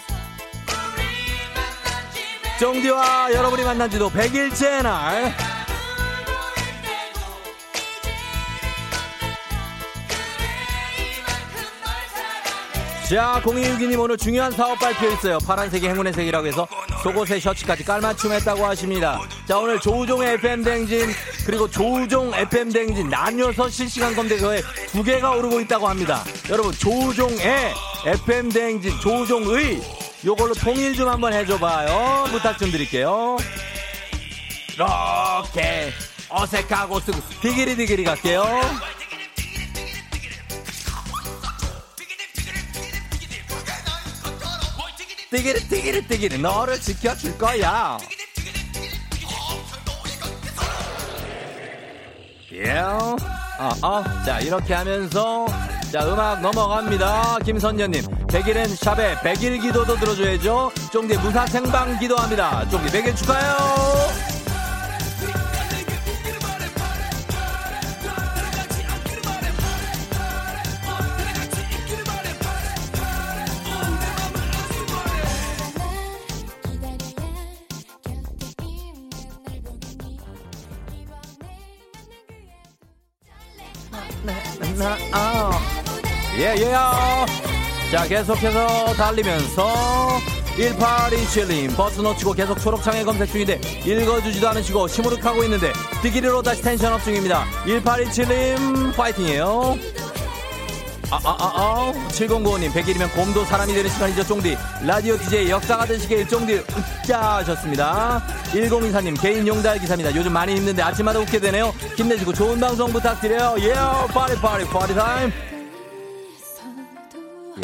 [2.58, 5.51] 쫑디와 여러분이 만난 지도 100일째 날.
[13.12, 15.38] 자, 0262님 오늘 중요한 사업 발표 있어요.
[15.40, 16.66] 파란색이 행운의 색이라고 해서
[17.04, 19.20] 속옷에 셔츠까지 깔맞춤 했다고 하십니다.
[19.46, 21.10] 자, 오늘 조우종의 FM댕진,
[21.46, 24.62] 그리고 조우종 FM댕진 나뉘어서 실시간 검색어에
[24.94, 26.24] 두 개가 오르고 있다고 합니다.
[26.50, 27.74] 여러분, 조우종의
[28.06, 29.82] FM댕진, 조우종의
[30.24, 32.28] 요걸로 통일 좀 한번 해줘봐요.
[32.30, 33.36] 부탁 좀 드릴게요.
[34.74, 35.92] 이렇게
[36.30, 38.46] 어색하고 쓰고 디기리 디기리 갈게요.
[45.32, 47.98] 띠기리 띠기리 띠기리 너를 지켜줄 거야.
[52.52, 52.80] 예.
[52.80, 53.16] 어,
[53.82, 54.04] 어.
[54.26, 55.46] 자, 이렇게 하면서
[55.90, 57.40] 자, 음악 넘어갑니다.
[57.46, 58.02] 김선녀님.
[58.28, 60.72] 100일엔 샵에 100일 기도도 들어줘야죠.
[60.92, 62.68] 쫑디 무사 생방 기도합니다.
[62.70, 64.31] 쫑디 100일 축하해요.
[84.82, 85.52] 나, 어.
[86.38, 86.72] 예, 예.
[87.92, 90.20] 자, 계속해서 달리면서
[90.58, 95.72] 1827님 버스 놓치고 계속 초록창에 검색 중인데 읽어주지도 않으시고 시무룩하고 있는데
[96.02, 97.46] 뛰기로 다시 tension up 중입니다.
[97.66, 99.78] 1827님 파이팅이에요.
[101.12, 101.94] 아, 아, 아, 아.
[102.08, 104.58] 7095님, 100일이면 곰도 사람이 되는 시간이죠, 쫑디.
[104.86, 108.24] 라디오 DJ 역사가 되시길 쫑디, 으짜 하셨습니다.
[108.54, 110.16] 1024님, 개인 용달 기사입니다.
[110.16, 111.74] 요즘 많이 힘든데 아침마다 웃게 되네요.
[111.98, 113.58] 힘내시고 좋은 방송 부탁드려요.
[113.60, 115.32] 예, yeah, party, party, party time.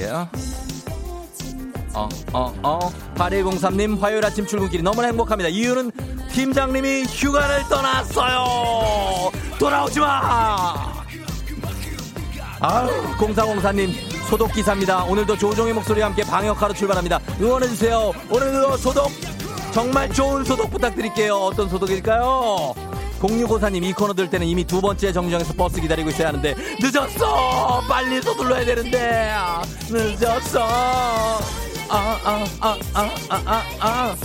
[0.02, 0.10] 예.
[1.94, 2.80] 어, 어, 어.
[3.16, 5.50] 8103님, 화요일 아침 출근길이 너무나 행복합니다.
[5.50, 5.92] 이유는
[6.34, 9.32] 팀장님이 휴가를 떠났어요.
[9.58, 10.97] 돌아오지 마!
[12.60, 13.94] 아유, 0404님,
[14.30, 15.04] 소독 기사입니다.
[15.04, 17.20] 오늘도 조종의 목소리와 함께 방역하러 출발합니다.
[17.40, 18.12] 응원해 주세요.
[18.30, 19.12] 오늘도 소독,
[19.72, 21.36] 정말 좋은 소독 부탁드릴게요.
[21.36, 22.74] 어떤 소독일까요?
[23.20, 27.82] 0654님, 이 코너 들 때는 이미 두 번째 정류장에서 버스 기다리고 있어야 하는데, 늦었어!
[27.88, 30.60] 빨리 서둘러야 되는데, 아, 늦었어!
[31.90, 34.16] 아, 아, 아, 아, 아, 아, 아,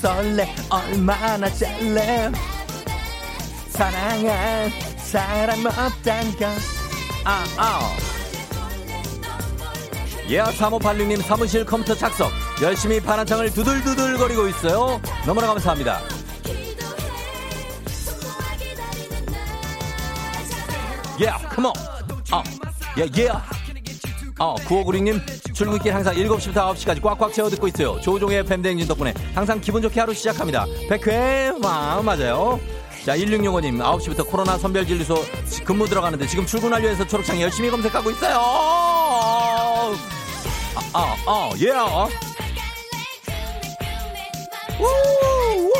[0.00, 2.30] 설레, 얼마나 잘래.
[3.70, 6.75] 사랑한 사람 없단 걸.
[7.28, 7.96] 아, 아.
[10.28, 12.30] 예, 3586님 사무실 컴퓨터 착석.
[12.62, 15.00] 열심히 파란창을 두들두들 거리고 있어요.
[15.26, 16.00] 너무나 감사합니다.
[21.20, 21.72] 예, 컴온.
[22.32, 22.42] 어,
[22.98, 23.28] 예, 예.
[24.38, 25.20] 어, 9596님
[25.52, 28.00] 출근길 항상 7시부터 9시까지 꽉꽉 채워 듣고 있어요.
[28.02, 30.64] 조종의 팬데행진 덕분에 항상 기분 좋게 하루 시작합니다.
[30.88, 32.60] 100회, 와, 맞아요.
[33.06, 35.14] 자, 1665님, 9시부터 코로나 선별진료소
[35.64, 38.36] 근무 들어가는데 지금 출근 완료해서 초록창 열심히 검색하고 있어요.
[38.36, 39.92] 아,
[40.92, 41.70] 아, 아, 예.
[44.80, 45.72] 우!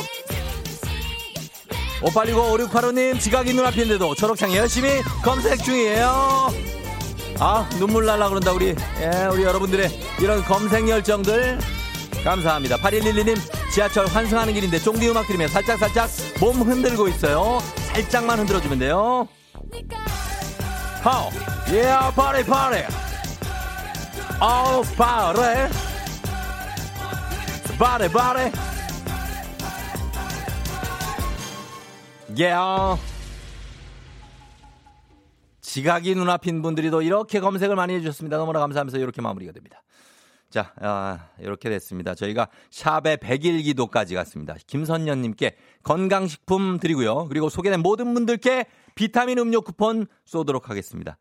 [2.01, 6.53] 5865 5685님, 지각이 눈앞인데도 초록창 열심히 검색 중이에요.
[7.41, 8.67] 아, 눈물 날라 그런다, 우리.
[9.01, 11.59] 예, 우리 여러분들의 이런 검색 열정들.
[12.27, 12.77] 감사합니다.
[12.79, 13.37] 8112님,
[13.73, 16.11] 지하철 환승하는 길인데 쫑디 음악 들으며 살짝살짝
[16.41, 17.61] 몸 흔들고 있어요.
[17.93, 19.29] 살짝만 흔들어주면 돼요.
[21.03, 21.31] 하우,
[21.71, 21.85] 예,
[22.17, 22.83] 파리, 파리.
[24.41, 25.39] 아우, 파리.
[27.79, 28.53] 파리, 파리.
[32.41, 32.55] 예.
[35.61, 38.37] 지각이 눈앞인 분들이도 이렇게 검색을 많이 해주셨습니다.
[38.37, 39.81] 너무나 감사하면서 이렇게 마무리가 됩니다.
[40.57, 42.15] 자, 아, 이렇게 됐습니다.
[42.15, 44.55] 저희가 샵의 100일 기도까지 갔습니다.
[44.67, 47.29] 김선년님께 건강식품 드리고요.
[47.29, 51.19] 그리고 소개된 모든 분들께 비타민 음료 쿠폰 쏘도록 하겠습니다.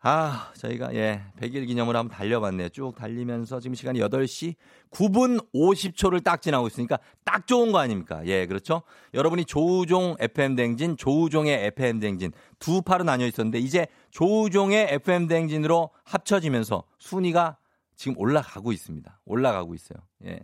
[0.00, 2.68] 아, 저희가 예, 100일 기념으로 한번 달려봤네요.
[2.68, 4.54] 쭉 달리면서 지금 시간이 8시
[4.90, 8.20] 9분 50초를 딱 지나고 있으니까 딱 좋은 거 아닙니까?
[8.26, 8.82] 예, 그렇죠?
[9.14, 15.90] 여러분이 조우종 FM 댕진, 조우종의 FM 댕진 두 파로 나뉘어 있었는데 이제 조우종의 FM 댕진으로
[16.04, 17.56] 합쳐지면서 순위가
[17.98, 19.20] 지금 올라가고 있습니다.
[19.26, 19.98] 올라가고 있어요.
[20.24, 20.38] 예.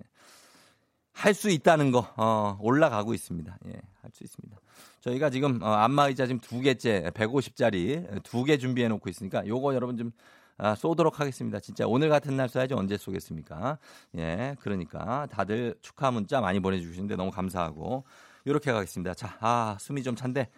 [1.13, 3.57] 할 수 있다는 거, 어, 올라가고 있습니다.
[3.69, 4.57] 예, 할 수 있습니다.
[5.01, 9.97] 저희가 지금, 어, 안마의자 지금 두 개째, 150짜리 두 개 준비해 놓고 있으니까 요거 여러분
[9.97, 10.11] 좀,
[10.59, 11.61] 아, 쏘도록 하겠습니다.
[11.61, 13.79] 진짜 오늘 같은 날 쏴야지 언제 쏘겠습니까?
[14.19, 18.05] 예, 그러니까 다들 축하 문자 많이 보내주시는데 너무 감사하고,
[18.49, 19.15] 요렇게 가겠습니다.
[19.15, 20.49] 자, 아, 숨이 좀 찬데,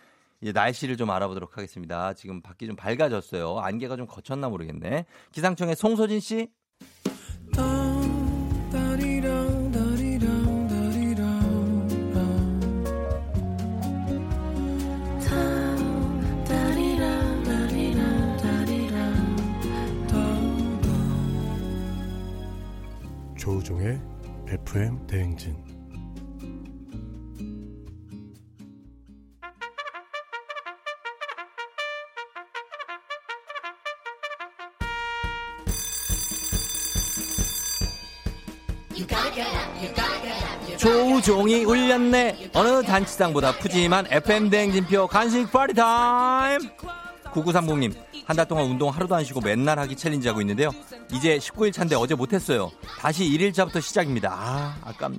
[0.41, 2.15] 이제 날씨를 좀 알아보도록 하겠습니다.
[2.15, 3.59] 지금 밖이 좀 밝아졌어요.
[3.59, 5.05] 안개가 좀 거쳤나 모르겠네.
[5.33, 6.51] 기상청의 송소진 씨.
[23.47, 24.01] 조우종의
[24.49, 25.66] FM 대행진
[40.77, 42.51] 조종이 울렸네.
[42.55, 46.61] 어느 단체장보다 푸짐한 FM 대행진표 간식 party time.
[47.33, 47.95] 9930님,
[48.27, 50.71] 한 달 동안 운동 하루도 안 쉬고 맨날 하기 챌린지 하고 있는데요.
[51.13, 52.71] 이제 19일 차인데 어제 못했어요.
[52.99, 54.33] 다시 1일차부터 시작입니다.
[54.33, 55.19] 아, 아깝네.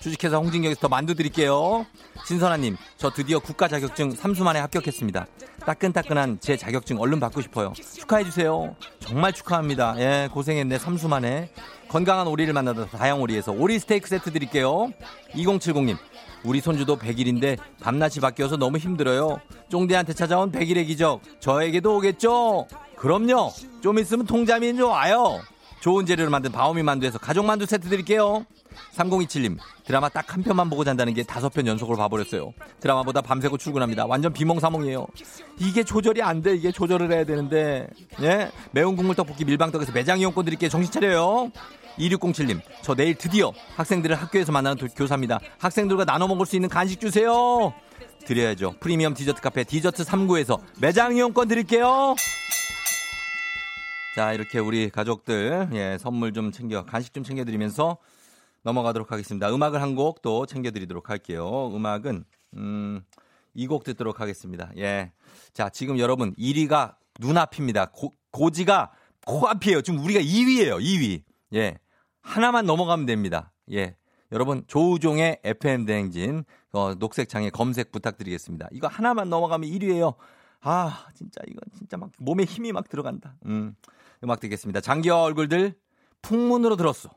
[0.00, 1.86] 주식회사 홍진경에서 더 만두 드릴게요.
[2.26, 5.26] 신선아님, 저 드디어 국가 자격증 3수 만에 합격했습니다.
[5.64, 7.72] 따끈따끈한 제 자격증 얼른 받고 싶어요.
[7.74, 8.76] 축하해주세요.
[8.98, 9.94] 정말 축하합니다.
[9.98, 10.76] 예, 고생했네.
[10.78, 11.50] 3수 만에.
[11.94, 14.90] 건강한 오리를 만나다 다양오리에서 오리 스테이크 세트 드릴게요.
[15.34, 15.96] 2070님,
[16.42, 19.40] 우리 손주도 100일인데 밤낮이 바뀌어서 너무 힘들어요.
[19.68, 21.20] 쫑대한테 찾아온 100일의 기적.
[21.38, 22.66] 저에게도 오겠죠?
[22.96, 23.52] 그럼요.
[23.80, 24.44] 좀 있으면 좀
[24.90, 25.40] 와요.
[25.82, 28.44] 좋은 재료로 만든 바오미 만두에서 가족 만두 세트 드릴게요.
[28.96, 32.54] 3027님 드라마 딱 한 편만 보고 잔다는 게 다섯 편 연속으로 봐버렸어요.
[32.80, 34.06] 드라마보다 밤새고 출근합니다.
[34.06, 35.06] 완전 비몽사몽이에요.
[35.60, 36.56] 이게 조절이 안 돼.
[36.56, 37.86] 이게 조절을 해야 되는데
[38.22, 40.68] 예 매운 국물 떡볶이 밀방떡에서 매장 이용권 드릴게요.
[40.70, 41.52] 정신 차려요.
[41.98, 45.38] 2607님 저 내일 드디어 학생들을 학교에서 만나는 도- 교사입니다.
[45.58, 47.72] 학생들과 나눠 먹을 수 있는 간식 주세요.
[48.26, 48.76] 드려야죠.
[48.80, 52.14] 프리미엄 디저트 카페 디저트 3구에서 매장 이용권 드릴게요.
[54.16, 57.98] 자, 이렇게 우리 가족들, 예, 선물 좀 챙겨, 간식 좀 챙겨드리면서
[58.62, 59.52] 넘어가도록 하겠습니다.
[59.52, 61.70] 음악을 한 곡 또 챙겨드리도록 할게요.
[61.74, 62.24] 음악은,
[62.56, 63.02] 음,
[63.54, 64.70] 이 곡 듣도록 하겠습니다.
[64.78, 65.12] 예.
[65.52, 67.86] 자, 지금 여러분, 1위가 눈앞입니다.
[67.86, 68.92] 고, 고지가
[69.26, 69.82] 코앞이에요.
[69.82, 71.22] 지금 우리가 2위예요 2위.
[71.54, 71.76] 예.
[72.24, 73.52] 하나만 넘어가면 됩니다.
[73.70, 73.96] 예.
[74.32, 78.68] 여러분, 조우종의 FM대행진, 어, 녹색창에 검색 부탁드리겠습니다.
[78.72, 80.16] 이거 하나만 넘어가면 1위예요
[80.60, 83.36] 아, 진짜 이거 진짜 막 몸에 힘이 막 들어간다.
[83.44, 83.76] 음.
[84.24, 84.80] 음악 듣겠습니다.
[84.80, 85.74] 장기화 얼굴들
[86.22, 87.10] 풍문으로 들었어.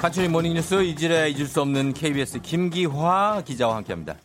[0.00, 4.16] 간추린 모닝뉴스 이질에 잊을 수 없는 KBS 김기화 기자와 함께합니다.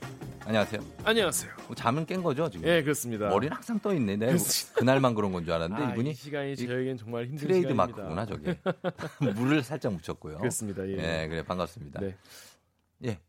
[0.45, 0.82] 안녕하세요.
[1.03, 1.51] 안녕하세요.
[1.67, 2.67] 뭐 잠은 깬 거죠 지금?
[2.67, 3.28] 예, 그렇습니다.
[3.28, 4.15] 머리는 항상 떠 있네.
[4.15, 4.80] 내가 그렇습니다.
[4.80, 8.03] 그날만 그런 건 줄 알았는데 아, 이분이 이 시간이 저에겐 정말 힘든 트레이드 시간입니다.
[8.03, 8.57] 마크구나 저게.
[9.36, 10.38] 물을 살짝 묻혔고요.
[10.38, 10.88] 그렇습니다.
[10.88, 11.23] 예.
[11.23, 11.99] 예, 그래 반갑습니다.
[11.99, 12.15] 네.
[13.05, 13.19] 예.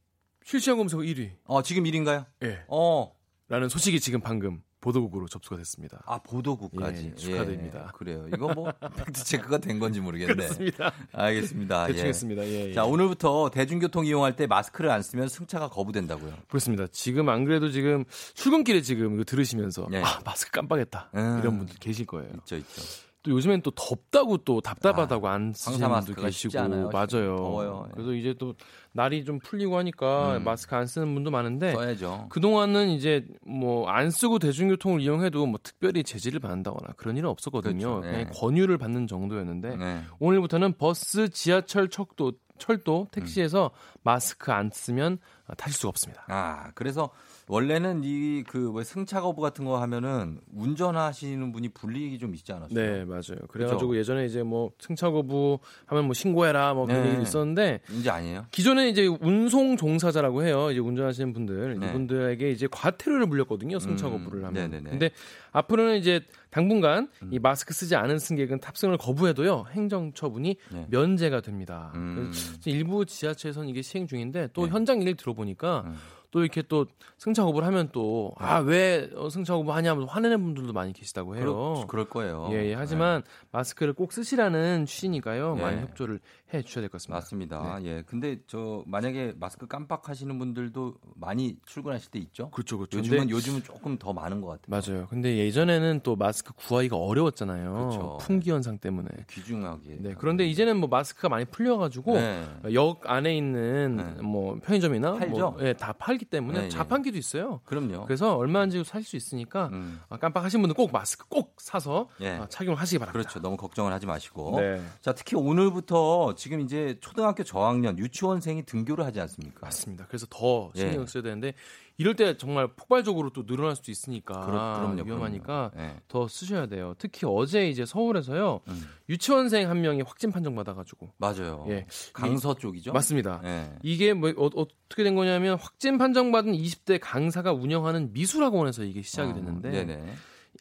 [0.44, 1.30] 실시간 검색 1위.
[1.44, 2.26] 어 지금 1인가요?
[2.44, 2.60] 예.
[2.68, 3.12] 어.
[3.48, 6.00] 라는 소식이 지금 방금 보도국으로 접수가 됐습니다.
[6.06, 7.86] 아 보도국까지 예, 축하드립니다.
[7.88, 8.26] 예, 그래요.
[8.32, 10.34] 이거 뭐 팩트 체크가 된 건지 모르겠네.
[10.34, 10.92] 그렇습니다.
[11.12, 11.86] 알겠습니다.
[11.88, 12.08] 대충 예.
[12.08, 12.44] 했습니다.
[12.44, 12.72] 예, 예.
[12.72, 16.32] 자 오늘부터 대중교통 이용할 때 마스크를 안 쓰면 승차가 거부된다고요.
[16.48, 16.86] 그렇습니다.
[16.92, 20.02] 지금 안 그래도 지금 출근길에 지금 이거 들으시면서 예.
[20.02, 21.38] 아 마스크 깜빡했다 음.
[21.40, 22.30] 이런 분들 계실 거예요.
[22.36, 22.82] 있죠, 있죠.
[23.26, 26.90] 또 요즘엔 또 덥다고 또 답답하다고 안 쓰시는 분도 계시고 않아요.
[26.90, 27.36] 맞아요.
[27.36, 27.86] 더워요.
[27.88, 27.92] 예.
[27.94, 28.54] 그래서 이제 또
[28.92, 30.44] 날이 좀 풀리고 하니까 음.
[30.44, 32.26] 마스크 안 쓰는 분도 많은데 써야죠.
[32.30, 38.00] 그 동안은 이제 뭐 안 쓰고 대중교통을 이용해도 뭐 특별히 제지를 받는다거나 그런 일은 없었거든요.
[38.00, 38.00] 그렇죠.
[38.00, 38.10] 네.
[38.24, 40.02] 그냥 권유를 받는 정도였는데 네.
[40.18, 44.00] 오늘부터는 버스, 지하철, 척도, 철도, 택시에서 음.
[44.02, 45.18] 마스크 안 쓰면
[45.56, 46.24] 타실 수가 없습니다.
[46.28, 47.10] 아 그래서
[47.48, 52.74] 원래는 이 그 뭐 승차 거부 같은 거 하면은 운전하시는 분이 불이익이 좀 있지 않았어요?
[52.74, 53.46] 네, 맞아요.
[53.48, 57.12] 그래가지고 예전에 이제 뭐 승차 거부 하면 뭐 신고해라 뭐 그런 네.
[57.12, 58.46] 얘기 있었는데 이제 아니에요?
[58.50, 60.70] 기존에 이제 운송 종사자라고 해요.
[60.70, 61.86] 이제 운전하시는 분들 네.
[61.88, 63.78] 이분들에게 이제 과태료를 물렸거든요.
[63.78, 64.70] 승차 음, 거부를 하면.
[64.70, 64.90] 네네네.
[64.90, 65.10] 근데
[65.52, 66.20] 앞으로는 이제
[66.50, 67.28] 당분간 음.
[67.32, 70.86] 이 마스크 쓰지 않은 승객은 탑승을 거부해도요 행정 처분이 네.
[70.90, 71.92] 면제가 됩니다.
[71.94, 72.32] 음.
[72.64, 74.72] 일부 지하철에서는 이게 시행 중인데 또 네.
[74.72, 75.96] 현장 일 들어보니까 음.
[76.36, 76.84] 또 이렇게 또
[77.16, 81.76] 승차 거부를 하면 또 아 왜 승차 거부 하냐면서 화내는 분들도 많이 계시다고 해요.
[81.86, 82.50] 그럴, 그럴 거예요.
[82.52, 82.74] 예, 예.
[82.74, 83.22] 하지만
[83.52, 85.54] 마스크를 꼭 쓰시라는 취지니까요.
[85.54, 85.62] 네.
[85.62, 86.20] 많이 협조를
[86.54, 87.58] 해 주셔야 될 것 같습니다.
[87.58, 87.78] 맞습니다.
[87.84, 88.02] 예.
[88.06, 92.50] 근데 저 만약에 마스크 깜빡하시는 분들도 많이 출근하실 때 있죠?
[92.50, 92.98] 그렇죠, 그렇죠.
[92.98, 94.66] 요즘은 요즘은 조금 더 많은 것 같아요.
[94.94, 95.06] 맞아요.
[95.08, 97.72] 근데 예전에는 또 마스크 구하기가 어려웠잖아요.
[97.72, 98.18] 그렇죠.
[98.20, 99.08] 품귀 현상 때문에.
[99.28, 99.96] 귀중하게.
[99.98, 100.14] 네.
[100.16, 102.46] 그런데 이제는 뭐 마스크가 많이 풀려가지고 네.
[102.74, 104.22] 역 안에 있는 네.
[104.22, 105.50] 뭐 편의점이나 팔죠?
[105.50, 106.68] 뭐, 예, 다 팔기 때문에 네, 네.
[106.68, 107.60] 자판기도 있어요.
[107.64, 108.04] 그럼요.
[108.04, 110.00] 그래서 얼마인지 살수 있으니까 음.
[110.08, 112.28] 아, 깜빡하신 분들 꼭 마스크 꼭 사서 예.
[112.30, 113.18] 아, 착용하시기 바랍니다.
[113.18, 113.40] 그렇죠.
[113.40, 114.60] 너무 걱정을 하지 마시고.
[114.60, 114.80] 네.
[115.00, 119.60] 자, 특히 오늘부터 지금 이제 초등학교 저학년 유치원생이 등교를 하지 않습니까?
[119.62, 120.06] 맞습니다.
[120.06, 120.80] 그래서 더 예.
[120.80, 121.54] 신경 써야 되는데
[121.98, 125.88] 이럴 때 정말 폭발적으로 또 늘어날 수도 있으니까 그럼- 그럼요, 위험하니까 그럼요.
[125.90, 125.96] 예.
[126.08, 126.94] 더 쓰셔야 돼요.
[126.98, 128.84] 특히 어제 이제 서울에서요 음.
[129.08, 131.64] 유치원생 한 명이 확진 판정 받아가지고 맞아요.
[131.68, 131.86] 예.
[132.12, 132.92] 강서 쪽이죠?
[132.92, 133.40] 맞습니다.
[133.44, 133.72] 예.
[133.82, 139.30] 이게 뭐 어, 떻게 된 거냐면 확진 판정 받은 20대 강사가 운영하는 미술학원에서 이게 시작이
[139.30, 140.12] 어, 됐는데 네네.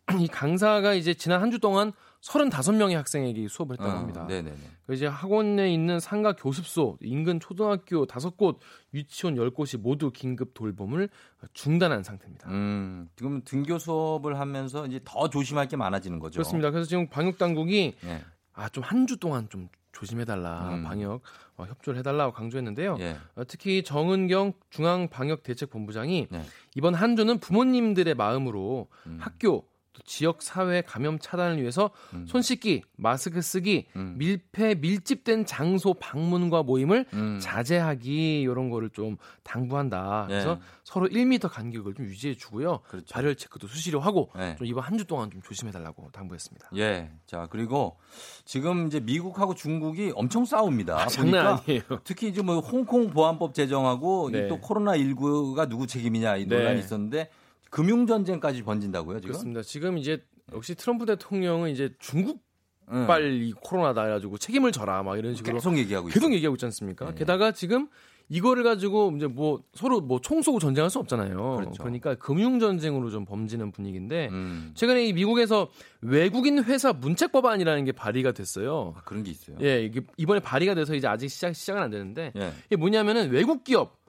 [0.19, 1.91] 이 강사가 이제 지난 한 주 동안
[2.21, 4.25] 35명의 학생에게 수업을 했다고 어, 합니다.
[4.27, 4.57] 네네네.
[4.87, 8.57] 그 이제 학원에 있는 상가 교습소, 인근 초등학교 5곳,
[8.95, 11.09] 유치원 10곳이 모두 긴급 돌봄을
[11.53, 12.49] 중단한 상태입니다.
[12.49, 16.37] 음, 지금 등교 수업을 하면서 이제 더 조심할 게 많아지는 거죠.
[16.37, 16.71] 그렇습니다.
[16.71, 18.23] 그래서 지금 방역 당국이 예.
[18.53, 20.83] 아좀 한 주 동안 좀 조심해달라 음.
[20.83, 21.21] 방역
[21.57, 22.97] 어, 협조를 해달라고 강조했는데요.
[23.01, 23.17] 예.
[23.35, 26.43] 어, 특히 정은경 중앙방역대책본부장이 네.
[26.75, 29.17] 이번 한 주는 부모님들의 마음으로 음.
[29.21, 32.25] 학교 또 지역 사회 감염 차단을 위해서 음.
[32.27, 34.15] 손 씻기, 마스크 쓰기, 음.
[34.17, 37.39] 밀폐 밀집된 장소 방문과 모임을 음.
[37.41, 40.25] 자제하기 이런 거를 좀 당부한다.
[40.27, 40.65] 그래서 예.
[40.83, 42.79] 서로 1m 간격을 좀 유지해 주고요.
[42.89, 43.13] 그렇죠.
[43.13, 44.55] 발열 체크도 수시로 하고 예.
[44.57, 46.69] 좀 이번 한 주 동안 좀 조심해 달라고 당부했습니다.
[46.77, 47.11] 예.
[47.25, 47.97] 자, 그리고
[48.45, 50.97] 지금 이제 미국하고 중국이 엄청 싸웁니다.
[51.01, 51.81] 아, 장난 아니에요.
[52.05, 54.45] 특히 이제 뭐 홍콩 보안법 제정하고 네.
[54.45, 56.55] 이또 코로나 19가 누구 책임이냐 이 네.
[56.57, 57.29] 논란이 있었는데
[57.75, 59.31] 금융 전쟁까지 번진다고요, 지금?
[59.31, 59.61] 그렇습니다.
[59.61, 60.23] 지금 이제
[60.53, 62.41] 역시 트럼프 대통령은 이제 중국
[62.87, 66.35] 빨리 코로나다 해가지고 책임을 져라 막 이런 식으로 계속 얘기하고 계속 있어요.
[66.35, 67.07] 얘기하고 있지 않습니까?
[67.07, 67.15] 네.
[67.15, 67.89] 게다가 지금
[68.29, 71.57] 이거를 가지고 이제 뭐 서로 뭐 총 쏘고 전쟁할 수 없잖아요.
[71.57, 71.83] 그렇죠.
[71.83, 74.71] 러니까 금융 전쟁으로 좀 범지는 분위기인데 음.
[74.75, 75.67] 최근에 이 미국에서
[75.99, 78.93] 외국인 회사 문책 법안이라는 게 발의가 됐어요.
[78.95, 79.57] 아, 그런 게 있어요.
[79.61, 82.53] 예, 이게 이번에 발의가 돼서 이제 아직 시작 시작은 안 되는데 예.
[82.67, 84.04] 이게 뭐냐면은 외국 기업 음.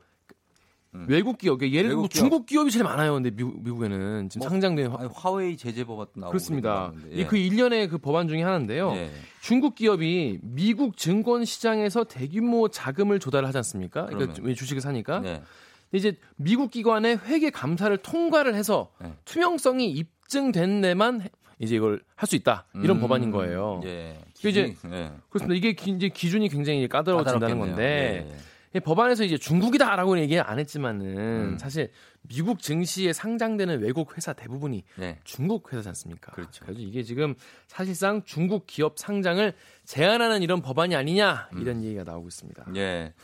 [1.08, 2.08] 외국 기업 예를 들어 뭐.
[2.08, 3.14] 중국 기업이 제일 많아요.
[3.14, 6.92] 근데 미국, 미국에는 지금 뭐, 상장된 화- 아니, 화웨이 제재 법안도 나오고 그렇습니다.
[7.10, 8.92] 이그 일련의 그 법안 중에 하나인데요.
[8.96, 9.10] 예.
[9.40, 14.06] 중국 기업이 미국 증권 시장에서 대규모 자금을 조달을 하지 않습니까?
[14.06, 14.54] 그러니까 그러면.
[14.54, 15.20] 주식을 사니까.
[15.20, 15.42] 네.
[15.90, 19.12] 근데 이제 미국 기관의 회계 감사를 통과를 해서 네.
[19.24, 21.28] 투명성이 입증된 데만 해-
[21.58, 22.66] 이제 이걸 할 수 있다.
[22.82, 23.80] 이런 음, 법안인 거예요.
[23.84, 24.18] 예.
[24.42, 25.10] 그 이제 기준이- 예.
[25.30, 25.54] 그렇습니다.
[25.56, 27.58] 이게 기, 이제 기준이 굉장히 까다로워진다는.
[27.58, 28.36] 건데 예, 예.
[28.36, 28.42] 이
[28.80, 31.58] 법안에서 이제 중국이다라고 얘기 안 했지만은 음.
[31.58, 31.90] 사실
[32.22, 35.18] 미국 증시에 상장되는 외국 회사 대부분이 네.
[35.24, 36.32] 중국 회사지 않습니까?
[36.32, 36.64] 그렇죠.
[36.64, 37.34] 그래서 이게 지금
[37.66, 39.52] 사실상 중국 기업 상장을
[39.84, 41.60] 제한하는 이런 법안이 아니냐 음.
[41.60, 42.66] 이런 얘기가 나오고 있습니다.
[42.76, 43.14] 예.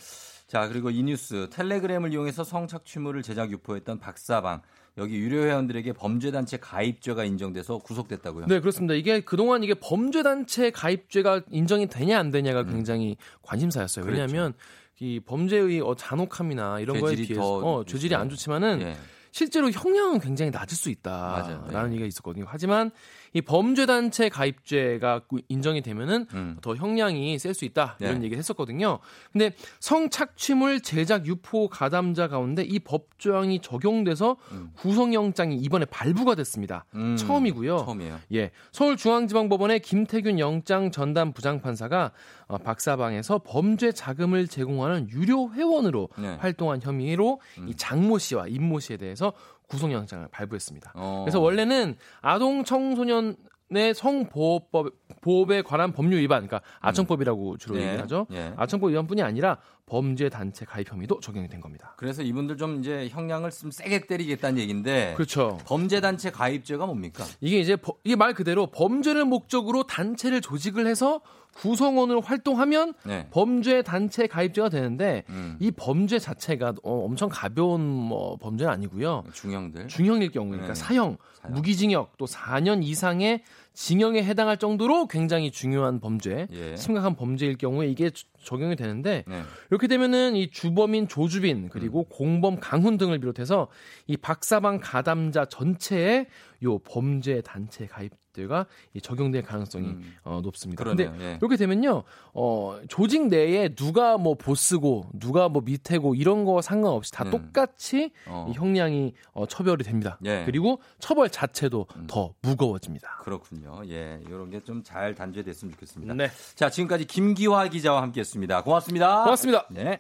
[0.46, 4.61] 자, 그리고 이 뉴스 텔레그램을 이용해서 성착취물을 제작 유포했던 박사방
[4.98, 8.46] 여기 유료 회원들에게 범죄단체 가입죄가 인정돼서 구속됐다고요.
[8.46, 8.92] 네, 그렇습니다.
[8.92, 14.05] 이게 그동안 이게 범죄단체 가입죄가 인정이 되냐 안 되냐가 굉장히 관심사였어요.
[14.05, 14.07] 음.
[14.07, 14.20] 그렇죠.
[14.20, 14.53] 왜냐하면
[15.01, 18.97] 이 범죄의 어, 잔혹함이나 이런 거에 비해서 더 어, 죄질이 안 좋지만은 예.
[19.32, 20.90] 실제로 형량은 굉장히 낮을 수.
[20.90, 21.93] 있다라는 네.
[21.95, 22.45] 얘기가 있었거든요.
[22.47, 22.90] 하지만
[23.35, 26.57] 이 범죄 단체 가입죄가 인정이 되면은 음.
[26.61, 28.24] 더 형량이 셀 수 있다 이런 네.
[28.26, 28.99] 얘기를 했었거든요.
[29.30, 34.70] 근데 성착취물 제작 유포 가담자 가운데 이 법조항이 적용돼서 음.
[34.76, 36.85] 구속영장이 이번에 발부가 됐습니다.
[36.95, 37.78] 음, 처음이고요.
[37.85, 38.20] 처음이에요.
[38.35, 42.12] 예, 서울중앙지방법원의 김태균 영장 전담 부장판사가
[42.49, 46.37] 어, 박사방에서 범죄 자금을 제공하는 유료 회원으로 네.
[46.41, 47.68] 활동한 혐의로 음.
[47.68, 49.33] 이 장모 씨와 임모 씨에 대해서
[49.73, 50.93] 구속영장을 발부했습니다.
[50.95, 51.23] 어.
[51.25, 53.37] 그래서 원래는 아동 청소년
[53.75, 54.89] 의 성보호법
[55.23, 57.89] 보호에 관한 법률 위반, 그러니까 아청법이라고 주로 네.
[57.93, 58.27] 얘기하죠.
[58.31, 58.53] 예.
[58.59, 59.57] 아청법 위반뿐이 아니라
[59.87, 61.95] 범죄 단체 가입 혐의도 적용이 된 겁니다.
[61.97, 65.57] 그래서 이분들 좀 이제 형량을 좀 세게 때리겠다는 얘기인데 그렇죠.
[65.64, 67.25] 범죄 단체 가입죄가 뭡니까?
[67.41, 71.23] 이게 이제 버- 이게 말 그대로 범죄를 목적으로 단체를 조직을 해서
[71.55, 73.28] 구성원으로 활동하면 네.
[73.30, 75.57] 범죄 단체 가입죄가 되는데 음.
[75.61, 79.24] 이 범죄 자체가 어, 엄청 가벼운 뭐 범죄는 아니고요.
[79.32, 79.88] 중형들.
[79.88, 80.80] 중형일 경우 그러니까 네.
[80.80, 81.16] 사형.
[81.51, 83.43] 무기징역 또 4년 이상의
[83.74, 86.76] 징역에 해당할 정도로 굉장히 중요한 범죄, 예.
[86.76, 89.43] 심각한 범죄일 경우에 이게 주- 적용이 되는데 네.
[89.70, 92.05] 이렇게 되면은 이 주범인 조주빈 그리고 음.
[92.11, 93.68] 공범 강훈 등을 비롯해서
[94.07, 96.26] 이 박사방 가담자 전체에
[96.64, 100.12] 요 범죄 단체 가입들과 이 적용될 가능성이 음.
[100.24, 100.84] 어, 높습니다.
[100.84, 101.38] 근데 예.
[101.40, 102.03] 이렇게 되면요,
[102.34, 107.30] 어, 조직 내에 누가 뭐 보스고 누가 뭐 밑에고 이런 거 상관없이 다 음.
[107.30, 108.49] 똑같이 어.
[108.51, 110.18] 이 형량이 어, 처벌이 됩니다.
[110.24, 110.43] 예.
[110.45, 112.07] 그리고 처벌 자체도 음.
[112.09, 113.18] 더 무거워집니다.
[113.24, 113.83] 그렇군요.
[113.89, 116.14] 예, 이런 게 좀 잘 단죄됐으면 좋겠습니다.
[116.14, 118.62] 네, 자, 지금까지 김기화 기자와 함께했습니다.
[118.62, 119.24] 고맙습니다.
[119.24, 119.66] 고맙습니다.
[119.70, 119.99] 네.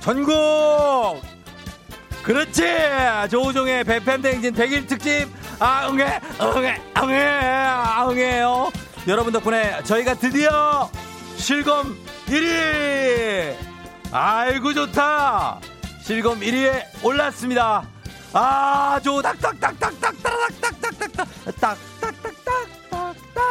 [0.00, 1.20] 전국
[2.22, 2.62] 그렇지
[3.30, 5.28] 조우종의 배팬댕진 100일 특집
[5.58, 8.70] 아 응애 응애 응애 응애요
[9.08, 10.90] 여러분 덕분에 저희가 드디어
[11.36, 13.54] 실검 1위
[14.12, 15.60] 아이고 좋다
[16.02, 17.86] 실검 1위에 올랐습니다.
[18.32, 21.28] 아주 딱딱딱딱딱 딱딱딱딱딱
[21.60, 23.42] 딱딱딱딱딱딱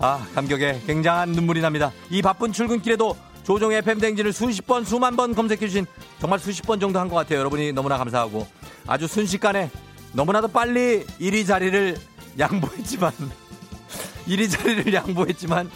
[0.00, 1.92] 아 감격에 굉장한 눈물이 납니다.
[2.08, 5.86] 이 바쁜 출근길에도 조종의 팬댕진을 수십 번 수만 번 검색해 주신
[6.18, 7.38] 정말 수십 번 정도 한 것 같아요.
[7.40, 8.46] 여러분이 너무나 감사하고
[8.86, 9.70] 아주 순식간에
[10.12, 11.96] 너무나도 빨리 1위 자리를
[12.38, 13.12] 양보했지만
[14.26, 15.70] 1위 자리를 양보했지만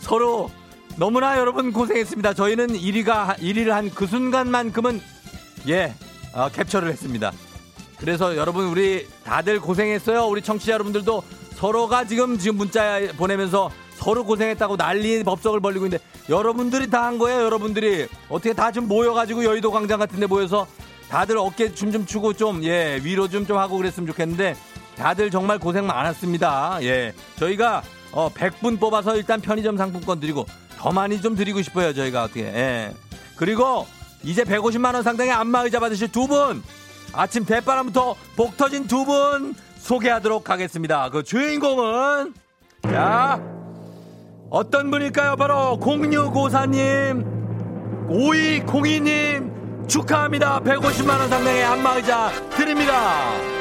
[0.00, 0.50] 서로
[0.98, 5.00] 너무나 여러분 고생했습니다 저희는 1위가 1위를 한 그 순간만큼은
[5.68, 5.94] 예
[6.34, 7.32] 아, 캡처를 했습니다
[7.98, 10.26] 그래서 여러분 우리 다들 고생했어요.
[10.26, 11.20] 우리 청취자 여러분들도
[11.56, 17.42] 서로가 지금 지금 문자 보내면서 서로 고생했다고 난리 법석을 벌리고 있는데 여러분들이 다 한 거예요.
[17.42, 20.68] 여러분들이 어떻게 다 좀 모여가지고 여의도 광장 같은데 모여서
[21.08, 24.54] 다들 어깨 춤 좀 추고 좀 예 위로 좀 좀 하고 그랬으면 좋겠는데
[24.96, 26.78] 다들 정말 고생 많았습니다.
[26.82, 27.82] 예 저희가
[28.12, 30.46] 어 100분 뽑아서 일단 편의점 상품권 드리고
[30.78, 31.92] 더 많이 좀 드리고 싶어요.
[31.92, 32.92] 저희가 어떻게 예
[33.36, 33.86] 그리고
[34.22, 36.62] 이제 150만 원 상당의 안마의자 받으실 두 분
[37.12, 41.08] 아침 대바람부터 복 터진 두 분 소개하도록 하겠습니다.
[41.10, 42.34] 그 주인공은
[42.82, 43.40] 자
[44.50, 45.36] 어떤 분일까요?
[45.36, 50.60] 바로 0654님, 5202님 축하합니다.
[50.60, 53.57] 150만 원 상당의 안마의자 드립니다.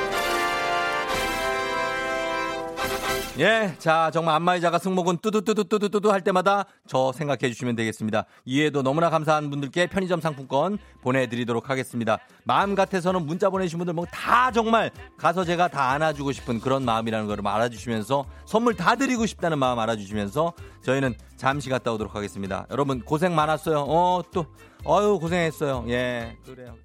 [3.40, 8.26] 예, 자, 정말 안마의자가 승모근 뚜두뚜두뚜두뚜두 할 때마다 저 생각해 주시면 되겠습니다.
[8.46, 12.18] 이해도 너무나 감사한 분들께 편의점 상품권 보내드리도록 하겠습니다.
[12.46, 17.28] 마음 같아서는 문자 보내주신 분들 뭐 다 정말 가서 제가 다 안아주고 싶은 그런 마음이라는
[17.28, 22.66] 걸 알아주시면서 선물 다 드리고 싶다는 마음 알아주시면서 저희는 잠시 갔다 오도록 하겠습니다.
[22.72, 23.82] 여러분 고생 많았어요.
[23.88, 24.48] 어, 또,
[24.88, 25.86] 어유 고생했어요.
[25.90, 26.76] 예, 그래요.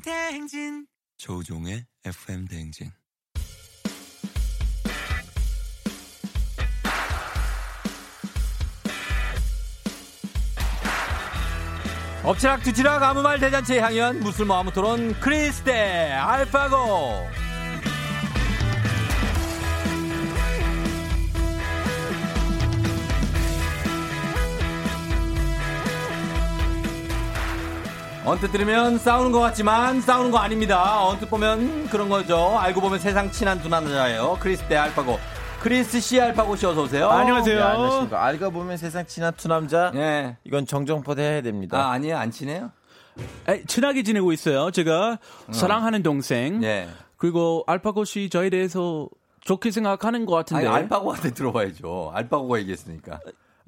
[0.00, 0.86] FM 대행진
[1.18, 2.90] 조우종의 FM 대행진.
[12.24, 17.26] 엎치락 뒤치락 아무 말 대잔치에 향연 무슬모 아무 토론 크리스테 알파고
[28.24, 31.04] 언뜻 들으면 싸우는 것 같지만 싸우는 거 아닙니다.
[31.06, 32.56] 언뜻 보면 그런 거죠.
[32.58, 34.36] 알고 보면 세상 친한 두 남자예요.
[34.40, 35.18] 크리스테 알파고.
[35.60, 37.08] 크리스 씨 알파고 씨 어서 오세요.
[37.08, 38.24] 네, 안녕하십니까.
[38.24, 39.90] 알고 보면 세상 친한 두 남자.
[39.94, 40.36] 예.
[40.44, 41.78] 이건 정정포대 해야 됩니다.
[41.78, 42.16] 아, 아니에요.
[42.18, 42.70] 안 친해요?
[43.48, 44.70] 에, 친하게 지내고 있어요.
[44.70, 45.18] 제가
[45.50, 46.62] 사랑하는 동생.
[46.62, 46.88] 예.
[47.16, 49.08] 그리고 알파고 씨 저에 대해서
[49.40, 50.66] 좋게 생각하는 것 같은데.
[50.66, 52.12] 아니, 알파고한테 들어봐야죠.
[52.14, 53.18] 알파고가 얘기했으니까.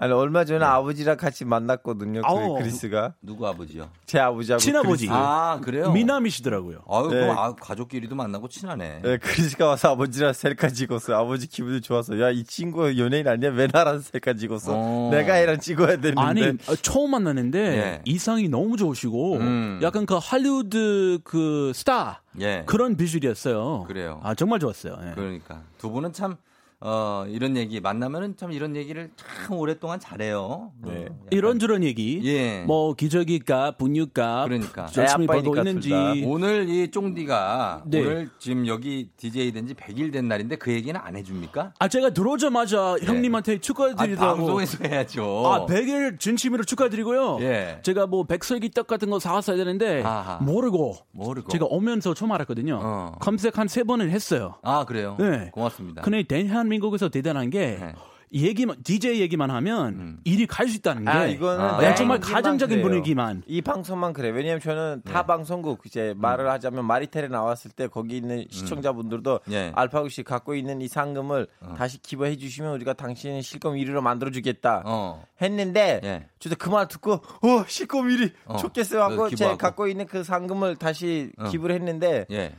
[0.02, 2.22] 아니 얼마 전에 아버지랑 같이 만났거든요.
[2.22, 3.88] 그 크리스가 누구 아버지요?
[4.04, 5.06] 제 아버지하고 친아버지.
[5.06, 5.12] 크리스.
[5.16, 5.92] 아, 그래요?
[5.92, 6.80] 미남이시더라고요.
[6.90, 7.20] 아유, 네.
[7.20, 9.02] 그럼 아, 가족끼리도 만나고 친하네.
[9.04, 11.16] 네, 크리스가 와서 아버지랑 셀카 찍었어요.
[11.16, 13.50] 아버지 기분이 좋아서 야 이 친구 연예인 아니야?
[13.50, 14.72] 왜 나랑 셀카 찍었어?
[14.74, 15.10] 어.
[15.12, 16.20] 내가 얘랑 찍어야 되는데.
[16.20, 18.02] 아니 어, 처음 만났는데 예.
[18.04, 19.78] 인상이 너무 좋으시고 음.
[19.82, 22.64] 약간 그 할리우드 그 스타 예.
[22.66, 23.84] 그런 비주얼이었어요.
[23.86, 24.18] 그래요.
[24.24, 24.98] 아 정말 좋았어요.
[25.06, 25.12] 예.
[25.14, 26.36] 그러니까 두 분은 참
[26.84, 30.72] 어, 이런 얘기 만나면은 참 이런 얘기를 참 오랫동안 잘해요.
[30.84, 31.06] 네.
[31.08, 32.20] 어, 이런저런 얘기.
[32.24, 32.64] 예.
[32.66, 34.88] 뭐 기저귀값, 분유값, 그러니까.
[34.96, 36.24] 열심히 애 벌고 아빠니까 있는지.
[36.26, 38.00] 오늘 이 쫑디가 네.
[38.00, 41.74] 오늘 지금 여기 DJ 된 지 100일 된 날인데 그 얘기는 안 해줍니까?
[41.78, 44.36] 아 제가 들어오자마자 형님한테 아, 축하드리다고.
[44.38, 45.42] 방송에서 해야죠.
[45.46, 47.38] 아 100일 진심으로 축하드리고요.
[47.42, 47.78] 예.
[47.84, 50.38] 제가 뭐 백설기 떡 같은 거 사왔어야 되는데 아하.
[50.42, 51.48] 모르고 모르고.
[51.48, 52.80] 제가 오면서 처음 알았거든요.
[52.82, 53.16] 어.
[53.20, 54.56] 검색 한 세 번을 했어요.
[54.62, 55.16] 아, 그래요?
[55.20, 55.50] 네.
[55.52, 56.02] 고맙습니다.
[56.02, 57.94] 근데 대한 민국에서 대단한 게 네.
[58.34, 60.20] 얘기만 DJ 얘기만 하면 음.
[60.24, 61.94] 일이 갈 수 있다는 게 아 이거는 아.
[61.94, 62.88] 정말 가정적인 그래요.
[62.88, 64.30] 분위기만 이 방송만 그래.
[64.30, 65.12] 왜냐면 저는 네.
[65.12, 66.20] 타 방송국 이제 음.
[66.22, 69.70] 말을 하자면 마리텔에 나왔을 때 거기 있는 시청자분들도 예.
[69.74, 71.46] 알파고 씨 갖고 있는 이 상금을
[71.76, 74.82] 다시 기부해 주시면 우리가 당신의 실검 1위로 만들어 주겠다.
[74.86, 75.22] 어.
[75.42, 76.26] 했는데 예.
[76.38, 78.56] 저도 그 말 듣고 어 실검 1위 어.
[78.56, 79.54] 좋겠어요 하고 그 제.
[79.58, 81.50] 갖고 있는 그 상금을 다시 어.
[81.50, 82.54] 기부를 했는데 예.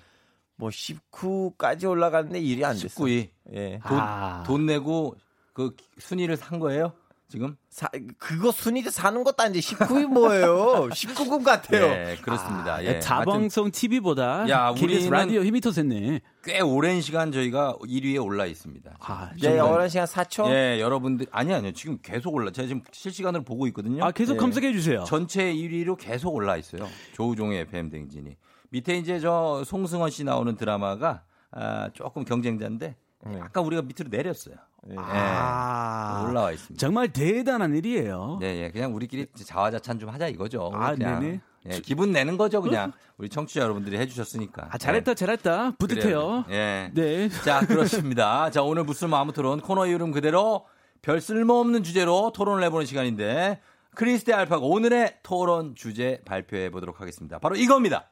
[0.55, 3.03] 뭐 19까지 올라갔는데 일이 안 됐어.
[3.03, 3.29] 19위.
[3.51, 3.79] 예.
[3.85, 4.43] 돈, 아.
[4.45, 5.15] 돈 내고
[5.53, 6.93] 그 순위를 산 거예요?
[7.29, 7.55] 지금?
[7.67, 7.87] 사,
[8.19, 10.87] 그거 순위도 사는 것도 아닌데 19위 뭐예요?
[10.93, 11.85] 19금 같아요.
[11.85, 12.83] 예, 그렇습니다.
[12.83, 12.87] 예.
[12.89, 16.21] 하여튼 자방송 TV보다 야, KBS 라디오 힘이 더 셌네.
[16.43, 18.97] 꽤 오랜 시간 저희가 1위에 올라 있습니다.
[18.99, 19.57] 아, 예.
[19.57, 20.47] 어느 시간 4초?
[20.51, 21.71] 예, 여러분들 아니 아니요.
[21.71, 22.51] 지금 계속 올라.
[22.51, 24.05] 제가 지금 실시간으로 보고 있거든요.
[24.05, 24.37] 아 계속 예.
[24.37, 25.03] 검색해 주세요.
[25.05, 26.87] 전체 1위로 계속 올라 있어요.
[27.13, 28.35] 조우종의 FM 댕진이.
[28.69, 33.39] 밑에 이제 저 송승헌 씨 나오는 드라마가 아, 조금 경쟁자인데 네.
[33.41, 34.55] 아까 우리가 밑으로 내렸어요.
[34.91, 34.95] 예.
[34.97, 36.79] 아, 올라와 있습니다.
[36.79, 38.37] 정말 대단한 일이에요.
[38.41, 38.71] 네, 예.
[38.71, 40.71] 그냥 우리끼리 자화자찬 좀 하자 이거죠.
[40.73, 41.19] 아, 그냥.
[41.21, 41.41] 네네.
[41.71, 42.91] 예, 기분 내는 거죠, 그냥.
[43.17, 44.67] 우리 청취자 여러분들이 해주셨으니까.
[44.71, 46.43] 아 잘했다 잘했다 뿌듯해요.
[46.49, 46.91] 예.
[46.93, 47.29] 네.
[47.29, 48.49] 자, 그렇습니다.
[48.51, 50.65] 자, 오늘 무슨 마음 토론 코너 이름 그대로
[51.01, 53.61] 별 쓸모없는 주제로 토론을 해보는 시간인데
[53.95, 57.39] 크리스테 알파고 오늘의 토론 주제 발표해 보도록 하겠습니다.
[57.39, 58.09] 바로 이겁니다.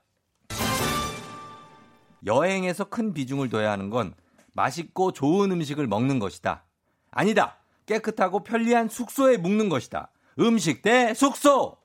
[2.25, 4.13] 여행에서 큰 비중을 둬야 하는 건
[4.53, 6.65] 맛있고 좋은 음식을 먹는 것이다.
[7.11, 7.57] 아니다.
[7.85, 10.11] 깨끗하고 편리한 숙소에 묵는 것이다.
[10.39, 11.77] 음식 대 숙소!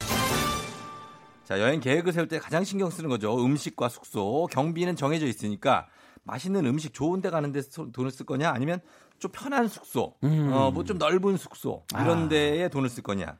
[1.44, 3.36] 자, 여행 계획을 세울 때 가장 신경 쓰는 거죠.
[3.44, 4.46] 음식과 숙소.
[4.50, 5.86] 경비는 정해져 있으니까
[6.24, 8.80] 맛있는 음식 좋은 데 가는 데 소- 돈을 쓸 거냐 아니면
[9.18, 10.16] 좀 편한 숙소.
[10.22, 11.84] 어, 뭐 좀 넓은 숙소.
[11.94, 12.28] 이런 아.
[12.28, 13.38] 데에 돈을 쓸 거냐.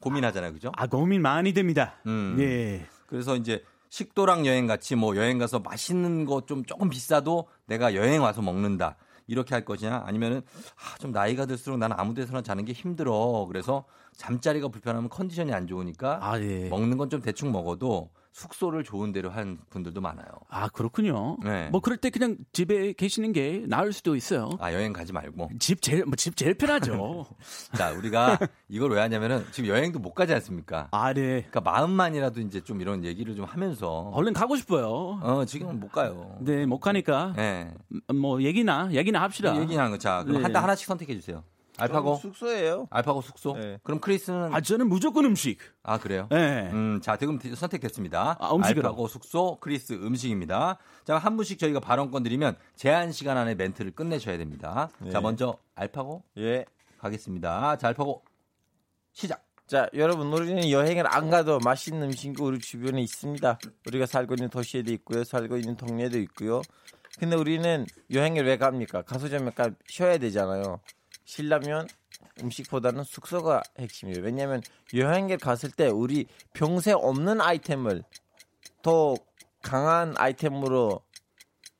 [0.00, 0.52] 고민하잖아요.
[0.52, 0.72] 그죠?
[0.76, 1.94] 아 고민 많이 됩니다.
[2.06, 2.36] 음.
[2.40, 2.86] 예.
[3.06, 8.22] 그래서 이제 식도락 여행 같이 뭐 여행 가서 맛있는 거 좀 조금 비싸도 내가 여행
[8.22, 8.96] 와서 먹는다.
[9.26, 10.40] 이렇게 할 것이냐 아니면은
[10.76, 13.44] 아, 좀 나이가 들수록 나는 아무 데서나 자는 게 힘들어.
[13.46, 13.84] 그래서
[14.16, 16.68] 잠자리가 불편하면 컨디션이 안 좋으니까 아, 예.
[16.68, 20.26] 먹는 건 좀 대충 먹어도 숙소를 좋은 데로 한 분들도 많아요.
[20.48, 21.36] 아, 그렇군요.
[21.42, 21.68] 네.
[21.70, 24.50] 뭐 그럴 때 그냥 집에 계시는 게 나을 수도 있어요.
[24.60, 25.50] 아 여행 가지 말고.
[25.58, 27.26] 집 제일 뭐 집 제일 편하죠.
[27.76, 30.88] 자 우리가 이걸 왜 하냐면은 지금 여행도 못 가지 않습니까?
[30.92, 31.44] 아, 네.
[31.50, 35.18] 그러니까 마음만이라도 이제 좀 이런 얘기를 좀 하면서 얼른 가고 싶어요.
[35.22, 36.36] 어 지금은 못 가요.
[36.40, 37.74] 네, 못 가니까 네.
[38.14, 39.58] 뭐 얘기나 얘기나 합시다.
[39.60, 39.98] 얘기하는 거.
[39.98, 40.42] 자 그럼 네.
[40.44, 41.42] 한단 하나씩 선택해 주세요.
[41.78, 42.86] 알파고 숙소예요.
[42.90, 43.54] 알파고 숙소.
[43.54, 43.78] 네.
[43.82, 45.58] 그럼 크리스는 아, 저는 무조건 음식.
[45.82, 46.26] 아 그래요?
[46.30, 46.68] 네.
[46.72, 48.36] 음, 자, 지금 선택됐습니다.
[48.40, 48.88] 아, 음식으로.
[48.88, 50.78] 알파고 숙소, 크리스 음식입니다.
[51.04, 54.90] 자, 한 분씩 저희가 발언권 드리면 제한 시간 안에 멘트를 끝내셔야 됩니다.
[55.00, 55.10] 네.
[55.10, 56.64] 자, 먼저 알파고 예.
[56.98, 57.76] 가겠습니다.
[57.76, 58.22] 자, 알파고
[59.12, 59.44] 시작.
[59.66, 63.58] 자, 여러분, 우리는 여행을 안 가도 맛있는 음식이 우리 주변에 있습니다.
[63.86, 66.62] 우리가 살고 있는 도시에도 있고요, 살고 있는 동네도 있고요.
[67.18, 69.02] 근데 우리는 여행을 왜 갑니까?
[69.02, 70.80] 가서 좀 약간 쉬어야 되잖아요.
[71.28, 71.86] 쉬려면
[72.42, 74.22] 음식보다는 숙소가 핵심이에요.
[74.22, 74.62] 왜냐하면
[74.94, 78.02] 여행을 갔을 때 우리 평소에 없는 아이템을
[78.80, 79.14] 더
[79.62, 81.02] 강한 아이템으로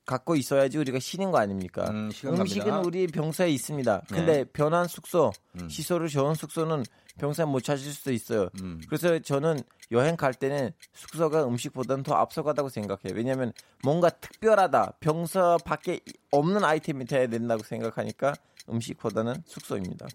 [0.05, 1.89] 갖고 있어야지 우리가 쉬는 거 아닙니까?
[1.91, 2.81] 음, 갑니다.
[2.81, 4.03] 우리 병사에 있습니다.
[4.09, 4.45] 근데 네.
[4.45, 5.69] 변한 숙소, 음.
[5.69, 6.85] 시설을 좋은 숙소는
[7.19, 8.49] 병사에 못 찾을 수도 있어요.
[8.63, 8.81] 음.
[8.89, 9.61] 그래서 저는
[9.93, 13.15] 여행 갈 때는 숙소가 음식보다는 더 앞서가다고 생각해요.
[13.15, 13.53] 왜냐하면
[13.83, 16.01] 뭔가 특별하다, 병사 밖에
[16.31, 18.35] 없는 아이템이 돼야 된다고 생각하니까
[18.69, 20.07] 음식보다는 숙소입니다.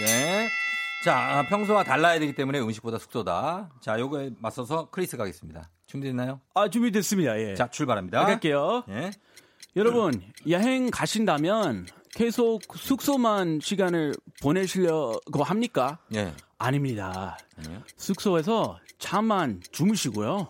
[0.00, 0.48] 네.
[1.04, 3.70] 자, 아, 평소와 달라야 되기 때문에 음식보다 숙소다.
[3.80, 5.70] 자, 요거에 맞서서 크리스 가겠습니다.
[5.86, 6.40] 준비됐나요?
[6.54, 7.38] 아, 준비됐습니다.
[7.40, 7.54] 예.
[7.54, 8.24] 자, 출발합니다.
[8.24, 8.84] 갈게요.
[8.88, 9.10] 예.
[9.76, 15.98] 여러분, 여행 가신다면 계속 숙소만 시간을 보내시려고 합니까?
[16.14, 16.32] 예.
[16.58, 17.38] 아닙니다.
[17.56, 17.82] 아니요.
[17.96, 20.48] 숙소에서 잠만 주무시고요.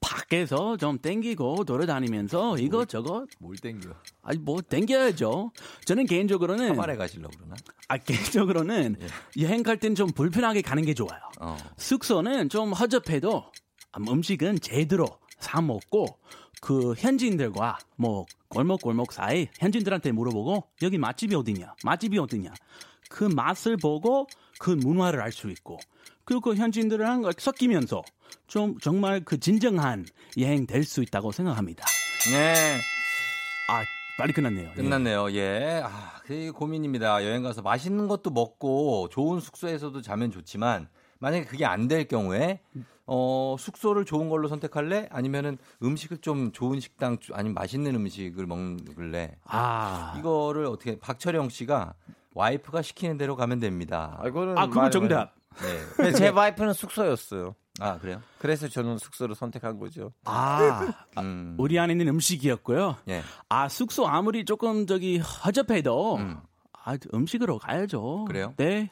[0.00, 3.90] 밖에서 좀 땡기고 돌아다니면서 이것저것 뭘 땡겨?
[4.22, 5.52] 아니 뭐 땡겨야죠.
[5.84, 7.54] 저는 개인적으로는 서말에 가시려고 그러나?
[7.88, 8.96] 아 개인적으로는
[9.40, 11.20] 여행 갈 땐 좀 불편하게 가는 게 좋아요.
[11.40, 11.56] 어.
[11.76, 13.44] 숙소는 좀 허접해도
[14.08, 15.06] 음식은 제대로
[15.38, 16.06] 사 먹고
[16.60, 22.52] 그 현지인들과 뭐 골목 골목 사이 현지인들한테 물어보고 여기 맛집이 어디냐 맛집이 어디냐
[23.08, 24.26] 그 맛을 보고
[24.58, 25.78] 그 문화를 알 수 있고
[26.24, 28.02] 그리고 그 현지인들이랑 섞이면서
[28.46, 30.04] 좀 정말 그 진정한
[30.38, 31.84] 여행 될 수 있다고 생각합니다.
[32.30, 32.78] 네.
[33.68, 33.82] 아
[34.18, 34.68] 빨리 끝났네요.
[34.70, 34.74] 예.
[34.74, 35.32] 끝났네요.
[35.32, 35.82] 예.
[35.84, 37.24] 아, 그게 고민입니다.
[37.24, 40.88] 여행 가서 맛있는 것도 먹고 좋은 숙소에서도 자면 좋지만
[41.18, 42.60] 만약에 그게 안 될 경우에
[43.12, 45.08] 어, 숙소를 좋은 걸로 선택할래?
[45.10, 49.36] 아니면은 음식을 좀 좋은 식당 주- 아니면 맛있는 음식을 먹을래?
[49.44, 51.94] 아 이거를 어떻게 박철영 씨가
[52.34, 54.16] 와이프가 시키는 대로 가면 됩니다.
[54.22, 55.34] 아, 이거는 아, 그건 말- 정답.
[55.60, 55.80] 네.
[55.96, 57.56] 근데 제 와이프는 숙소였어요.
[57.80, 58.22] 아, 그래요?
[58.38, 60.12] 그래서 저는 숙소를 선택한 거죠.
[60.24, 60.86] 아,
[61.18, 61.56] 음.
[61.58, 62.96] 우리 안에는 음식이었고요.
[63.08, 63.22] 예.
[63.48, 66.38] 아 숙소 아무리 조금 저기 허접해도 음.
[66.84, 68.26] 아 음식으로 가야죠.
[68.26, 68.54] 그래요?
[68.56, 68.90] 네.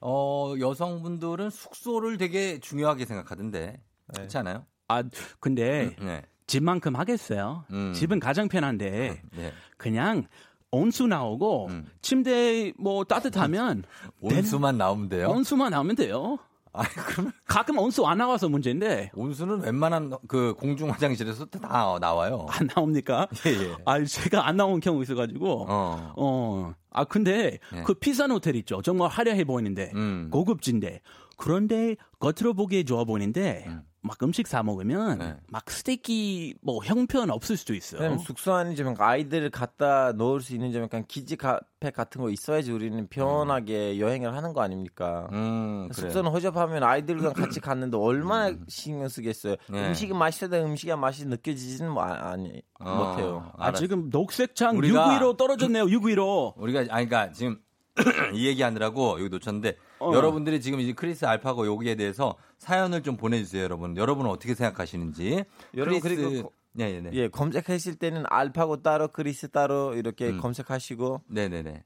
[0.00, 3.80] 어, 여성분들은 숙소를 되게 중요하게 생각하던데.
[4.14, 4.64] 그렇지 않아요?
[4.88, 5.02] 아
[5.38, 6.22] 근데 네.
[6.46, 7.64] 집만큼 하겠어요.
[7.70, 7.92] 음.
[7.92, 9.52] 집은 가장 편한데 네.
[9.76, 10.26] 그냥
[10.70, 11.86] 온수 나오고 음.
[12.00, 13.84] 침대 뭐 따뜻하면
[14.20, 15.28] 온수만 나오면 돼요?
[15.28, 16.38] 온수만 나오면 돼요.
[16.78, 22.46] 아, 그러면 가끔 온수 안 나와서 문제인데 온수는 웬만한 그 공중 화장실에서 다 나와요.
[22.50, 23.26] 안 나옵니까?
[23.46, 23.76] 예, 예.
[23.84, 26.14] 아 제가 안 나온 경우 있어가지고 어.
[26.16, 26.74] 어.
[26.90, 27.82] 아 근데 네.
[27.84, 28.80] 그 비싼 호텔 있죠.
[28.82, 30.28] 정말 화려해 보이는데 음.
[30.30, 31.00] 고급진데
[31.36, 33.82] 그런데 겉으로 보기에 좋아 보이는데 음.
[34.00, 35.36] 막 음식 사 먹으면 네.
[35.48, 38.16] 막 stay가 뭐 형편 없을 수도 있어요.
[38.18, 42.70] 숙소 안에 좀 아이들을 갖다 놓을 수 있는 좀 약간 키즈 카페 같은 거 있어야지
[42.70, 45.28] 우리는 편하게 여행을 하는 거 아닙니까?
[45.32, 45.88] 음.
[45.92, 49.56] 숙소는 허접하면 아이들과 같이 갔는데 얼마나 신경 쓰겠어요.
[49.68, 49.88] 네.
[49.88, 53.50] 음식이 맛있어도 음식이 맛이 느껴지지는 뭐 아- 아니 어, 못해요.
[53.56, 53.80] 아 알았어.
[53.80, 55.86] 지금 녹색창 우리가- 6위로 떨어졌네요.
[55.86, 56.54] 6위로.
[56.56, 57.58] 우리가 아니 그러니까 지금
[58.32, 60.12] 이 얘기하느라고 여기 놓쳤는데 어.
[60.14, 63.96] 여러분들이 지금 이제 크리스 알파고 여기에 대해서 사연을 좀 보내주세요, 여러분.
[63.96, 65.44] 여러분은 어떻게 생각하시는지.
[65.76, 67.10] 여러분, 크리스- 그리고 네, 네, 네.
[67.14, 70.40] 예, 검색하실 때는 알파고 따로 크리스 따로 이렇게 음.
[70.40, 71.82] 검색하시고 네, 네, 네.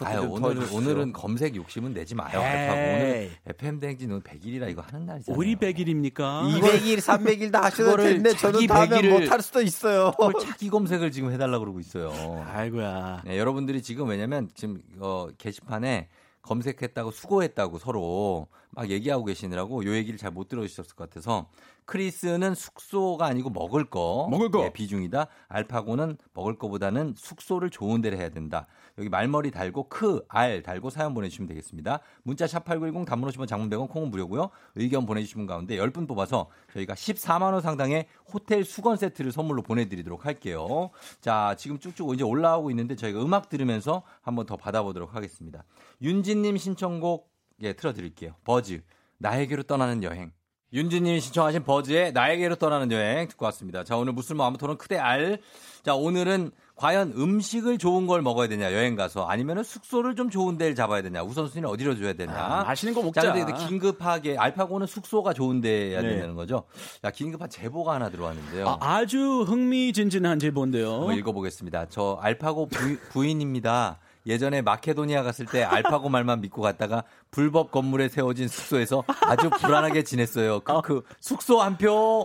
[0.00, 2.40] 아유, 좀 오늘은, 검색 욕심은 내지 마요.
[2.40, 2.80] 알파고.
[2.80, 5.38] 오늘 FM 대행진 오늘 100일이라 이거 하는 날이잖아요.
[5.38, 6.12] 우리 100일입니까?
[6.60, 10.12] 200일, 300일 다 하셔도 되는데 저는 다음에 100일을 못할 수도 있어요.
[10.42, 12.10] 자기 검색을 지금 해달라고 그러고 있어요.
[12.52, 13.22] 아이고야.
[13.24, 16.08] 네, 여러분들이 지금 왜냐면 지금 어, 게시판에
[16.44, 21.48] 검색했다고 수고했다고 서로 막 얘기하고 계시느라고 요 얘기를 잘 못 들어주셨을 것 같아서
[21.86, 24.64] 크리스는 숙소가 아니고 먹을 거, 먹을 거.
[24.64, 25.26] 예, 비중이다.
[25.48, 28.66] 알파고는 먹을 거보다는 숙소를 좋은 데를 해야 된다.
[28.98, 32.00] 여기 말머리 달고 크, 알 달고 사연 보내주시면 되겠습니다.
[32.22, 34.50] 문자 샵8910 단문 50원 장문 100원 콩은 무료고요.
[34.76, 40.90] 의견 보내주시면 가운데 10분 뽑아서 저희가 14만 원 상당의 호텔 수건 세트를 선물로 보내드리도록 할게요.
[41.20, 45.64] 자, 지금 쭉쭉 이제 올라오고 있는데 저희가 음악 들으면서 한번 더 받아보도록 하겠습니다.
[46.02, 47.32] 윤진님 신청곡
[47.62, 48.34] 예, 틀어드릴게요.
[48.44, 48.82] 버즈,
[49.18, 50.32] 나에게로 떠나는 여행.
[50.74, 53.84] 윤진님이 신청하신 버즈의 나에게로 떠나는 여행 듣고 왔습니다.
[53.84, 55.38] 자, 오늘 무슬모 아무토론 크대 알.
[55.84, 59.24] 자, 오늘은 과연 음식을 좋은 걸 먹어야 되냐, 여행 가서.
[59.26, 61.22] 아니면 숙소를 좀 좋은 데를 잡아야 되냐.
[61.22, 62.34] 우선순위는 어디로 줘야 되냐.
[62.34, 63.20] 아, 맛있는 거 먹자.
[63.20, 66.08] 자, 근데 긴급하게, 알파고는 숙소가 좋은 데야 네.
[66.08, 66.64] 된다는 거죠.
[67.00, 68.78] 자, 긴급한 제보가 하나 들어왔는데요.
[68.80, 70.92] 아, 주 흥미진진한 제보인데요.
[70.92, 71.86] 한번 읽어보겠습니다.
[71.90, 78.48] 저 알파고 부, 인입니다 예전에 마케도니아 갔을 때 알파고 말만 믿고 갔다가 불법 건물에 세워진
[78.48, 80.60] 숙소에서 아주 불안하게 지냈어요.
[80.60, 82.24] 그, 그 숙소 한 표.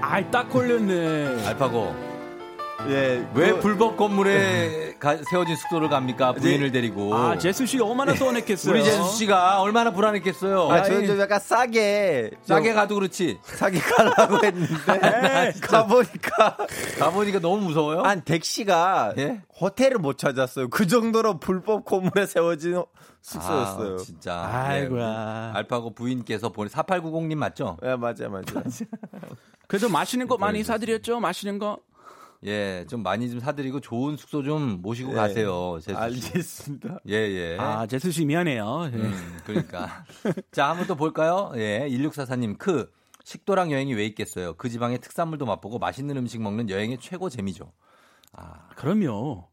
[0.00, 1.46] 아이 딱 걸렸네.
[1.46, 2.21] 알파고.
[2.88, 3.24] 예.
[3.34, 6.32] 왜 그- 불법 건물에 가- 세워진 숙소를 갑니까?
[6.32, 7.14] 부인을 데리고.
[7.14, 8.74] 아 제수 씨 얼마나 서운했겠어요.
[8.74, 10.68] 우리 제수 씨가 얼마나 불안했겠어요.
[10.70, 13.38] 아, 저는 좀 약간 싸게 싸게 좀 가도 그렇지.
[13.42, 16.56] 싸게 가려고 했는데 가보니까
[16.98, 18.02] 가보니까 너무 무서워요.
[18.02, 19.40] 한 덱시가 예?
[19.60, 20.68] 호텔을 못 찾았어요.
[20.68, 22.82] 그 정도로 불법 건물에 세워진
[23.22, 23.94] 숙소였어요.
[23.94, 24.50] 아, 진짜.
[24.52, 25.50] 아이고야.
[25.52, 25.58] 네.
[25.58, 27.78] 알파고 부인께서 보내 4890님 맞죠?
[27.84, 28.64] 예, 맞아요, 맞아요.
[29.68, 31.20] 그래도 맛있는 거 많이 사드렸죠.
[31.20, 31.78] 맛있는 거.
[32.44, 35.16] 예, 좀 많이 좀 사드리고 좋은 숙소 좀 모시고 예.
[35.16, 35.78] 가세요.
[35.80, 35.96] 제수 씨.
[35.96, 36.98] 알겠습니다.
[37.08, 37.56] 예, 예.
[37.58, 38.90] 아 제수 씨 미안해요.
[38.92, 38.96] 예.
[38.96, 40.04] 음, 그러니까.
[40.50, 41.52] 자, 한번 또 볼까요?
[41.56, 42.90] 예, 1644님, 크.
[43.24, 44.54] 식도락 여행이 왜 있겠어요?
[44.54, 47.72] 그 지방의 특산물도 맛보고 맛있는 음식 먹는 여행의 최고 재미죠.
[48.32, 49.46] 아, 그럼요.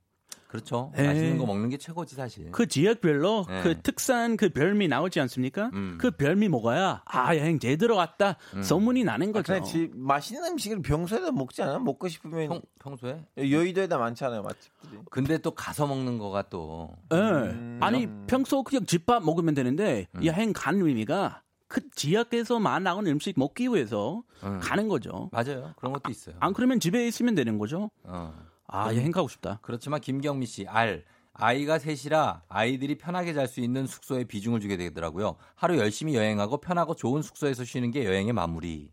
[0.49, 0.91] 그렇죠.
[0.97, 1.03] 예.
[1.03, 2.51] 맛있는 거 먹는 게 최고지, 사실.
[2.51, 3.61] 그 지역별로 네.
[3.61, 5.69] 그 특산 그 별미 나오지 않습니까?
[5.73, 5.99] 음.
[6.01, 9.53] 그 별미 먹어야 아 여행 제대로 왔다 소문이 나는 거죠.
[9.53, 11.77] 그냥 지, 맛있는 음식을 평소에도 먹지 않아?
[11.77, 13.23] 먹고 싶으면 평, 평소에?
[13.37, 15.01] 여의도에다 많잖아요, 맛집들이.
[15.11, 16.95] 근데 또 가서 먹는 거가 또.
[17.13, 17.15] 예.
[17.15, 17.79] 음.
[17.79, 24.23] 아니 평소 그냥 집밥 먹으면 되는데 여행 간 의미가 그 지역에서만 나오는 음식 먹기 위해서
[24.43, 24.59] 음.
[24.59, 25.29] 가는 거죠.
[25.31, 25.75] 맞아요.
[25.77, 26.35] 그런 것도 있어요.
[26.39, 27.91] 안 그러면 집에 있으면 되는 거죠.
[28.03, 28.33] 어.
[28.71, 29.59] 아 여행 가고 싶다.
[29.61, 31.03] 그렇지만 김경미 씨, 알.
[31.33, 35.37] 아이가 셋이라 아이들이 편하게 잘 수 있는 숙소에 비중을 주게 되더라고요.
[35.55, 38.91] 하루 열심히 여행하고 편하고 좋은 숙소에서 쉬는 게 여행의 마무리.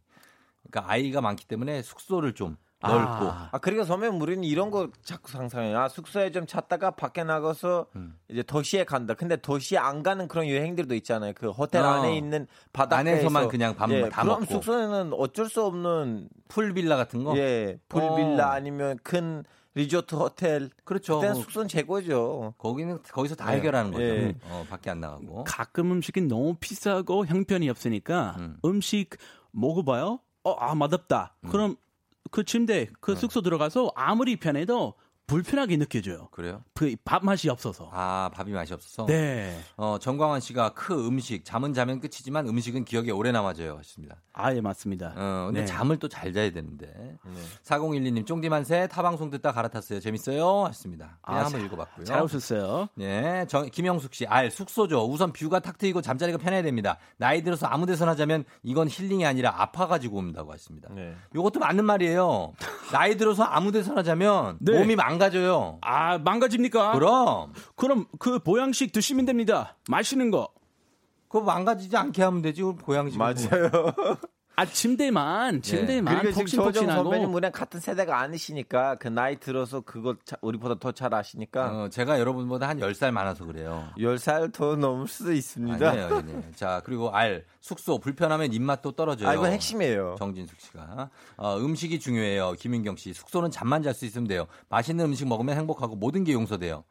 [0.71, 3.01] 그러니까 아이가 많기 때문에 숙소를 좀 넓고.
[3.01, 5.77] 아, 아, 그리고 선배님 우리는 이런 거 자꾸 상상해요.
[5.77, 8.17] 아, 숙소에 좀 찾다가 밖에 나가서 음.
[8.29, 9.15] 이제 도시에 간다.
[9.15, 11.33] 근데 도시에 안 가는 그런 여행들도 있잖아요.
[11.35, 11.87] 그 호텔 어.
[11.89, 14.53] 안에 있는 바닷가에서 안에서만 그냥 밥- 예, 다 그럼 먹고.
[14.55, 17.37] 숙소에는 어쩔 수 없는 풀빌라 같은 거?
[17.37, 18.51] 예, 풀빌라 어.
[18.53, 19.43] 아니면 큰
[19.77, 20.71] 리조트 호텔.
[20.85, 21.17] 그렇죠.
[21.21, 22.55] 그때는 숙소는 최고죠.
[22.57, 23.59] 거기는 거기서 다 네.
[23.59, 24.03] 해결하는 거죠.
[24.05, 24.35] 예.
[24.45, 25.45] 어, 밖에 안 나가고.
[25.45, 28.57] 가끔 음식이 너무 비싸고 형편이 없으니까 음.
[28.65, 28.81] 음.
[28.81, 29.11] 식
[29.53, 30.21] 먹어봐요.
[30.45, 31.37] 어, 아 맛없다.
[31.45, 31.51] 음.
[31.51, 31.77] 그럼
[32.31, 34.95] 그 침대 그 숙소 들어가서 아무리 편해도
[35.27, 36.29] 불편하게 느껴져요.
[36.31, 36.63] 그래요?
[36.75, 37.91] 그 밥 맛이 없어서.
[37.93, 39.07] 아, 밥이 맛이 없어서.
[39.07, 39.59] 네.
[39.77, 43.77] 어, 정광환 씨가 크 음식, 잠은 자면 끝이지만 음식은 기억에 오래 남아져요.
[43.79, 44.17] 하십니다.
[44.33, 45.15] 아, 예, 맞습니다.
[45.17, 45.67] 어, 근데 네.
[45.67, 47.17] 잠을 또 잘 자야 되는데.
[47.65, 49.99] 4012님, 쫑디만세 타방송 듣다 갈아탔어요.
[50.01, 50.65] 재밌어요?
[50.67, 51.19] 하셨습니다.
[51.23, 52.05] 그냥 아, 한번 자- 읽어봤고요.
[52.05, 52.89] 잘 오셨어요.
[52.95, 55.07] 네, 정, 김영숙 씨, 알, 숙소죠.
[55.11, 56.99] 우선 뷰가 탁 트이고 잠자리가 편해야 됩니다.
[57.17, 60.89] 나이 들어서 아무 데서나 자면 이건 힐링이 아니라 아파가지고 온다고 하십니다.
[60.95, 61.15] 네.
[61.35, 62.53] 이것도 맞는 말이에요.
[62.93, 64.79] 나이 들어서 아무 데서나 자면 네.
[64.79, 65.79] 몸이 망 가져요.
[65.83, 66.93] 아, 망가집니까?
[66.93, 69.77] 그럼, 그럼 그 보양식 드시면 됩니다.
[69.89, 70.49] 맛있는 거.
[71.29, 72.63] 그거 망가지지 않게 하면 되지.
[72.63, 73.19] 보양식.
[73.19, 73.71] 맞아요.
[74.59, 77.33] 아, 침대만, 침대만 그리고 지금 조정 선배님 폭신폭신하고.
[77.35, 79.83] 우리랑 같은 세대가 아니시니까 그 나이 들어서
[80.25, 83.87] 자- 우리보다 더 잘 아시니까 어, 제가 여러분보다 한 10살 많아서 그래요.
[83.99, 85.91] 10살 더 넘을 수도 있습니다.
[85.91, 86.43] 아니에요, 아니에요.
[86.57, 89.29] 자, 그리고 알, 숙소, 불편하면 입맛도 떨어져요.
[89.29, 90.17] 아, 이거 핵심이에요.
[90.19, 91.11] 정진숙 씨가.
[91.37, 92.53] 어, 음식이 중요해요.
[92.59, 93.13] 김인경 씨.
[93.13, 94.47] 숙소는 잠만 잘 수 있으면 돼요.
[94.71, 96.85] 맛있는 음식 먹으면 행복하고 모든 게 용서돼요.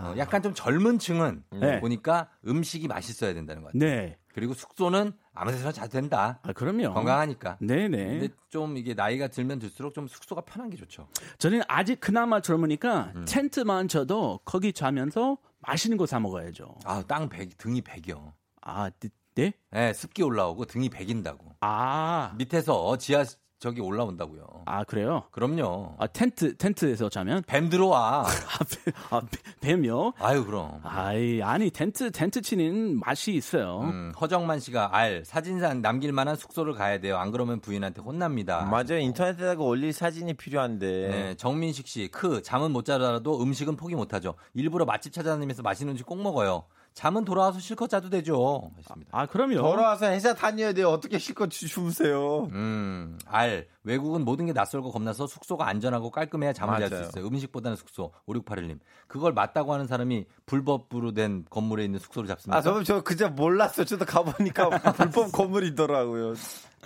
[0.00, 1.80] 어, 약간 좀 젊은 층은 네.
[1.80, 3.90] 보니까 음식이 맛있어야 된다는 것 같아요.
[3.90, 4.16] 네.
[4.34, 6.38] 그리고 숙소는 아무 데서나 자도 된다.
[6.42, 6.92] 아, 그럼요.
[6.94, 7.56] 건강하니까.
[7.60, 8.18] 네네.
[8.18, 11.08] 근데 좀 이게 나이가 들면 들수록 좀 숙소가 편한 게 좋죠.
[11.38, 13.24] 저는 아직 그나마 젊으니까 음.
[13.26, 16.74] 텐트만 쳐도 거기 자면서 맛있는 거 사 먹어야죠.
[16.84, 18.34] 아, 땅 배, 등이 배겨요.
[18.62, 18.90] 아,
[19.34, 19.54] 네?
[19.70, 21.56] 네, 습기 올라오고 등이 배긴다고.
[21.60, 23.24] 아, 밑에서 지하
[23.62, 24.44] 저기 올라온다고요.
[24.66, 25.22] 아 그래요?
[25.30, 25.94] 그럼요.
[25.96, 28.22] 아 텐트 텐트에서 자면 뱀 들어와.
[28.26, 29.20] 아, 뱀- 아
[29.60, 30.14] 뱀- 뱀이요?
[30.18, 30.80] 아유 그럼.
[30.82, 33.82] 아이 아니 텐트 텐트 치는 맛이 있어요.
[33.82, 37.18] 음, 허정만 씨가 알 사진상 남길 만한 숙소를 가야 돼요.
[37.18, 38.64] 안 그러면 부인한테 혼납니다.
[38.64, 38.98] 맞아요.
[38.98, 40.86] 인터넷에다가 올릴 사진이 필요한데.
[41.08, 44.34] 네, 정민식 씨, 크 잠은 못 자더라도 음식은 포기 못하죠.
[44.54, 46.64] 일부러 맛집 찾아다니면서 맛있는 음식 꼭 먹어요.
[46.94, 48.70] 잠은 돌아와서 실컷 자도 되죠.
[48.76, 49.10] 했습니다.
[49.12, 49.56] 아, 그럼요.
[49.62, 50.88] 돌아와서 회사 다녀야 돼요.
[50.90, 52.44] 어떻게 실컷 주- 주무세요?
[52.52, 53.66] 음, 알.
[53.84, 57.02] 외국은 모든 게 낯설고 겁나서 숙소가 안전하고 깔끔해야 잠을 잘 수.
[57.08, 57.26] 있어요.
[57.26, 58.12] 음식보다는 숙소.
[58.28, 58.78] 5681님.
[59.08, 62.58] 그걸 맞다고 하는 사람이 불법으로 된 건물에 있는 숙소를 잡습니다.
[62.58, 63.86] 아, 저, 저 그저 몰랐어요.
[63.86, 66.34] 저도 가보니까 불법 건물이더라고요.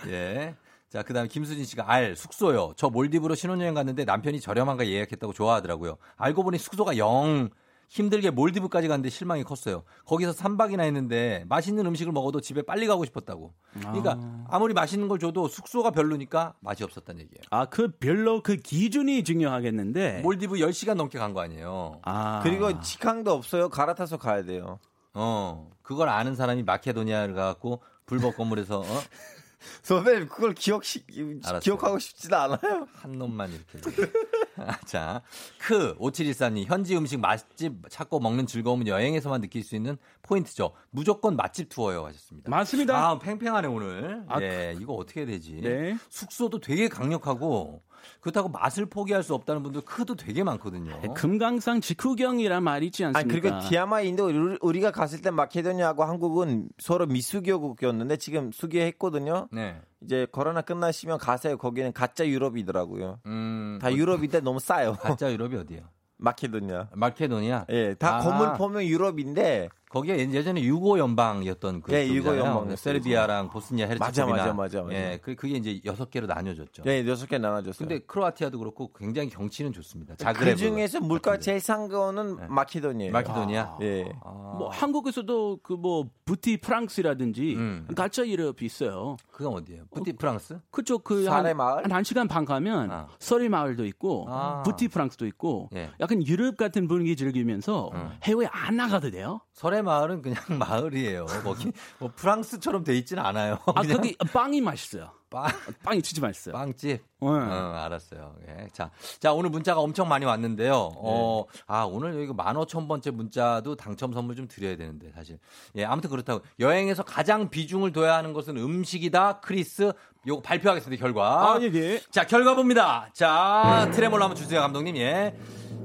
[0.07, 0.55] 예.
[0.89, 2.71] 자, 그 다음에 김수진 씨가 알, 숙소요.
[2.77, 5.97] 저 몰디브로 신혼여행 갔는데 남편이 저렴한 거 예약했다고 좋아하더라고요.
[6.15, 7.49] 알고 보니 숙소가 영
[7.87, 9.83] 힘들게 몰디브까지 갔는데 실망이 컸어요.
[10.05, 13.53] 거기서 3박이나 했는데 맛있는 음식을 먹어도 집에 빨리 가고 싶었다고.
[13.79, 14.19] 그러니까
[14.49, 17.43] 아무리 맛있는 걸 줘도 숙소가 별로니까 맛이 없었다는 얘기예요.
[17.49, 20.19] 아, 그 별로 그 기준이 중요하겠는데.
[20.21, 21.99] 몰디브 10시간 넘게 간 거 아니에요.
[22.03, 22.41] 아.
[22.43, 23.69] 그리고 직항도 없어요.
[23.69, 24.79] 갈아타서 가야 돼요.
[25.13, 28.83] 어, 그걸 아는 사람이 마케도니아를 가갖고 불법 건물에서 어?
[29.81, 31.03] 선배님, 그걸 기억시,
[31.43, 31.59] 알았어요.
[31.61, 32.87] 기억하고 싶지도 않아요.
[32.93, 34.11] 한 놈만 이렇게.
[34.85, 35.21] 자,
[35.59, 40.71] 크, 5714님, 현지 음식 맛집 찾고 먹는 즐거움은 여행에서만 느낄 수 있는 포인트죠.
[40.89, 42.49] 무조건 맛집 투어요 하셨습니다.
[42.49, 42.97] 맞습니다.
[43.09, 44.23] 아, 팽팽하네, 오늘.
[44.27, 45.61] 아, 예, 이거 어떻게 해야 되지?
[45.61, 45.95] 네.
[46.09, 47.81] 숙소도 되게 강력하고,
[48.21, 50.99] 그렇다고 맛을 포기할 수 없다는 분들 크도 되게 많거든요.
[51.01, 53.49] 네, 금강산 직후경이란 말이 있지 아니, 않습니까?
[53.49, 59.49] 그리고 디아마인도 우리- 우리가 갔을 때 마케도니아하고 한국은 서로 미수교국이었는데 지금 수교했거든요.
[59.51, 59.81] 네.
[60.01, 61.57] 이제 코로나 끝나시면 가세요.
[61.57, 63.19] 거기는 가짜 유럽이더라고요.
[63.25, 64.93] 음, 다 유럽인데 너무 싸요.
[64.93, 65.83] 가짜 유럽이 어디예요?
[66.17, 66.89] 마케도니아.
[66.93, 67.65] 마케도니아?
[67.69, 68.19] 예, 다 아.
[68.19, 72.39] 건물 보면 유럽인데 거기에 예- 예전에 유고 연방이었던 그 예, 유고 쪽이잖아요.
[72.41, 72.75] 연방이었어요.
[72.75, 74.93] 세르비아랑 보스니아 헤르체고비나 맞아, 맞아, 맞아, 맞아.
[74.95, 76.83] 예, 그 그게 이제 여섯 개로 나뉘어졌죠.
[76.87, 77.87] 예, 여섯 개 나눠줬어요.
[77.87, 80.15] 근데 크로아티아도 그렇고 굉장히 경치는 좋습니다.
[80.15, 80.57] 그 자그레브.
[80.57, 82.47] 중에서 물가 제일 싼 거는 네.
[82.49, 83.13] 마케도니아예요.
[83.13, 83.77] 마케도니아.
[83.81, 84.11] 예.
[84.23, 87.87] 아, 뭐 한국에서도 그 뭐 쁘띠 프랑스라든지 음.
[87.95, 89.15] 가짜 유럽이 있어요.
[89.31, 89.83] 그건 어디예요?
[89.91, 90.59] 쁘띠 프랑스?
[90.71, 91.83] 그쪽 그한 마을?
[91.85, 93.07] 한, 한 시간 반 가면 아.
[93.19, 94.63] 서리 마을도 있고 아.
[94.63, 95.91] 쁘띠 프랑스도 있고 예.
[96.01, 98.09] 약간 유럽 같은 분위기 즐기면서 음.
[98.23, 99.39] 해외 안 나가도 돼요.
[99.77, 101.25] 설의 마을은 그냥 마을이에요.
[101.43, 103.59] 거기 뭐 프랑스처럼 돼 있지는 않아요.
[103.67, 105.11] 아 그냥 거기 빵이 맛있어요.
[105.29, 105.45] 빵,
[105.83, 106.53] 빵이 진짜 맛있어요.
[106.53, 106.87] 빵집.
[107.19, 107.27] 네.
[107.27, 108.35] 어, 알았어요.
[108.47, 108.67] 예.
[108.71, 108.89] 자,
[109.19, 110.73] 자, 오늘 문자가 엄청 많이 왔는데요.
[110.95, 115.37] 어, 아, 오늘 여기 15,000번째 문자도 당첨 선물 좀 드려야 되는데, 사실.
[115.75, 116.45] 예, 아무튼 그렇다고.
[116.61, 119.41] 여행에서 가장 비중을 둬야 하는 것은 음식이다.
[119.41, 119.91] 크리스.
[120.25, 121.55] 요거 발표하겠습니다, 결과.
[121.55, 121.99] 아, 예, 예.
[122.09, 123.09] 자, 결과 봅니다.
[123.13, 124.95] 자, 트레몰로 한번 주세요, 감독님.
[124.95, 125.35] 예.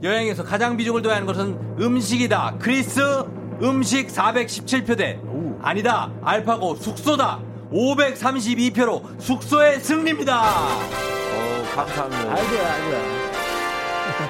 [0.05, 2.59] 여행에서 가장 비중을 둬야 하는 것은 음식이다.
[2.61, 3.01] 크리스
[3.63, 5.19] 음식 417표대.
[5.63, 6.11] 아니다.
[6.23, 7.41] 알파고 숙소다.
[7.73, 10.41] 532표로 숙소의 승리입니다.
[10.43, 12.35] 어, 감사합니다.
[12.35, 13.12] 아이고야, 아이고야.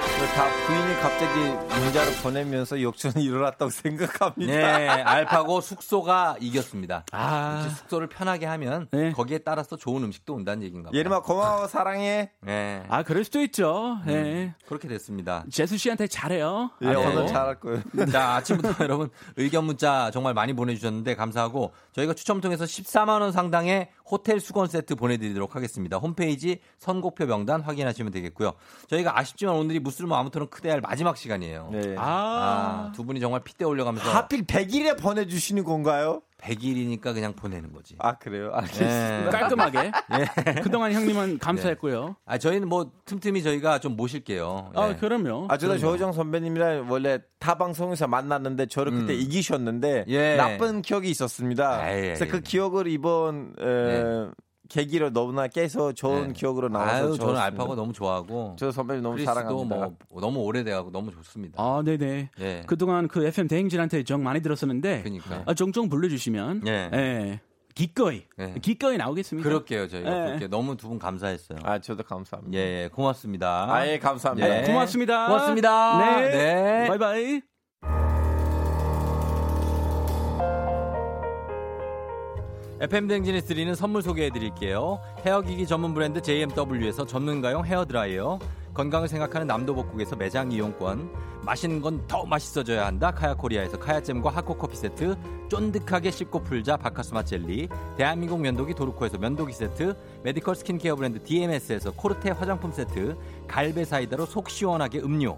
[0.07, 1.39] 다 부인이 갑자기
[1.83, 4.53] 문자를 보내면서 역전이 일어났다고 생각합니다.
[4.53, 7.05] 네, 알파고 숙소가 이겼습니다.
[7.11, 9.11] 아, 숙소를 편하게 하면 네.
[9.11, 10.97] 거기에 따라서 좋은 음식도 온다는 얘기인가 봐요.
[10.97, 12.31] 예림아 고마워 사랑해.
[12.41, 13.97] 네, 아 그럴 수도 있죠.
[14.07, 14.55] 예.
[14.65, 15.43] 그렇게 됐습니다.
[15.51, 16.71] 재수 씨한테 잘해요.
[16.81, 16.95] 예, 네.
[16.95, 17.81] 오늘 잘할 거예요.
[18.11, 23.89] 자, 아침부터 여러분 의견 문자 정말 많이 보내주셨는데 감사하고 저희가 추첨 통해서 14만 원 상당의
[24.05, 25.97] 호텔 수건 세트 보내드리도록 하겠습니다.
[25.97, 28.53] 홈페이지 선곡표 명단 확인하시면 되겠고요.
[28.89, 31.69] 저희가 아쉽지만 오늘이 무슬모 아무토론 크대할 마지막 시간이에요.
[31.71, 31.95] 네.
[31.97, 36.21] 아, 아, 두 분이 정말 핏대 올려가면서 하필 100일에 보내주시는 건가요?
[36.43, 37.95] 100일이니까 그냥 보내는 거지.
[37.99, 38.51] 아 그래요?
[38.53, 39.23] 알겠습니다.
[39.23, 39.29] 네.
[39.29, 39.79] 깔끔하게.
[39.79, 40.53] 예.
[40.61, 42.15] 그동안 형님은 감사했고요.
[42.25, 44.71] 아, 저희는 뭐 틈틈이 저희가 좀 모실게요.
[44.75, 44.95] 아, 예.
[44.95, 45.47] 그럼요.
[45.49, 49.19] 아, 저도 조정 선배님이랑 원래 타 방송에서 만났는데 저를 그때 음.
[49.19, 50.35] 이기셨는데 예.
[50.35, 51.83] 나쁜 기억이 있었습니다.
[51.83, 52.29] 아, 예, 그래서 예.
[52.29, 54.27] 그 기억을 이번 에,
[54.73, 56.33] 계기로 너무나 깨서 좋은 네.
[56.33, 57.37] 기억으로 나와서 아유, 저는.
[57.39, 59.75] 알파고 너무 좋아하고 저 선배님 너무 사랑합니다.
[60.09, 61.61] 뭐 너무 오래돼가고 너무 좋습니다.
[61.61, 62.31] 아, 네네.
[62.39, 62.63] 예.
[62.65, 65.43] 그동안 그 FM 대행진한테 정 많이 들었었는데 그러니까.
[65.45, 66.89] 아, 종종 불러주시면 예.
[66.91, 67.39] 예.
[67.75, 68.55] 기꺼이 예.
[68.61, 69.47] 기꺼이 나오겠습니다.
[69.47, 70.09] 그럴게요, 저희가.
[70.09, 70.25] 예.
[70.29, 71.59] 그렇게 너무 두 분 감사했어요.
[71.63, 72.57] 아, 저도 감사합니다.
[72.57, 73.67] 예, 예, 고맙습니다.
[73.71, 74.47] 아예 감사합니다.
[74.47, 74.63] 네.
[74.63, 75.27] 고맙습니다.
[75.27, 75.97] 고맙습니다.
[75.99, 76.29] 네.
[76.31, 76.87] 네.
[76.87, 78.12] 바이바이.
[82.83, 84.99] FM 대행진이 드리는 선물 소개해 드릴게요.
[85.25, 88.39] 헤어기기 전문 브랜드 JMW에서 전문가용 헤어드라이어,
[88.73, 91.09] 건강을 생각하는 남도복국에서 매장 이용권,
[91.45, 93.11] 맛있는 건 더 맛있어져야 한다.
[93.11, 95.15] 카야코리아에서 카야잼과 하코커피 세트,
[95.47, 102.31] 쫀득하게 씹고 풀자 박카스맛 젤리, 대한민국 면도기 도르코에서 면도기 세트, 메디컬 스킨케어 브랜드 DMS에서 코르테
[102.31, 103.15] 화장품 세트,
[103.47, 105.37] 갈베 사이다로 속 시원하게 음료,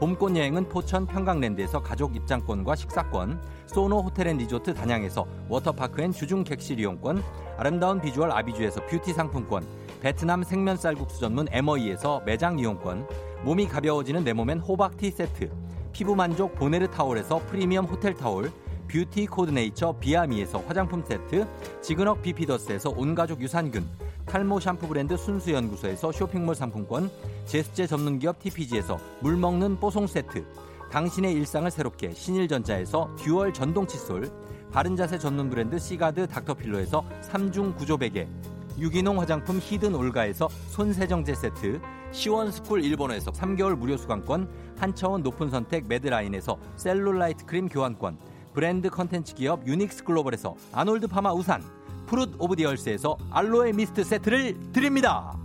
[0.00, 7.22] 봄꽃 여행은 포천 평강랜드에서 가족 입장권과 식사권, 소노 호텔앤리조트 단양에서 워터파크 and 주중 객실 이용권,
[7.58, 9.62] 아름다운 비주얼 아비주에서 뷰티 상품권,
[10.00, 13.06] 베트남 생면 쌀국수 전문 에머이에서 매장 이용권,
[13.44, 15.50] 몸이 가벼워지는 내 몸엔 호박티 세트,
[15.92, 18.50] 피부 만족 보네르 타올에서 프리미엄 호텔 타올,
[18.90, 21.46] 뷰티 코드네이처 비아미에서 화장품 세트,
[21.80, 23.86] 지그넉 비피더스에서 온가족 유산균,
[24.26, 27.08] 탈모 샴푸 브랜드 순수연구소에서 쇼핑몰 상품권,
[27.46, 30.44] 제습제 전문 기업 TPG에서 물 먹는 뽀송 세트,
[30.90, 34.28] 당신의 일상을 새롭게 신일전자에서 듀얼 전동 칫솔,
[34.72, 38.26] 바른자세 전문 브랜드 시가드 닥터필로에서 3중 구조 베개,
[38.76, 41.80] 유기농 화장품 히든 올가에서 손세정제 세트,
[42.10, 44.48] 시원스쿨 일본어에서 3개월 무료 수강권,
[44.78, 48.18] 한차원 높은 선택 매드라인에서 셀룰라이트 크림 교환권,
[48.52, 51.62] 브랜드 컨텐츠 기업 유닉스 글로벌에서 아놀드 파마 우산,
[52.06, 55.36] 프룻 오브 디얼스에서 알로에 미스트 세트를 드립니다.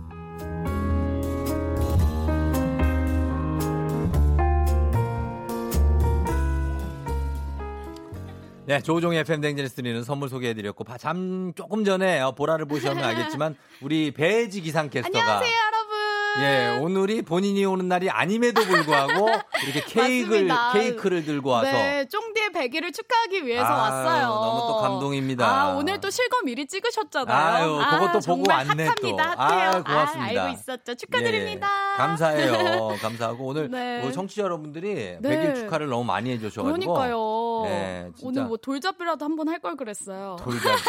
[8.66, 12.98] 네, 조종의 FM 댕진에서 드리는 선물 소개해드렸고, 바- 잠 조금 전에 어, 보라를 보시면
[13.38, 15.18] 알겠지만, 우리 배지 기상캐스터가.
[15.20, 15.75] 안녕하세요.
[16.40, 19.28] 예, 오늘이 본인이 오는 날이 아님에도 불구하고,
[19.64, 20.72] 이렇게 케이크를, 맞습니다.
[20.72, 21.70] 케이크를 들고 와서.
[21.72, 24.26] 네, 쫑디의 100일을 축하하기 위해서 아유, 왔어요.
[24.28, 25.46] 너무 또 감동입니다.
[25.46, 27.36] 아, 오늘 또 실검 미리 찍으셨잖아요.
[27.36, 29.16] 아유, 그것도 보고 정말 왔네, 또.
[29.18, 29.70] 핫해요.
[29.72, 30.40] 아유, 고맙습니다.
[30.42, 30.94] 아, 알고 있었죠.
[30.94, 31.66] 축하드립니다.
[31.94, 32.96] 예, 감사해요.
[33.02, 34.00] 감사하고 오늘 네.
[34.00, 35.20] 뭐 청취자 여러분들이 네.
[35.22, 36.94] 100일 축하를 너무 많이 해 주셔 가지고.
[36.94, 37.62] 그러니까요.
[37.66, 38.08] 네.
[38.22, 40.36] 오늘 뭐 돌잡이라도 한번 할 걸 그랬어요.
[40.40, 40.82] 돌잡이.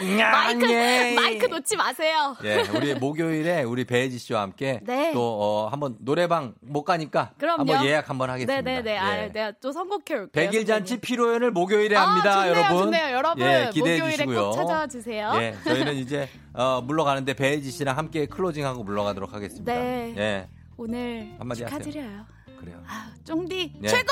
[0.32, 1.14] 마이크, 예.
[1.14, 2.34] 마이크 놓지 마세요.
[2.44, 5.12] 예, 우리 목요일에 우리 배지 씨와 함께 네.
[5.12, 7.60] 또 어, 한번 노래방 못 가니까 그럼요.
[7.60, 8.60] 한번 예약 한번 하겠습니다.
[8.62, 8.98] 네네네.
[8.98, 9.32] 아, 예.
[9.32, 10.28] 내가 또 선곡해 올게요.
[10.32, 12.84] 백일 잔치 피로연을 목요일에 아, 합니다, 좋네요, 여러분.
[12.84, 13.16] 좋네요.
[13.16, 14.50] 여러분, 예, 기대해 목요일에 주시고요.
[14.50, 15.32] 꼭 찾아와 주세요.
[15.36, 19.72] 예, 저희는 이제 어, 물러가는데 배지 씨랑 함께 클로징하고 물러가도록 하겠습니다.
[19.72, 20.14] 네.
[20.16, 21.78] 예, 오늘 한마디 하세요.
[21.78, 22.36] 축하드려요.
[22.60, 22.82] 그래요.
[22.86, 23.88] 아, 쫑디 예.
[23.88, 24.08] 최고!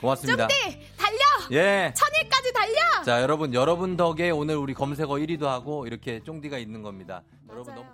[0.00, 0.46] 고맙습니다.
[0.46, 1.18] 쫑디 달려!
[1.60, 1.92] 예.
[1.94, 3.02] 천일까지 달려!
[3.04, 7.22] 자, 여러분, 여러분 덕에 오늘 우리 검색어 1위도 하고 이렇게 쫑디가 있는 겁니다.
[7.50, 7.86] 여러분 너무